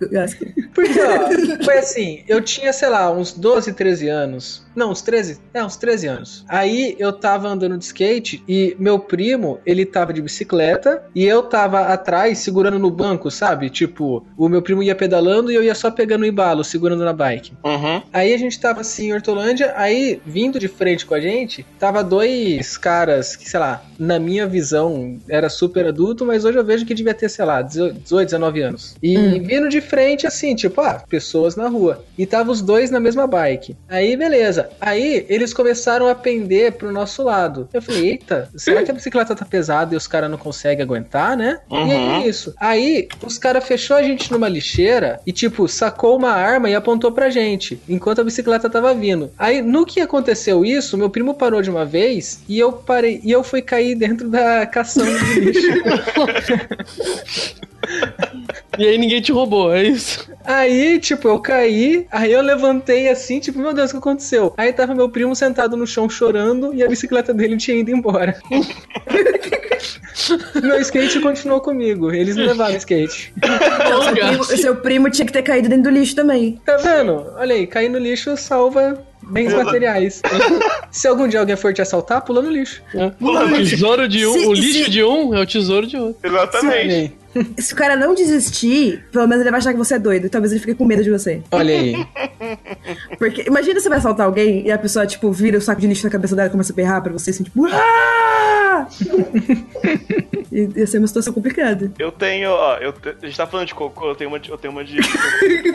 Porque, 0.73 0.99
ó, 1.01 1.63
foi 1.63 1.77
assim, 1.77 2.23
eu 2.27 2.41
tinha, 2.41 2.71
sei 2.73 2.89
lá, 2.89 3.11
uns 3.11 3.31
12, 3.31 3.73
13 3.73 4.07
anos. 4.09 4.65
Não, 4.75 4.91
uns 4.91 5.01
13, 5.01 5.39
é, 5.53 5.63
uns 5.63 5.77
13 5.77 6.07
anos. 6.07 6.45
Aí 6.49 6.95
eu 6.99 7.13
tava 7.13 7.47
andando 7.47 7.77
de 7.77 7.85
skate 7.85 8.43
e 8.47 8.75
meu 8.77 8.99
primo, 8.99 9.59
ele 9.65 9.85
tava 9.85 10.11
de 10.11 10.21
bicicleta 10.21 11.03
e 11.15 11.23
eu 11.25 11.43
tava 11.43 11.81
atrás 11.81 12.39
segurando 12.39 12.77
no 12.77 12.91
banco, 12.91 13.31
sabe? 13.31 13.69
Tipo, 13.69 14.25
o 14.37 14.49
meu 14.49 14.61
primo 14.61 14.83
ia 14.83 14.93
pedalando 14.93 15.51
e 15.51 15.55
eu 15.55 15.63
ia 15.63 15.73
só 15.73 15.89
pegando 15.89 16.23
o 16.23 16.25
embalo, 16.25 16.63
segurando 16.63 17.05
na 17.05 17.13
bike. 17.13 17.53
Uhum. 17.63 18.01
Aí 18.11 18.33
a 18.33 18.37
gente 18.37 18.59
tava 18.59 18.81
assim 18.81 19.07
em 19.07 19.13
Hortolândia, 19.13 19.73
aí 19.77 20.21
vindo 20.25 20.59
de 20.59 20.67
frente 20.67 21.05
com 21.05 21.13
a 21.13 21.19
gente, 21.21 21.44
tava 21.79 22.03
dois 22.03 22.77
caras 22.77 23.35
que, 23.35 23.49
sei 23.49 23.59
lá, 23.59 23.83
na 23.99 24.19
minha 24.19 24.47
visão 24.47 25.17
era 25.29 25.49
super 25.49 25.85
adulto, 25.87 26.25
mas 26.25 26.45
hoje 26.45 26.57
eu 26.57 26.63
vejo 26.65 26.85
que 26.85 26.93
devia 26.93 27.13
ter, 27.13 27.29
sei 27.29 27.45
lá, 27.45 27.61
18, 27.61 28.25
19 28.25 28.61
anos. 28.61 28.95
E 29.01 29.17
Hum. 29.17 29.43
vindo 29.43 29.69
de 29.69 29.81
frente 29.81 30.27
assim, 30.27 30.55
tipo, 30.55 30.81
ah, 30.81 31.03
pessoas 31.07 31.55
na 31.55 31.67
rua. 31.67 32.03
E 32.17 32.25
tava 32.25 32.51
os 32.51 32.61
dois 32.61 32.89
na 32.91 32.99
mesma 32.99 33.27
bike. 33.27 33.75
Aí, 33.87 34.15
beleza. 34.17 34.69
Aí 34.79 35.25
eles 35.29 35.53
começaram 35.53 36.07
a 36.07 36.15
pender 36.15 36.73
pro 36.73 36.91
nosso 36.91 37.23
lado. 37.23 37.69
Eu 37.73 37.81
falei, 37.81 38.09
eita, 38.09 38.49
será 38.55 38.83
que 38.83 38.91
a 38.91 38.93
bicicleta 38.93 39.35
tá 39.35 39.45
pesada 39.45 39.93
e 39.93 39.97
os 39.97 40.07
caras 40.07 40.29
não 40.29 40.37
conseguem 40.37 40.83
aguentar, 40.83 41.37
né? 41.37 41.59
E 41.71 41.75
aí 41.75 41.81
Uhum. 41.83 42.21
é 42.23 42.27
isso. 42.27 42.53
Aí 42.59 43.07
os 43.25 43.37
caras 43.37 43.63
fechou 43.65 43.95
a 43.95 44.03
gente 44.03 44.31
numa 44.31 44.49
lixeira 44.49 45.19
e, 45.25 45.31
tipo, 45.31 45.67
sacou 45.67 46.17
uma 46.17 46.31
arma 46.31 46.69
e 46.69 46.75
apontou 46.75 47.11
pra 47.11 47.29
gente, 47.29 47.79
enquanto 47.87 48.21
a 48.21 48.23
bicicleta 48.23 48.69
tava 48.69 48.93
vindo. 48.93 49.31
Aí, 49.37 49.61
no 49.61 49.85
que 49.85 49.99
aconteceu 50.01 50.65
isso, 50.65 50.97
meu 50.97 51.09
primo 51.09 51.34
parou 51.35 51.61
de 51.61 51.69
uma 51.69 51.85
vez 51.85 52.39
e 52.47 52.57
eu 52.57 52.73
parei 52.73 53.21
e 53.23 53.31
eu 53.31 53.43
fui 53.43 53.61
cair 53.61 53.95
dentro 53.95 54.29
da 54.29 54.65
caçamba 54.65 55.19
de 55.19 55.39
lixo. 55.39 55.67
E 58.77 58.85
aí 58.87 58.97
ninguém 58.97 59.21
te 59.21 59.31
roubou, 59.31 59.73
é 59.73 59.83
isso? 59.83 60.29
Aí, 60.43 60.99
tipo, 60.99 61.27
eu 61.27 61.39
caí, 61.39 62.05
aí 62.11 62.31
eu 62.31 62.41
levantei 62.41 63.07
assim, 63.09 63.39
tipo, 63.39 63.57
meu 63.59 63.73
Deus, 63.73 63.89
o 63.91 63.93
que 63.93 63.97
aconteceu? 63.99 64.53
Aí 64.57 64.73
tava 64.73 64.93
meu 64.93 65.09
primo 65.09 65.35
sentado 65.35 65.77
no 65.77 65.87
chão 65.87 66.09
chorando 66.09 66.73
e 66.73 66.83
a 66.83 66.87
bicicleta 66.87 67.33
dele 67.33 67.57
tinha 67.57 67.77
ido 67.77 67.91
embora. 67.91 68.35
Meu 70.63 70.79
skate 70.81 71.19
continuou 71.19 71.61
comigo. 71.61 72.11
Eles 72.11 72.35
não 72.35 72.45
levaram 72.45 72.75
skate. 72.77 73.33
Então, 73.37 74.01
seu, 74.01 74.13
primo, 74.13 74.43
seu 74.43 74.75
primo 74.77 75.09
tinha 75.11 75.25
que 75.25 75.33
ter 75.33 75.43
caído 75.43 75.69
dentro 75.69 75.83
do 75.83 75.89
lixo 75.91 76.15
também. 76.15 76.59
Tá 76.65 76.77
vendo? 76.77 77.27
Olha 77.35 77.53
aí, 77.53 77.67
cair 77.67 77.89
no 77.89 77.99
lixo 77.99 78.35
salva 78.37 79.03
bens 79.21 79.53
materiais. 79.53 80.21
Se 80.89 81.07
algum 81.07 81.27
dia 81.27 81.39
alguém 81.41 81.55
for 81.55 81.73
te 81.73 81.81
assaltar, 81.81 82.21
pula 82.23 82.41
no 82.41 82.49
lixo. 82.49 82.81
O 83.21 83.55
tesouro 83.57 84.07
de 84.07 84.25
um, 84.25 84.33
Se- 84.33 84.47
o 84.47 84.53
lixo 84.53 84.85
se- 84.85 84.89
de 84.89 85.03
um 85.03 85.35
é 85.35 85.41
o 85.41 85.45
tesouro 85.45 85.85
de 85.85 85.97
outro. 85.97 86.17
Exatamente. 86.27 87.13
Se 87.57 87.73
o 87.73 87.75
cara 87.77 87.95
não 87.95 88.13
desistir, 88.13 89.05
pelo 89.11 89.27
menos 89.27 89.41
ele 89.41 89.51
vai 89.51 89.59
achar 89.59 89.71
que 89.73 89.77
você 89.77 89.95
é 89.95 89.99
doido. 89.99 90.29
Talvez 90.29 90.51
ele 90.51 90.61
fique 90.61 90.75
com 90.75 90.85
medo 90.85 91.03
de 91.03 91.09
você. 91.11 91.41
Olha 91.51 91.73
aí. 91.73 92.05
Porque 93.19 93.43
imagina 93.47 93.79
você 93.79 93.89
vai 93.89 93.97
assaltar 93.97 94.25
alguém 94.25 94.65
e 94.65 94.71
a 94.71 94.77
pessoa, 94.77 95.05
tipo, 95.05 95.31
vira 95.31 95.57
o 95.57 95.61
saco 95.61 95.81
de 95.81 95.87
lixo 95.87 96.05
na 96.05 96.11
cabeça 96.11 96.35
dela 96.35 96.47
e 96.47 96.51
começa 96.51 96.71
a 96.71 96.75
berrar 96.75 97.01
pra 97.01 97.11
você, 97.13 97.31
assim, 97.31 97.43
tipo. 97.43 97.65
E- 100.51 100.69
Ia 100.75 100.87
ser 100.87 100.99
uma 100.99 101.07
situação 101.07 101.33
complicada. 101.33 101.91
Eu 101.99 102.11
tenho, 102.11 102.49
ó, 102.51 102.77
eu 102.77 102.93
te- 102.93 103.09
a 103.21 103.25
gente 103.25 103.35
tá 103.35 103.45
falando 103.47 103.67
de 103.67 103.75
cocô, 103.75 104.09
eu 104.09 104.15
tenho 104.15 104.29
uma 104.29 104.39
de. 104.39 104.49
Eu 104.49 104.57
tenho 104.57 104.71
uma 104.71 104.83
de. 104.85 104.97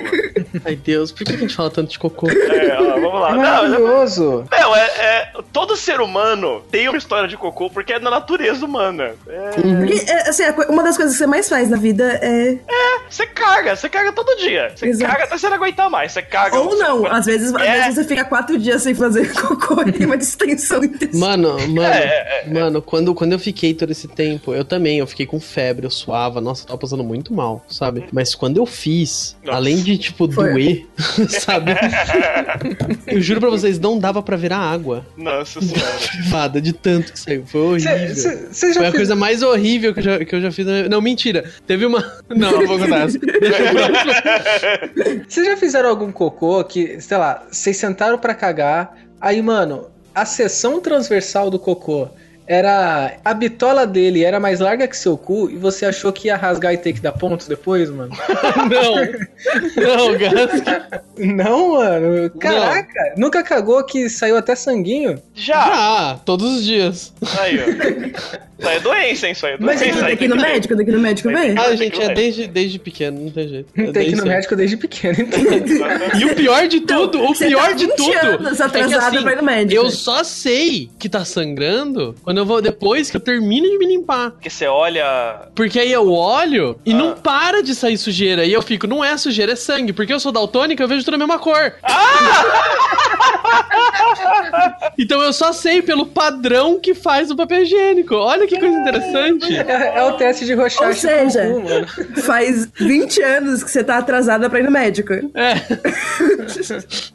Ai, 0.64 0.76
Deus, 0.76 1.12
por 1.12 1.24
que 1.24 1.32
a 1.32 1.36
gente 1.36 1.54
fala 1.54 1.70
tanto 1.70 1.90
de 1.90 1.98
cocô? 1.98 2.28
é, 2.30 2.76
ó, 2.78 2.94
vamos 3.00 3.04
É 3.04 3.18
lá. 3.18 3.30
Não, 3.30 3.36
não, 3.36 3.42
maravilhoso. 3.42 4.44
Não, 4.50 4.76
é, 4.76 4.80
é- 4.82 5.30
Todo 5.52 5.76
ser 5.76 6.00
humano 6.00 6.62
tem 6.70 6.88
uma 6.88 6.96
história 6.98 7.28
de 7.28 7.36
cocô 7.36 7.68
porque 7.68 7.92
é 7.92 8.00
da 8.00 8.10
natureza 8.10 8.64
humana. 8.64 9.12
É, 9.26 9.50
Porque, 9.50 10.10
é, 10.10 10.28
assim, 10.28 10.44
uma 10.68 10.82
das 10.82 10.96
coisas 10.96 11.14
que 11.14 11.18
você 11.18 11.26
mais 11.26 11.48
faz 11.50 11.68
na 11.68 11.76
vida 11.76 12.18
é. 12.22 12.56
você 13.08 13.26
caga, 13.26 13.76
você 13.76 13.88
caga 13.88 14.12
todo 14.12 14.36
dia. 14.38 14.72
Você 14.74 14.86
Exato. 14.86 15.10
caga 15.12 15.24
até 15.24 15.36
você 15.38 15.48
não 15.48 15.56
aguentar 15.56 15.90
mais. 15.90 16.12
Você 16.12 16.22
caga. 16.22 16.58
Ou 16.58 16.70
você- 16.70 16.82
não, 16.82 17.06
às 17.06 17.26
vezes, 17.26 17.54
às 17.54 17.60
É. 17.62 17.78
vezes 17.82 17.94
você 17.96 18.04
fica 18.04 18.24
quatro 18.24 18.58
dias 18.58 18.82
sem 18.82 18.94
fazer 18.94 19.30
cocô 19.34 19.82
e 19.86 19.92
tem 19.92 20.06
uma 20.06 20.16
distensão 20.16 20.82
intestinal. 20.82 21.30
Mano, 21.30 21.52
mano, 21.68 21.82
É, 21.82 22.44
é, 22.46 22.50
mano, 22.52 22.80
quando, 22.80 23.14
quando 23.14 23.32
eu 23.32 23.38
fiquei 23.38 23.74
todo 23.74 23.90
esse 23.90 24.08
tempo, 24.08 24.54
eu 24.54 24.64
também, 24.64 24.98
eu 24.98 25.06
fiquei 25.06 25.26
com 25.26 25.38
febre, 25.40 25.84
eu 25.86 25.90
suava, 25.90 26.40
nossa, 26.40 26.62
eu 26.62 26.68
tava 26.68 26.78
passando 26.78 27.04
muito 27.04 27.34
mal, 27.34 27.64
sabe? 27.68 28.04
Mas 28.12 28.34
quando 28.34 28.56
eu 28.58 28.64
fiz, 28.66 29.36
Nossa. 29.44 29.58
além 29.58 29.76
de, 29.82 29.98
tipo, 29.98 30.30
Foi. 30.30 30.52
doer, 30.52 30.86
sabe? 31.28 31.72
eu 33.06 33.20
juro 33.20 33.40
pra 33.40 33.50
vocês, 33.50 33.78
não 33.78 33.98
dava 33.98 34.22
pra 34.22 34.36
virar 34.36 34.58
água 34.58 35.04
Nossa 35.16 35.60
senhora. 35.60 35.90
privada 36.12 36.60
de 36.60 36.72
tanto 36.72 37.12
que 37.12 37.18
saiu. 37.20 37.44
Foi 37.46 37.60
horrível. 37.60 38.14
Você 38.14 38.68
já 38.72 38.74
Foi 38.80 38.86
a 38.86 38.90
fez... 38.90 38.94
coisa 38.96 39.16
mais 39.16 39.42
horrível 39.42 39.92
que 39.92 40.00
eu 40.00 40.04
já, 40.04 40.24
que 40.24 40.34
eu 40.34 40.40
já 40.40 40.52
fiz. 40.52 40.66
na- 40.66 40.88
Não, 40.88 41.00
mentira. 41.00 41.39
Teve 41.66 41.86
uma. 41.86 42.00
Não, 42.28 42.52
não 42.52 42.66
vou 42.66 42.78
contar 42.78 43.06
essa. 43.06 43.18
Deixa 43.18 43.62
eu 43.62 43.72
próximo. 43.72 45.24
Vocês 45.28 45.46
já 45.46 45.56
fizeram 45.56 45.88
algum 45.88 46.12
cocô 46.12 46.62
que, 46.64 47.00
sei 47.00 47.16
lá, 47.16 47.42
vocês 47.50 47.76
sentaram 47.76 48.18
pra 48.18 48.34
cagar, 48.34 48.96
aí, 49.20 49.42
mano, 49.42 49.90
a 50.14 50.24
seção 50.24 50.80
transversal 50.80 51.50
do 51.50 51.58
cocô 51.58 52.08
era. 52.46 53.16
A 53.24 53.32
bitola 53.32 53.86
dele 53.86 54.24
era 54.24 54.40
mais 54.40 54.58
larga 54.58 54.88
que 54.88 54.96
seu 54.96 55.16
cu 55.16 55.48
e 55.48 55.56
você 55.56 55.86
achou 55.86 56.12
que 56.12 56.26
ia 56.26 56.36
rasgar 56.36 56.74
e 56.74 56.78
ter 56.78 56.92
que 56.92 57.00
dar 57.00 57.12
pontos 57.12 57.46
depois, 57.46 57.88
mano? 57.90 58.10
Não. 58.68 58.96
Não, 59.84 60.18
Gas. 60.18 60.62
Não, 61.16 61.72
mano. 61.74 62.30
Caraca, 62.40 63.14
nunca 63.16 63.42
cagou 63.44 63.84
que 63.84 64.08
saiu 64.08 64.36
até 64.36 64.56
sanguinho? 64.56 65.22
Já. 65.32 65.62
Ah, 65.62 66.20
todos 66.24 66.58
os 66.58 66.64
dias. 66.64 67.12
Aí, 67.38 67.60
ó. 67.60 68.40
Isso 68.60 68.68
aí 68.68 68.76
é 68.76 68.80
doença, 68.80 69.26
hein? 69.26 69.32
Isso 69.32 69.46
aí 69.46 69.52
é 69.54 69.56
Mas 69.58 69.80
doença. 69.80 70.04
Tem 70.06 70.16
que 70.16 70.24
ir 70.24 70.28
no 70.28 70.36
médico, 70.36 70.76
tem 70.76 70.84
que 70.84 70.90
ir 70.92 70.94
no 70.94 71.00
médico 71.00 71.28
ver. 71.30 71.58
Ah, 71.58 71.74
gente, 71.74 71.90
que 71.92 72.02
é 72.02 72.14
desde, 72.14 72.46
desde 72.46 72.78
pequeno, 72.78 73.20
não 73.24 73.30
tem 73.30 73.48
jeito. 73.48 73.68
É 73.76 73.92
Tem 73.92 74.04
que 74.06 74.10
ir 74.12 74.16
no 74.16 74.24
médico 74.26 74.54
desde 74.56 74.76
pequeno, 74.76 75.16
então. 75.20 75.40
E 76.20 76.24
o 76.24 76.34
pior 76.34 76.66
de 76.68 76.80
tudo, 76.80 77.22
o 77.22 77.28
você 77.34 77.46
pior 77.46 77.68
tá 77.68 77.72
de 77.72 77.86
20 77.86 77.96
tudo. 77.96 78.16
anos 78.18 78.60
atrasado 78.60 79.22
pra 79.22 79.32
ir 79.32 79.36
no 79.36 79.42
médico. 79.42 79.80
Eu 79.80 79.90
só 79.90 80.22
sei 80.24 80.90
que 80.98 81.08
tá 81.08 81.24
sangrando 81.24 82.14
quando 82.22 82.38
eu 82.38 82.46
vou 82.46 82.60
depois 82.60 83.10
que 83.10 83.16
eu 83.16 83.20
termino 83.20 83.68
de 83.68 83.78
me 83.78 83.86
limpar. 83.86 84.32
Porque 84.32 84.50
você 84.50 84.66
olha. 84.66 85.48
Porque 85.54 85.78
aí 85.78 85.92
eu 85.92 86.10
olho 86.12 86.78
e 86.84 86.92
Ah. 86.92 86.96
não 86.96 87.12
para 87.14 87.62
de 87.62 87.74
sair 87.74 87.96
sujeira. 87.96 88.44
E 88.44 88.52
eu 88.52 88.62
fico, 88.62 88.86
não 88.86 89.04
é 89.04 89.16
sujeira, 89.16 89.52
é 89.52 89.56
sangue. 89.56 89.92
Porque 89.92 90.12
eu 90.12 90.20
sou 90.20 90.32
daltônica, 90.32 90.82
eu 90.82 90.88
vejo 90.88 91.04
tudo 91.04 91.14
a 91.14 91.18
mesma 91.18 91.38
cor. 91.38 91.74
então 94.98 95.20
eu 95.22 95.32
só 95.32 95.52
sei 95.52 95.82
pelo 95.82 96.06
padrão 96.06 96.78
que 96.80 96.94
faz 96.94 97.30
o 97.30 97.36
papel 97.36 97.62
higiênico. 97.62 98.14
Olha 98.14 98.46
que 98.50 98.60
coisa 98.60 98.76
interessante. 98.78 99.56
É, 99.56 99.98
é 99.98 100.02
o 100.04 100.12
teste 100.12 100.44
de 100.44 100.54
Rorschach 100.54 100.86
Ou 100.86 100.92
seja, 100.94 101.46
cu. 101.46 102.20
Faz 102.22 102.66
20 102.78 103.22
anos 103.22 103.62
que 103.62 103.70
você 103.70 103.84
tá 103.84 103.98
atrasada 103.98 104.50
pra 104.50 104.58
ir 104.58 104.64
no 104.64 104.70
médico. 104.70 105.12
É. 105.12 105.54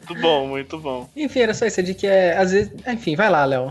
Muito 0.08 0.22
bom, 0.22 0.46
muito 0.46 0.78
bom. 0.78 1.08
Enfim, 1.16 1.40
era 1.40 1.54
só 1.54 1.66
isso, 1.66 1.82
de 1.82 1.94
que 1.94 2.06
é, 2.06 2.36
às 2.36 2.52
vezes... 2.52 2.72
Enfim, 2.86 3.14
vai 3.14 3.28
lá, 3.30 3.44
Léo. 3.44 3.68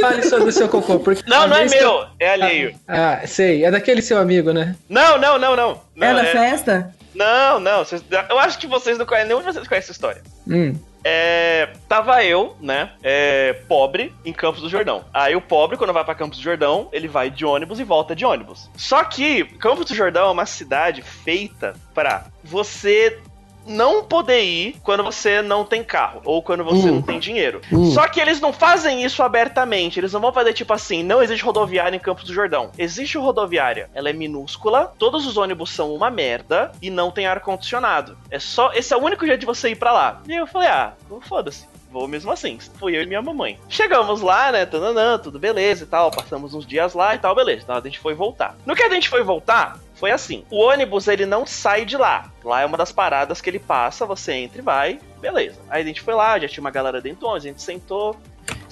Fale 0.00 0.22
sobre 0.24 0.48
o 0.50 0.52
seu 0.52 0.68
cocô, 0.68 0.98
porque... 0.98 1.22
Não, 1.28 1.48
não 1.48 1.56
é 1.56 1.66
que 1.66 1.76
meu, 1.76 2.04
é 2.20 2.30
alheio. 2.32 2.74
Ah, 2.86 3.20
sei, 3.26 3.64
é 3.64 3.70
daquele 3.70 4.02
seu 4.02 4.18
amigo, 4.18 4.52
né? 4.52 4.76
Não, 4.88 5.18
não, 5.18 5.38
não, 5.38 5.56
não. 5.56 5.80
não 5.96 6.06
é 6.06 6.14
da 6.14 6.22
é- 6.24 6.32
festa? 6.32 6.94
Não, 7.14 7.58
não. 7.58 7.84
vocês- 7.84 8.04
eu 8.28 8.38
acho 8.38 8.58
que 8.58 8.66
vocês 8.66 8.96
não 8.98 9.06
conhecem, 9.06 9.28
nenhum 9.28 9.40
de 9.40 9.46
vocês 9.46 9.66
conhece 9.66 9.86
essa 9.86 9.92
história. 9.92 10.22
Hum. 10.46 10.74
É, 11.04 11.72
tava 11.88 12.24
eu, 12.24 12.56
né, 12.60 12.92
é, 13.02 13.52
pobre, 13.68 14.12
em 14.24 14.32
Campos 14.32 14.62
do 14.62 14.68
Jordão. 14.68 15.04
Aí 15.12 15.34
o 15.36 15.40
pobre, 15.40 15.76
quando 15.76 15.92
vai 15.92 16.04
pra 16.04 16.14
Campos 16.14 16.38
do 16.38 16.44
Jordão, 16.44 16.88
ele 16.92 17.08
vai 17.08 17.30
de 17.30 17.44
ônibus 17.44 17.80
e 17.80 17.84
volta 17.84 18.14
de 18.14 18.24
ônibus. 18.24 18.70
Só 18.76 19.04
que 19.04 19.44
Campos 19.44 19.86
do 19.86 19.94
Jordão 19.94 20.28
é 20.28 20.32
uma 20.32 20.46
cidade 20.46 21.02
feita 21.02 21.74
pra 21.94 22.26
você 22.42 23.20
não 23.68 24.02
poder 24.04 24.42
ir 24.42 24.76
quando 24.82 25.04
você 25.04 25.42
não 25.42 25.64
tem 25.64 25.84
carro 25.84 26.20
ou 26.24 26.42
quando 26.42 26.64
você 26.64 26.88
Hum. 26.88 26.94
não 26.96 27.02
tem 27.02 27.18
dinheiro. 27.18 27.60
Hum. 27.72 27.90
Só 27.92 28.08
que 28.08 28.20
eles 28.20 28.40
não 28.40 28.52
fazem 28.52 29.04
isso 29.04 29.22
abertamente. 29.22 30.00
Eles 30.00 30.12
não 30.12 30.20
vão 30.20 30.32
fazer 30.32 30.52
tipo 30.52 30.72
assim, 30.72 31.02
não 31.02 31.22
existe 31.22 31.44
rodoviária 31.44 31.94
em 31.96 32.00
Campos 32.00 32.24
do 32.24 32.32
Jordão. 32.34 32.70
Existe 32.78 33.18
rodoviária, 33.18 33.90
ela 33.94 34.08
é 34.10 34.12
minúscula, 34.12 34.92
todos 34.98 35.26
os 35.26 35.36
ônibus 35.36 35.70
são 35.70 35.94
uma 35.94 36.10
merda 36.10 36.72
e 36.82 36.90
não 36.90 37.10
tem 37.10 37.26
ar 37.26 37.40
condicionado. 37.40 38.16
É 38.30 38.38
só, 38.38 38.72
esse 38.72 38.92
é 38.92 38.96
o 38.96 39.02
único 39.04 39.26
jeito 39.26 39.40
de 39.40 39.46
você 39.46 39.70
ir 39.70 39.76
pra 39.76 39.92
lá. 39.92 40.22
E 40.26 40.34
eu 40.34 40.46
falei: 40.46 40.68
"Ah, 40.68 40.94
foda-se. 41.22 41.66
Vou 41.98 42.06
mesmo 42.06 42.30
assim. 42.30 42.58
Fui 42.78 42.96
eu 42.96 43.02
e 43.02 43.06
minha 43.06 43.20
mamãe. 43.20 43.58
Chegamos 43.68 44.20
lá, 44.20 44.52
né? 44.52 44.64
Tananã, 44.64 45.18
tudo 45.18 45.36
beleza 45.36 45.82
e 45.82 45.86
tal. 45.86 46.12
Passamos 46.12 46.54
uns 46.54 46.64
dias 46.64 46.94
lá 46.94 47.16
e 47.16 47.18
tal, 47.18 47.34
beleza. 47.34 47.62
Então 47.64 47.76
a 47.76 47.80
gente 47.80 47.98
foi 47.98 48.14
voltar. 48.14 48.56
No 48.64 48.76
que 48.76 48.84
a 48.84 48.88
gente 48.88 49.08
foi 49.08 49.24
voltar, 49.24 49.80
foi 49.94 50.12
assim. 50.12 50.44
O 50.48 50.60
ônibus, 50.60 51.08
ele 51.08 51.26
não 51.26 51.44
sai 51.44 51.84
de 51.84 51.96
lá. 51.96 52.30
Lá 52.44 52.60
é 52.60 52.66
uma 52.66 52.78
das 52.78 52.92
paradas 52.92 53.40
que 53.40 53.50
ele 53.50 53.58
passa, 53.58 54.06
você 54.06 54.32
entra 54.32 54.60
e 54.60 54.64
vai, 54.64 55.00
beleza. 55.20 55.60
Aí 55.68 55.82
a 55.82 55.84
gente 55.84 56.00
foi 56.00 56.14
lá, 56.14 56.38
já 56.38 56.46
tinha 56.46 56.62
uma 56.62 56.70
galera 56.70 57.00
dentro 57.00 57.26
ônibus, 57.26 57.44
a 57.44 57.48
gente 57.48 57.62
sentou. 57.62 58.16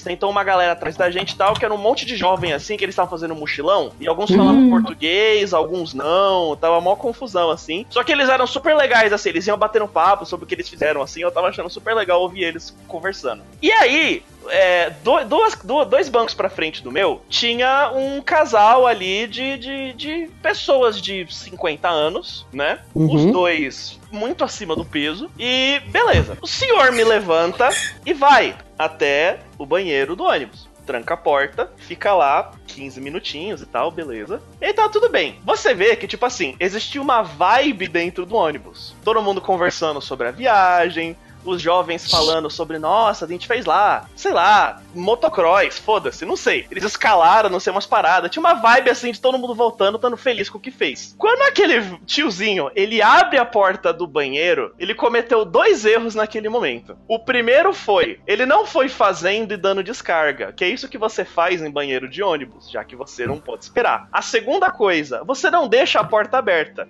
Sentou 0.07 0.31
uma 0.31 0.45
galera 0.45 0.71
atrás 0.71 0.97
da 0.97 1.11
gente 1.11 1.33
e 1.33 1.37
tal, 1.37 1.53
que 1.55 1.65
era 1.65 1.75
um 1.75 1.79
monte 1.79 2.07
de 2.07 2.17
jovem 2.17 2.53
assim, 2.53 2.77
que 2.77 2.85
eles 2.85 2.93
estavam 2.93 3.11
fazendo 3.11 3.35
mochilão. 3.35 3.91
E 3.99 4.07
alguns 4.07 4.31
falavam 4.31 4.71
português, 4.71 5.53
alguns 5.53 5.93
não. 5.95 6.55
Tava 6.55 6.81
mó 6.81 6.95
confusão 6.95 7.51
assim. 7.51 7.85
Só 7.91 8.05
que 8.05 8.13
eles 8.13 8.29
eram 8.29 8.47
super 8.47 8.77
legais, 8.77 9.13
assim, 9.13 9.31
eles 9.31 9.45
iam 9.49 9.59
batendo 9.59 9.89
papo 9.89 10.25
sobre 10.25 10.45
o 10.45 10.47
que 10.47 10.55
eles 10.55 10.69
fizeram 10.69 11.03
assim. 11.03 11.23
Eu 11.23 11.33
tava 11.33 11.49
achando 11.49 11.69
super 11.69 11.93
legal 11.93 12.21
ouvir 12.23 12.45
eles 12.45 12.73
conversando. 12.87 13.43
E 13.61 13.73
aí, 13.73 14.23
é, 14.49 14.91
duas, 15.03 15.57
do- 15.57 15.85
dois 15.85 16.09
bancos 16.09 16.35
pra 16.35 16.49
frente 16.49 16.85
do 16.85 16.93
meu, 16.93 17.21
tinha 17.29 17.91
um 17.93 18.23
casal 18.23 18.87
ali 18.87 19.27
de, 19.27 19.59
de, 19.59 19.93
de 19.95 20.31
pessoas 20.41 21.01
de 21.03 21.27
50 21.29 21.89
anos, 21.89 22.47
né? 22.53 22.79
Os 22.95 23.25
Uhum. 23.25 23.33
dois 23.33 23.99
muito 24.13 24.45
acima 24.45 24.77
do 24.77 24.85
peso. 24.85 25.29
E 25.37 25.81
beleza. 25.89 26.39
O 26.41 26.47
senhor 26.47 26.93
me 26.93 27.03
levanta 27.03 27.69
e 28.05 28.15
vai 28.15 28.55
até 28.79 29.41
o 29.59 29.65
banheiro 29.67 29.96
do 30.05 30.25
ônibus. 30.25 30.69
Tranca 30.85 31.15
a 31.15 31.17
porta, 31.17 31.73
fica 31.79 32.15
lá 32.15 32.53
15 32.67 33.01
minutinhos 33.01 33.63
e 33.63 33.67
tal, 33.67 33.91
beleza. 33.91 34.41
E 34.61 34.73
tá 34.73 34.89
tudo 34.89 35.09
bem. 35.09 35.41
Você 35.45 35.75
vê 35.75 35.97
que, 35.97 36.07
tipo 36.07 36.25
assim, 36.25 36.55
existia 36.61 37.01
uma 37.03 37.23
vibe 37.23 37.89
dentro 37.89 38.25
do 38.25 38.37
ônibus. 38.37 38.95
Todo 39.03 39.23
mundo 39.23 39.41
conversando 39.41 40.01
sobre 40.01 40.29
a 40.29 40.31
viagem, 40.31 41.17
os 41.47 41.61
jovens 41.61 42.11
falando 42.11 42.51
sobre, 42.51 42.79
nossa, 42.79 43.25
a 43.25 43.29
gente 43.29 43.47
fez 43.47 43.65
lá, 43.65 44.09
sei 44.15 44.33
lá, 44.33 44.81
motocross, 44.95 45.79
foda-se, 45.79 46.25
não 46.25 46.37
sei. 46.37 46.67
Eles 46.71 46.85
escalaram, 46.85 47.49
não 47.49 47.61
sei, 47.61 47.73
umas 47.73 47.87
paradas. 47.87 48.31
Tinha 48.31 48.41
uma 48.41 48.55
vibe 48.55 48.91
assim 48.91 49.13
de 49.13 49.21
todo 49.21 49.39
mundo 49.39 49.55
voltando, 49.55 49.97
estando 49.97 50.17
feliz 50.17 50.49
com 50.49 50.59
o 50.59 50.61
que 50.61 50.71
fez. 50.71 51.15
Quando 51.19 51.43
aquele 51.43 51.99
tiozinho, 52.07 52.71
ele 52.75 53.01
abre 53.03 53.39
a 53.39 53.45
porta 53.45 53.93
do 53.93 54.07
banheiro, 54.07 54.75
ele 54.79 54.95
cometeu 54.95 55.45
dois 55.45 55.85
erros 55.85 56.15
naquele 56.15 56.49
momento. 56.49 56.97
O 57.09 57.19
primeiro 57.19 57.73
foi, 57.73 58.21
ele 58.27 58.47
não 58.47 58.67
foi 58.67 58.89
fazendo 58.89 59.53
e 59.53 59.57
dando 59.57 59.83
descarga, 59.83 60.53
que 60.53 60.65
é 60.65 60.69
isso 60.69 60.89
que 60.89 60.99
você 60.99 61.25
faz 61.25 61.63
em 61.63 61.71
banheiro 61.71 62.09
de 62.09 62.23
ônibus, 62.23 62.71
já 62.71 62.85
que 62.85 62.97
você 62.97 63.27
não 63.27 63.39
pode 63.39 63.65
esperar. 63.65 64.09
A 64.13 64.23
segunda 64.23 64.71
coisa, 64.71 65.23
você 65.25 65.51
não 65.51 65.69
deixa 65.69 66.01
a 66.01 66.05
porta 66.05 66.39
aberta. 66.39 66.89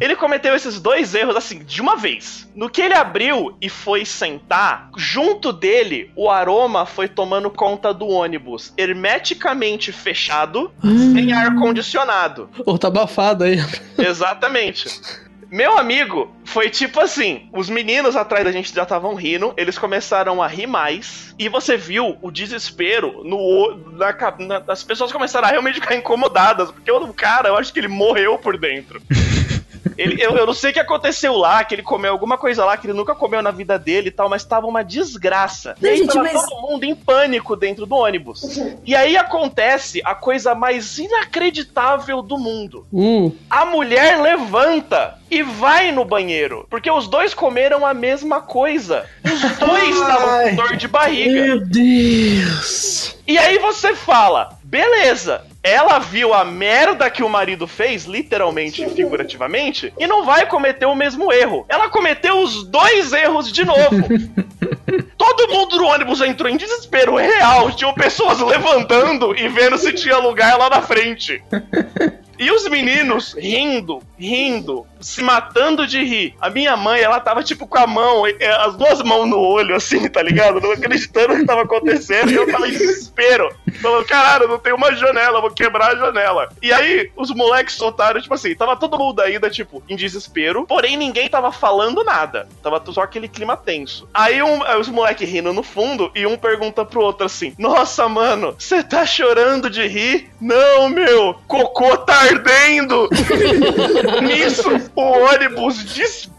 Ele 0.00 0.16
cometeu 0.16 0.54
esses 0.54 0.80
dois 0.80 1.14
erros 1.14 1.36
assim, 1.36 1.58
de 1.64 1.80
uma 1.80 1.96
vez. 1.96 2.48
No 2.54 2.68
que 2.70 2.80
ele 2.82 2.94
abriu 2.94 3.56
e 3.60 3.68
foi 3.68 4.04
sentar, 4.04 4.90
junto 4.96 5.52
dele, 5.52 6.10
o 6.16 6.30
aroma 6.30 6.86
foi 6.86 7.08
tomando 7.08 7.50
conta 7.50 7.92
do 7.92 8.06
ônibus, 8.08 8.72
hermeticamente 8.76 9.92
fechado, 9.92 10.72
sem 11.12 11.32
ar 11.32 11.54
condicionado. 11.56 12.48
Ô, 12.64 12.76
tá 12.78 12.88
abafado 12.88 13.44
aí. 13.44 13.56
Exatamente. 13.98 14.88
Meu 15.50 15.78
amigo, 15.78 16.34
foi 16.44 16.68
tipo 16.68 16.98
assim: 17.00 17.48
os 17.52 17.70
meninos 17.70 18.16
atrás 18.16 18.44
da 18.44 18.50
gente 18.50 18.74
já 18.74 18.82
estavam 18.82 19.14
rindo, 19.14 19.54
eles 19.56 19.78
começaram 19.78 20.42
a 20.42 20.48
rir 20.48 20.66
mais, 20.66 21.32
e 21.38 21.48
você 21.48 21.76
viu 21.76 22.16
o 22.20 22.30
desespero 22.30 23.22
no 23.24 23.76
na, 23.92 24.12
na- 24.58 24.62
as 24.66 24.82
pessoas 24.82 25.12
começaram 25.12 25.46
a 25.46 25.50
realmente 25.50 25.80
ficar 25.80 25.94
incomodadas, 25.94 26.72
porque 26.72 26.90
o 26.90 27.12
cara, 27.12 27.50
eu 27.50 27.56
acho 27.56 27.72
que 27.72 27.78
ele 27.78 27.86
morreu 27.88 28.36
por 28.38 28.58
dentro. 28.58 29.00
Ele, 29.96 30.22
eu, 30.22 30.36
eu 30.36 30.46
não 30.46 30.54
sei 30.54 30.70
o 30.70 30.72
que 30.72 30.80
aconteceu 30.80 31.36
lá, 31.36 31.62
que 31.64 31.74
ele 31.74 31.82
comeu 31.82 32.12
alguma 32.12 32.36
coisa 32.38 32.64
lá 32.64 32.76
que 32.76 32.86
ele 32.86 32.92
nunca 32.96 33.14
comeu 33.14 33.42
na 33.42 33.50
vida 33.50 33.78
dele 33.78 34.08
e 34.08 34.10
tal, 34.10 34.28
mas 34.28 34.44
tava 34.44 34.66
uma 34.66 34.82
desgraça. 34.82 35.74
E 35.80 35.84
Não, 35.84 35.90
aí 35.90 35.96
gente, 35.98 36.12
tava 36.12 36.22
mas- 36.32 36.48
todo 36.48 36.62
mundo 36.62 36.84
em 36.84 36.94
pânico 36.94 37.54
dentro 37.56 37.86
do 37.86 37.94
ônibus. 37.94 38.58
E 38.84 38.94
aí 38.94 39.16
acontece 39.16 40.00
a 40.04 40.14
coisa 40.14 40.54
mais 40.54 40.98
inacreditável 40.98 42.22
do 42.22 42.38
mundo. 42.38 42.86
Hum. 42.92 43.32
A 43.50 43.64
mulher 43.64 44.20
levanta 44.20 45.18
e 45.30 45.42
vai 45.42 45.92
no 45.92 46.04
banheiro. 46.04 46.66
Porque 46.70 46.90
os 46.90 47.06
dois 47.08 47.34
comeram 47.34 47.84
a 47.86 47.92
mesma 47.92 48.40
coisa. 48.40 49.04
Os 49.24 49.40
dois 49.58 49.88
estavam 49.96 50.50
com 50.50 50.56
dor 50.56 50.76
de 50.76 50.88
barriga. 50.88 51.56
Deus. 51.66 53.16
E 53.26 53.38
aí 53.38 53.58
você 53.58 53.94
fala, 53.94 54.58
beleza. 54.62 55.44
Ela 55.64 55.98
viu 55.98 56.34
a 56.34 56.44
merda 56.44 57.08
que 57.08 57.22
o 57.22 57.28
marido 57.28 57.66
fez, 57.66 58.04
literalmente 58.04 58.84
e 58.84 58.90
figurativamente, 58.90 59.94
e 59.98 60.06
não 60.06 60.22
vai 60.22 60.46
cometer 60.46 60.84
o 60.84 60.94
mesmo 60.94 61.32
erro. 61.32 61.64
Ela 61.70 61.88
cometeu 61.88 62.42
os 62.42 62.64
dois 62.64 63.14
erros 63.14 63.50
de 63.50 63.64
novo. 63.64 63.96
Todo 65.16 65.48
mundo 65.48 65.78
no 65.78 65.86
ônibus 65.86 66.20
entrou 66.20 66.50
em 66.50 66.58
desespero 66.58 67.16
real. 67.16 67.72
Tinham 67.72 67.94
pessoas 67.94 68.40
levantando 68.40 69.34
e 69.34 69.48
vendo 69.48 69.78
se 69.78 69.94
tinha 69.94 70.18
lugar 70.18 70.58
lá 70.58 70.68
na 70.68 70.82
frente. 70.82 71.42
E 72.38 72.50
os 72.50 72.68
meninos 72.68 73.32
rindo, 73.32 74.02
rindo, 74.18 74.86
se 75.04 75.22
matando 75.22 75.86
de 75.86 76.02
rir. 76.02 76.34
A 76.40 76.48
minha 76.48 76.76
mãe, 76.76 77.00
ela 77.00 77.20
tava 77.20 77.44
tipo 77.44 77.66
com 77.66 77.78
a 77.78 77.86
mão, 77.86 78.26
eh, 78.26 78.36
as 78.60 78.74
duas 78.74 79.02
mãos 79.02 79.26
no 79.28 79.38
olho, 79.38 79.76
assim, 79.76 80.08
tá 80.08 80.22
ligado? 80.22 80.60
Não 80.60 80.72
acreditando 80.72 81.34
no 81.34 81.40
que 81.40 81.46
tava 81.46 81.62
acontecendo. 81.62 82.30
E 82.30 82.34
eu 82.34 82.48
em 82.48 82.70
desespero. 82.70 83.54
Falando, 83.82 84.06
caralho, 84.06 84.48
não 84.48 84.58
tem 84.58 84.72
uma 84.72 84.94
janela, 84.94 85.40
vou 85.40 85.50
quebrar 85.50 85.92
a 85.92 85.96
janela. 85.96 86.48
E 86.62 86.72
aí, 86.72 87.10
os 87.16 87.30
moleques 87.30 87.74
soltaram, 87.74 88.20
tipo 88.20 88.32
assim, 88.32 88.54
tava 88.54 88.76
todo 88.76 88.98
mundo 88.98 89.20
ainda, 89.20 89.50
tipo, 89.50 89.82
em 89.88 89.96
desespero. 89.96 90.66
Porém, 90.66 90.96
ninguém 90.96 91.28
tava 91.28 91.52
falando 91.52 92.02
nada. 92.02 92.48
Tava 92.62 92.82
só 92.92 93.02
aquele 93.02 93.28
clima 93.28 93.56
tenso. 93.56 94.08
Aí, 94.14 94.42
um, 94.42 94.60
os 94.78 94.88
moleques 94.88 95.28
rindo 95.28 95.52
no 95.52 95.62
fundo, 95.62 96.10
e 96.14 96.24
um 96.26 96.36
pergunta 96.36 96.84
pro 96.84 97.02
outro 97.02 97.26
assim: 97.26 97.54
Nossa, 97.58 98.08
mano, 98.08 98.54
você 98.58 98.82
tá 98.82 99.04
chorando 99.04 99.68
de 99.68 99.86
rir? 99.86 100.30
Não, 100.40 100.88
meu, 100.88 101.34
cocô 101.46 101.96
tá 101.98 102.20
ardendo. 102.20 103.08
Nisso, 104.22 104.70
o 104.94 105.02
ônibus 105.02 105.84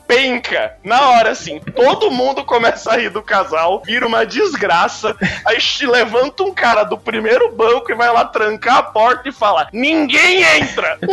despenca. 0.08 0.74
Na 0.84 1.10
hora, 1.10 1.32
assim, 1.32 1.60
todo 1.76 2.12
mundo 2.12 2.44
começa 2.44 2.92
a 2.92 2.98
rir 2.98 3.10
do 3.10 3.22
casal, 3.22 3.82
vira 3.86 4.06
uma 4.08 4.26
desgraça. 4.26 5.16
Aí 5.46 5.58
levanta 5.86 6.44
um 6.44 6.54
cara 6.54 6.84
do 6.84 6.98
primeiro 6.98 7.52
banco 7.52 7.92
e 7.92 7.96
vai 7.96 8.12
lá 8.12 8.26
trancar 8.26 8.78
a 8.78 8.84
porta 8.84 9.30
e 9.30 9.32
fala: 9.32 9.68
Ninguém 9.74 10.44
entra! 10.44 10.98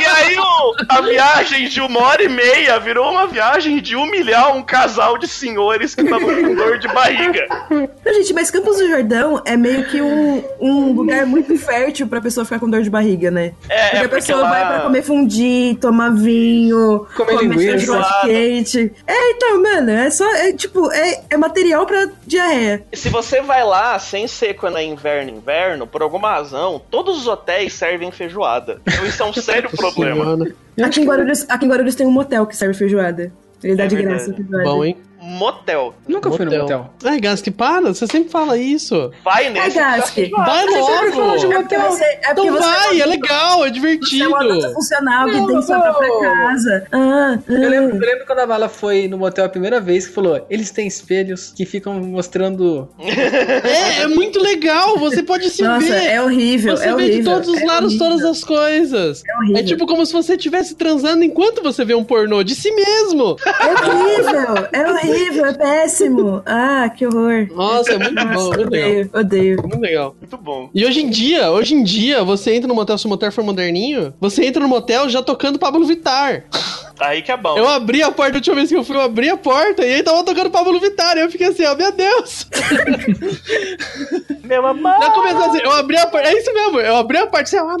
E 0.00 0.04
aí 0.04 0.36
o- 0.38 0.74
a 0.88 1.00
viagem 1.00 1.68
de 1.68 1.80
uma 1.80 2.00
hora 2.02 2.22
e 2.22 2.28
meia 2.28 2.78
virou 2.78 3.10
uma 3.10 3.26
viagem 3.26 3.80
de 3.80 3.96
humilhar 3.96 4.54
um 4.56 4.62
casal 4.62 5.16
de 5.18 5.26
senhores 5.26 5.94
que 5.94 6.02
estavam 6.02 6.28
com 6.42 6.54
dor 6.54 6.78
de 6.78 6.86
barriga. 6.88 7.46
Não, 7.70 8.14
gente, 8.14 8.32
mas 8.34 8.50
Campos 8.50 8.76
do 8.76 8.88
Jordão 8.88 9.42
é 9.44 9.56
meio 9.56 9.84
que 9.86 10.00
um, 10.02 10.44
um 10.60 10.92
lugar 10.92 11.24
muito 11.26 11.56
fértil 11.58 12.06
pra 12.06 12.20
pessoa 12.20 12.44
ficar 12.44 12.58
com 12.58 12.68
dor 12.68 12.82
de 12.82 12.90
barriga, 12.90 13.30
né? 13.30 13.52
É, 13.68 13.82
Porque 13.90 13.96
é 13.96 14.04
a 14.04 14.08
pessoa 14.08 14.40
lá- 14.42 14.50
vai 14.50 14.66
pra 14.66 14.80
comer 14.80 15.02
fundi, 15.02 15.76
tomar 15.80 16.05
vinho, 16.10 17.06
Comer 17.16 17.36
linguiça. 17.40 18.04
quente. 18.24 18.92
É, 19.06 19.30
então, 19.32 19.62
mano, 19.62 19.90
é 19.90 20.10
só, 20.10 20.24
é 20.34 20.52
tipo, 20.52 20.90
é, 20.92 21.22
é 21.30 21.36
material 21.36 21.86
pra 21.86 22.08
diarreia. 22.26 22.84
Se 22.92 23.08
você 23.08 23.40
vai 23.40 23.64
lá 23.64 23.98
sem 23.98 24.26
ser 24.26 24.54
quando 24.54 24.78
é 24.78 24.84
inverno, 24.84 25.30
inverno, 25.30 25.86
por 25.86 26.02
alguma 26.02 26.30
razão, 26.30 26.80
todos 26.90 27.18
os 27.18 27.26
hotéis 27.26 27.72
servem 27.74 28.10
feijoada. 28.10 28.80
Então 28.86 29.06
isso 29.06 29.22
é 29.22 29.26
um 29.26 29.32
sério 29.32 29.70
problema. 29.76 30.46
Aqui 30.82 31.00
em, 31.00 31.04
Guarulhos, 31.04 31.44
aqui 31.48 31.64
em 31.64 31.68
Guarulhos 31.68 31.94
tem 31.94 32.06
um 32.06 32.10
motel 32.10 32.46
que 32.46 32.56
serve 32.56 32.74
feijoada. 32.74 33.32
Ele 33.62 33.74
dá 33.74 33.84
É 33.84 33.86
de 33.86 33.96
verdade. 33.96 34.32
graça. 34.32 34.64
Bom, 34.64 34.84
hein? 34.84 34.96
Motel. 35.28 35.94
Nunca 36.06 36.30
fui 36.30 36.44
no 36.44 36.56
motel. 36.56 36.90
Ai, 37.04 37.18
Gask, 37.20 37.48
para. 37.50 37.92
Você 37.92 38.06
sempre 38.06 38.30
fala 38.30 38.56
isso. 38.56 39.10
Vai 39.24 39.46
É, 39.46 39.50
nesse. 39.50 39.76
Gask. 39.76 40.14
Vai 40.30 40.66
Você 40.66 40.82
sempre 40.84 41.12
fala 41.12 41.36
de 41.38 41.46
logo. 41.46 41.58
motel. 41.62 41.80
Você- 41.90 42.04
É 42.04 42.30
Então 42.32 42.44
você 42.46 42.58
vai, 42.60 43.00
é 43.00 43.06
legal, 43.06 43.54
é 43.54 43.62
Você 43.62 43.66
é 43.66 43.70
divertido. 43.70 44.28
uma 44.28 44.40
adulta 44.40 44.70
funcional 44.70 45.28
que 45.28 45.36
Não, 45.36 45.46
tem 45.46 45.62
sua 45.62 45.80
própria 45.80 46.20
casa. 46.20 46.86
Ah, 46.92 47.38
Eu 47.48 47.56
ah. 47.56 47.68
lembro, 47.68 47.96
eu 47.96 48.00
lembro 48.08 48.26
quando 48.26 48.38
a 48.38 48.46
Vala 48.46 48.68
foi 48.68 49.08
no 49.08 49.18
motel 49.18 49.44
a 49.44 49.48
primeira 49.48 49.80
vez 49.80 50.06
que 50.06 50.14
falou: 50.14 50.46
eles 50.48 50.70
têm 50.70 50.86
espelhos 50.86 51.52
que 51.56 51.64
ficam 51.66 51.94
mostrando. 51.94 52.88
É, 53.66 54.02
é 54.02 54.06
muito 54.08 54.40
legal. 54.40 54.98
Você 54.98 55.22
pode 55.22 55.48
se 55.50 55.62
Nossa, 55.62 55.86
ver. 55.86 56.06
é 56.06 56.22
horrível. 56.22 56.76
Você 56.76 56.84
é 56.84 56.88
vê 56.88 56.92
horrível, 56.94 57.18
de 57.18 57.24
todos 57.24 57.48
os 57.48 57.60
é 57.60 57.64
lados 57.64 57.90
horrível, 57.94 58.08
todas 58.08 58.24
as 58.24 58.44
coisas. 58.44 59.22
É 59.26 59.36
horrível. 59.38 59.56
É 59.56 59.62
tipo 59.62 59.86
como 59.86 60.04
se 60.06 60.12
você 60.12 60.34
estivesse 60.34 60.74
transando 60.76 61.24
enquanto 61.24 61.62
você 61.62 61.84
vê 61.84 61.94
um 61.94 62.04
pornô 62.04 62.42
de 62.42 62.54
si 62.54 62.70
mesmo. 62.72 63.36
É 63.44 63.66
horrível, 63.66 64.68
é 64.72 64.90
horrível, 64.90 65.15
é 65.16 65.52
péssimo. 65.52 66.42
Ah, 66.46 66.88
que 66.88 67.06
horror. 67.06 67.48
Nossa, 67.54 67.92
é 67.92 67.98
muito 67.98 68.14
bom, 68.14 68.44
muito 68.54 68.70
legal. 68.70 68.88
odeio, 68.88 69.10
odeio. 69.12 69.62
Muito 69.62 69.80
legal. 69.80 70.16
Muito 70.18 70.36
bom. 70.36 70.70
E 70.74 70.84
hoje 70.84 71.00
em 71.02 71.10
dia, 71.10 71.50
hoje 71.50 71.74
em 71.74 71.82
dia, 71.82 72.22
você 72.24 72.54
entra 72.54 72.68
no 72.68 72.74
motel, 72.74 72.98
se 72.98 73.06
o 73.06 73.08
motel 73.08 73.32
for 73.32 73.44
moderninho, 73.44 74.14
você 74.20 74.44
entra 74.44 74.62
no 74.62 74.68
motel 74.68 75.08
já 75.08 75.22
tocando 75.22 75.58
Pablo 75.58 75.84
Vittar. 75.86 76.44
Aí 76.98 77.20
que 77.22 77.30
é 77.30 77.36
bom. 77.36 77.56
Eu 77.56 77.68
abri 77.68 78.02
a 78.02 78.10
porta, 78.10 78.34
a 78.34 78.36
última 78.36 78.56
vez 78.56 78.68
que 78.68 78.76
eu 78.76 78.84
fui, 78.84 78.96
eu 78.96 79.02
abri 79.02 79.28
a 79.28 79.36
porta 79.36 79.84
e 79.84 79.94
aí 79.94 80.02
tava 80.02 80.24
tocando 80.24 80.50
Pablo 80.50 80.80
Vittar. 80.80 81.16
E 81.16 81.20
eu 81.20 81.30
fiquei 81.30 81.48
assim, 81.48 81.64
ó, 81.64 81.74
meu 81.74 81.92
Deus. 81.92 82.46
Meu 84.46 84.64
amor. 84.64 84.94
Já 85.00 85.10
começou 85.10 85.44
assim, 85.44 85.58
eu 85.58 85.72
abri 85.72 85.96
a 85.96 86.06
porta, 86.06 86.28
é 86.28 86.38
isso 86.38 86.54
mesmo, 86.54 86.78
eu 86.78 86.96
abri 86.96 87.18
a 87.18 87.26
porta 87.26 87.42
assim, 87.42 87.58
ó, 87.58 87.68
amar. 87.68 87.80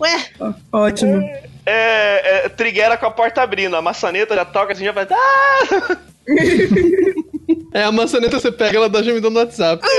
Ué, 0.00 0.18
ué. 0.40 0.54
Ótimo. 0.70 1.22
É, 1.22 1.44
é, 1.64 2.48
trigueira 2.50 2.96
com 2.96 3.06
a 3.06 3.10
porta 3.10 3.42
abrindo. 3.42 3.76
A 3.76 3.82
maçaneta 3.82 4.34
já 4.34 4.44
toca 4.44 4.72
assim, 4.72 4.84
já 4.84 4.92
vai. 4.92 5.06
Ah! 5.10 5.96
É, 7.74 7.84
a 7.84 7.92
maçaneta 7.92 8.38
você 8.38 8.52
pega, 8.52 8.76
ela 8.76 8.88
dá 8.88 9.02
gemidão 9.02 9.30
no 9.30 9.38
WhatsApp. 9.38 9.82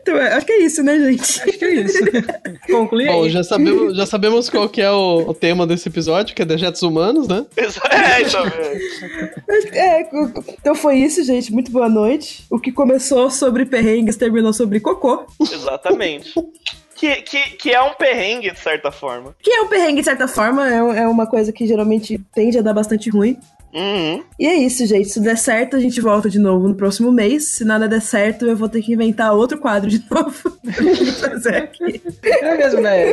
Então, 0.00 0.16
é, 0.16 0.34
acho 0.34 0.46
que 0.46 0.52
é 0.52 0.58
isso, 0.62 0.82
né, 0.82 0.98
gente? 0.98 1.20
Acho 1.20 1.58
que 1.58 1.64
é 1.64 1.74
isso. 1.74 1.98
Conclui 2.70 3.06
Bom, 3.06 3.24
aí. 3.24 3.30
já 3.30 3.42
sabemos, 3.42 3.96
já 3.96 4.06
sabemos 4.06 4.48
qual 4.48 4.68
que 4.68 4.80
é 4.80 4.90
o, 4.90 5.28
o 5.28 5.34
tema 5.34 5.66
desse 5.66 5.88
episódio, 5.88 6.34
que 6.34 6.40
é 6.40 6.44
dejetos 6.44 6.80
humanos, 6.82 7.28
né? 7.28 7.44
É, 7.56 8.22
então. 8.22 8.44
é. 9.72 10.00
É, 10.00 10.08
então 10.60 10.74
foi 10.74 10.96
isso, 10.96 11.22
gente. 11.24 11.52
Muito 11.52 11.70
boa 11.70 11.88
noite. 11.88 12.44
O 12.50 12.58
que 12.58 12.72
começou 12.72 13.30
sobre 13.30 13.66
perrengues 13.66 14.16
terminou 14.16 14.52
sobre 14.52 14.80
cocô. 14.80 15.26
Exatamente. 15.40 16.32
Que, 16.98 17.22
que, 17.22 17.50
que 17.50 17.70
é 17.70 17.80
um 17.80 17.94
perrengue, 17.94 18.50
de 18.50 18.58
certa 18.58 18.90
forma. 18.90 19.32
Que 19.40 19.52
é 19.52 19.60
um 19.62 19.68
perrengue, 19.68 20.00
de 20.00 20.04
certa 20.04 20.26
forma, 20.26 20.68
é, 20.68 21.02
é 21.02 21.06
uma 21.06 21.28
coisa 21.28 21.52
que 21.52 21.64
geralmente 21.64 22.18
tende 22.34 22.58
a 22.58 22.62
dar 22.62 22.74
bastante 22.74 23.08
ruim. 23.08 23.38
Uhum. 23.74 24.22
E 24.38 24.46
é 24.46 24.56
isso, 24.56 24.86
gente. 24.86 25.08
Se 25.08 25.20
der 25.20 25.36
certo, 25.36 25.76
a 25.76 25.80
gente 25.80 26.00
volta 26.00 26.30
de 26.30 26.38
novo 26.38 26.68
no 26.68 26.74
próximo 26.74 27.12
mês. 27.12 27.50
Se 27.50 27.64
nada 27.64 27.88
der 27.88 28.00
certo, 28.00 28.46
eu 28.46 28.56
vou 28.56 28.68
ter 28.68 28.82
que 28.82 28.92
inventar 28.92 29.34
outro 29.34 29.58
quadro 29.58 29.88
de 29.88 30.02
novo 30.10 30.58
fazer 31.20 31.56
aqui. 31.56 32.02
É 32.22 32.56
mesmo, 32.56 32.80
né? 32.80 33.04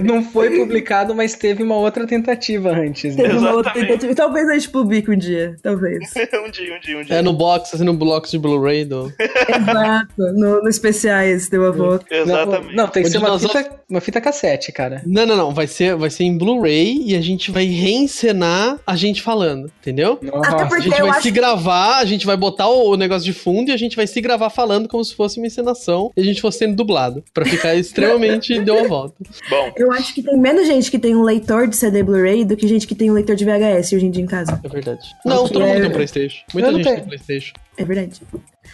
Não 0.00 0.22
foi 0.22 0.58
publicado, 0.58 1.14
mas 1.14 1.34
teve 1.34 1.62
uma 1.62 1.76
outra 1.76 2.06
tentativa 2.06 2.70
antes. 2.70 3.14
Né? 3.16 3.22
Teve 3.24 3.38
uma 3.38 3.52
outra 3.52 3.72
tentativa. 3.72 4.14
Talvez 4.14 4.48
a 4.48 4.54
gente 4.54 4.70
publique 4.70 5.10
um 5.10 5.16
dia. 5.16 5.56
Talvez. 5.62 6.12
um 6.16 6.50
dia, 6.50 6.76
um 6.76 6.80
dia, 6.80 6.98
um 6.98 7.02
dia. 7.02 7.16
É 7.16 7.22
no 7.22 7.32
box, 7.32 7.74
assim, 7.74 7.84
no 7.84 7.94
box 7.94 8.30
de 8.30 8.38
Blu-ray 8.38 8.84
do... 8.84 9.12
Exato. 9.48 10.12
No, 10.16 10.62
no 10.62 10.68
especiais 10.68 11.48
deu 11.48 11.66
a 11.66 11.70
volta. 11.70 12.06
Exatamente. 12.14 12.74
Não, 12.74 12.88
tem 12.88 13.02
que 13.02 13.08
Onde 13.08 13.18
ser 13.18 13.24
uma 13.24 13.38
fita, 13.38 13.70
uma 13.88 14.00
fita 14.00 14.20
cassete, 14.20 14.72
cara. 14.72 15.02
Não, 15.06 15.26
não, 15.26 15.36
não. 15.36 15.54
Vai 15.54 15.66
ser, 15.66 15.94
vai 15.96 16.10
ser 16.10 16.24
em 16.24 16.36
Blu-ray 16.36 17.02
e 17.06 17.16
a 17.16 17.20
gente 17.20 17.50
vai 17.50 17.64
reencenar 17.64 18.78
a 18.86 18.96
gente 18.96 19.22
falando, 19.22 19.70
entendeu? 19.84 20.18
Até 20.42 20.62
A 20.62 20.66
porque 20.66 20.84
gente 20.84 20.98
eu 20.98 21.06
vai 21.06 21.10
acho 21.10 21.22
se 21.22 21.30
gravar, 21.30 21.98
a 21.98 22.04
gente 22.04 22.24
vai 22.24 22.36
botar 22.36 22.68
o, 22.68 22.96
negócio 22.96 23.24
de 23.24 23.32
fundo 23.32 23.70
e 23.70 23.72
a 23.72 23.76
gente 23.76 23.94
vai 23.94 24.06
se 24.06 24.20
gravar 24.20 24.48
falando 24.48 24.88
como 24.88 25.04
se 25.04 25.14
fosse 25.14 25.38
uma 25.38 25.46
encenação 25.46 26.10
e 26.16 26.20
a 26.20 26.24
gente 26.24 26.40
fosse 26.40 26.58
sendo 26.58 26.74
dublado. 26.74 27.22
Pra 27.34 27.44
ficar 27.44 27.74
extremamente 27.76 28.58
deu 28.60 28.80
a 28.80 28.88
volta. 28.88 29.14
Bom, 29.50 29.72
Eu 29.76 29.92
acho 29.92 30.14
que 30.14 30.22
tem 30.22 30.38
menos 30.38 30.66
gente 30.66 30.90
que 30.90 30.98
tem 30.98 31.14
um 31.14 31.22
leitor 31.22 31.68
de 31.68 31.76
CD 31.76 32.02
Blu-ray 32.02 32.44
do 32.44 32.56
que 32.56 32.66
gente 32.66 32.86
que 32.86 32.94
tem 32.94 33.10
um 33.10 33.14
leitor 33.14 33.36
de 33.36 33.44
VHS 33.44 33.92
hoje 33.92 34.06
em 34.06 34.10
dia 34.10 34.22
em 34.22 34.26
casa. 34.26 34.58
É 34.62 34.68
verdade. 34.68 35.06
Não, 35.24 35.46
todo 35.46 35.62
é- 35.62 35.66
mundo 35.66 35.80
tem 35.80 35.90
um 35.90 35.92
Playstation. 35.92 36.38
Muita 36.52 36.72
gente 36.72 36.84
tenho. 36.84 36.96
tem 36.96 37.04
Playstation. 37.04 37.52
É 37.76 37.84
verdade. 37.84 38.22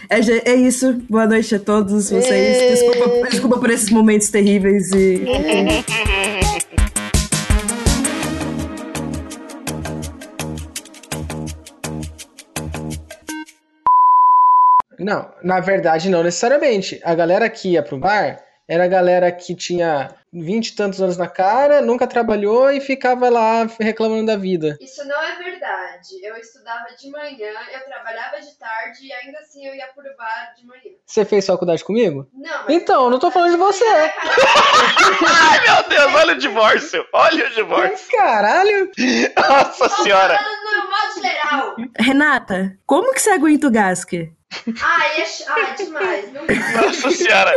É, 0.09 0.51
é 0.51 0.55
isso. 0.55 0.93
Boa 1.09 1.27
noite 1.27 1.55
a 1.55 1.59
todos 1.59 2.11
vocês. 2.11 2.81
Desculpa, 2.81 3.29
desculpa 3.29 3.59
por 3.59 3.71
esses 3.71 3.91
momentos 3.91 4.31
terríveis 4.31 4.91
e. 4.93 5.25
Não, 15.11 15.29
na 15.43 15.59
verdade, 15.59 16.09
não 16.09 16.23
necessariamente. 16.23 17.01
A 17.03 17.17
galera 17.17 17.51
que 17.51 17.71
ia 17.71 17.83
pro 17.83 17.99
bar 17.99 18.41
era 18.69 18.85
a 18.85 18.87
galera 18.87 19.33
que 19.33 19.57
tinha 19.57 20.15
vinte 20.33 20.69
e 20.69 20.77
tantos 20.77 21.03
anos 21.03 21.17
na 21.17 21.27
cara, 21.27 21.81
nunca 21.81 22.07
trabalhou 22.07 22.71
e 22.71 22.81
ficava 22.81 23.29
lá 23.29 23.67
reclamando 23.81 24.27
da 24.27 24.37
vida. 24.37 24.79
Isso 24.81 25.05
não 25.09 25.21
é 25.21 25.35
verdade. 25.35 26.07
Eu 26.23 26.37
estudava 26.37 26.87
de 26.97 27.11
manhã, 27.11 27.51
eu 27.75 27.85
trabalhava 27.87 28.41
de 28.41 28.57
tarde 28.57 29.07
e 29.09 29.13
ainda 29.13 29.41
assim 29.41 29.67
eu 29.67 29.75
ia 29.75 29.89
pro 29.89 30.05
bar 30.17 30.55
de 30.57 30.65
manhã. 30.65 30.95
Você 31.05 31.25
fez 31.25 31.45
faculdade 31.45 31.83
comigo? 31.83 32.29
Não, 32.33 32.65
mas 32.65 32.77
Então, 32.77 33.07
eu 33.07 33.11
não 33.11 33.19
tô 33.19 33.33
falando 33.33 33.51
de 33.51 33.57
você. 33.57 33.85
Ai, 35.27 35.61
meu 35.65 35.89
Deus, 35.89 36.15
olha 36.15 36.35
o 36.35 36.39
divórcio. 36.39 37.05
Olha 37.13 37.49
o 37.49 37.51
divórcio. 37.51 38.17
Caralho! 38.17 38.89
Nossa 39.37 39.89
senhora. 40.05 40.39
Falando 40.39 40.85
no 40.85 40.91
modo 40.91 41.21
geral. 41.21 41.77
Renata, 41.99 42.79
como 42.87 43.13
que 43.13 43.21
você 43.21 43.31
aguenta 43.31 43.67
o 43.67 43.71
Gasker? 43.73 44.31
Ai, 44.83 45.21
é, 45.21 45.25
ch- 45.25 45.45
ai, 45.49 45.75
demais. 45.77 46.33
Não 46.33 46.43
Nossa 46.47 47.11
senhora. 47.11 47.55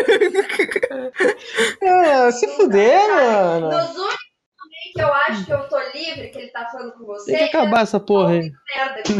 É, 1.81 2.31
se 2.31 2.47
fuder, 2.55 2.99
mano. 3.09 3.69
Nos 3.71 3.89
únicos 3.97 4.17
também 4.57 4.91
que 4.93 5.01
eu 5.01 5.13
acho 5.13 5.45
que 5.45 5.51
eu 5.53 5.67
tô 5.69 5.79
livre, 5.93 6.29
que 6.29 6.37
ele 6.37 6.47
tá 6.49 6.67
falando 6.71 6.91
com 6.93 7.05
você. 7.05 7.31
Tem 7.31 7.49
que 7.49 7.57
acabar 7.57 7.81
essa 7.81 7.99
porra 7.99 8.33
aí. 8.33 8.51
Merda 8.75 8.99
aqui. 8.99 9.13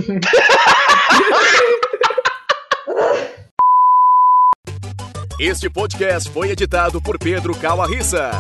Este 5.40 5.70
podcast 5.70 6.30
foi 6.30 6.52
editado 6.52 7.02
por 7.02 7.18
Pedro 7.18 7.56
Calarissa. 7.58 8.32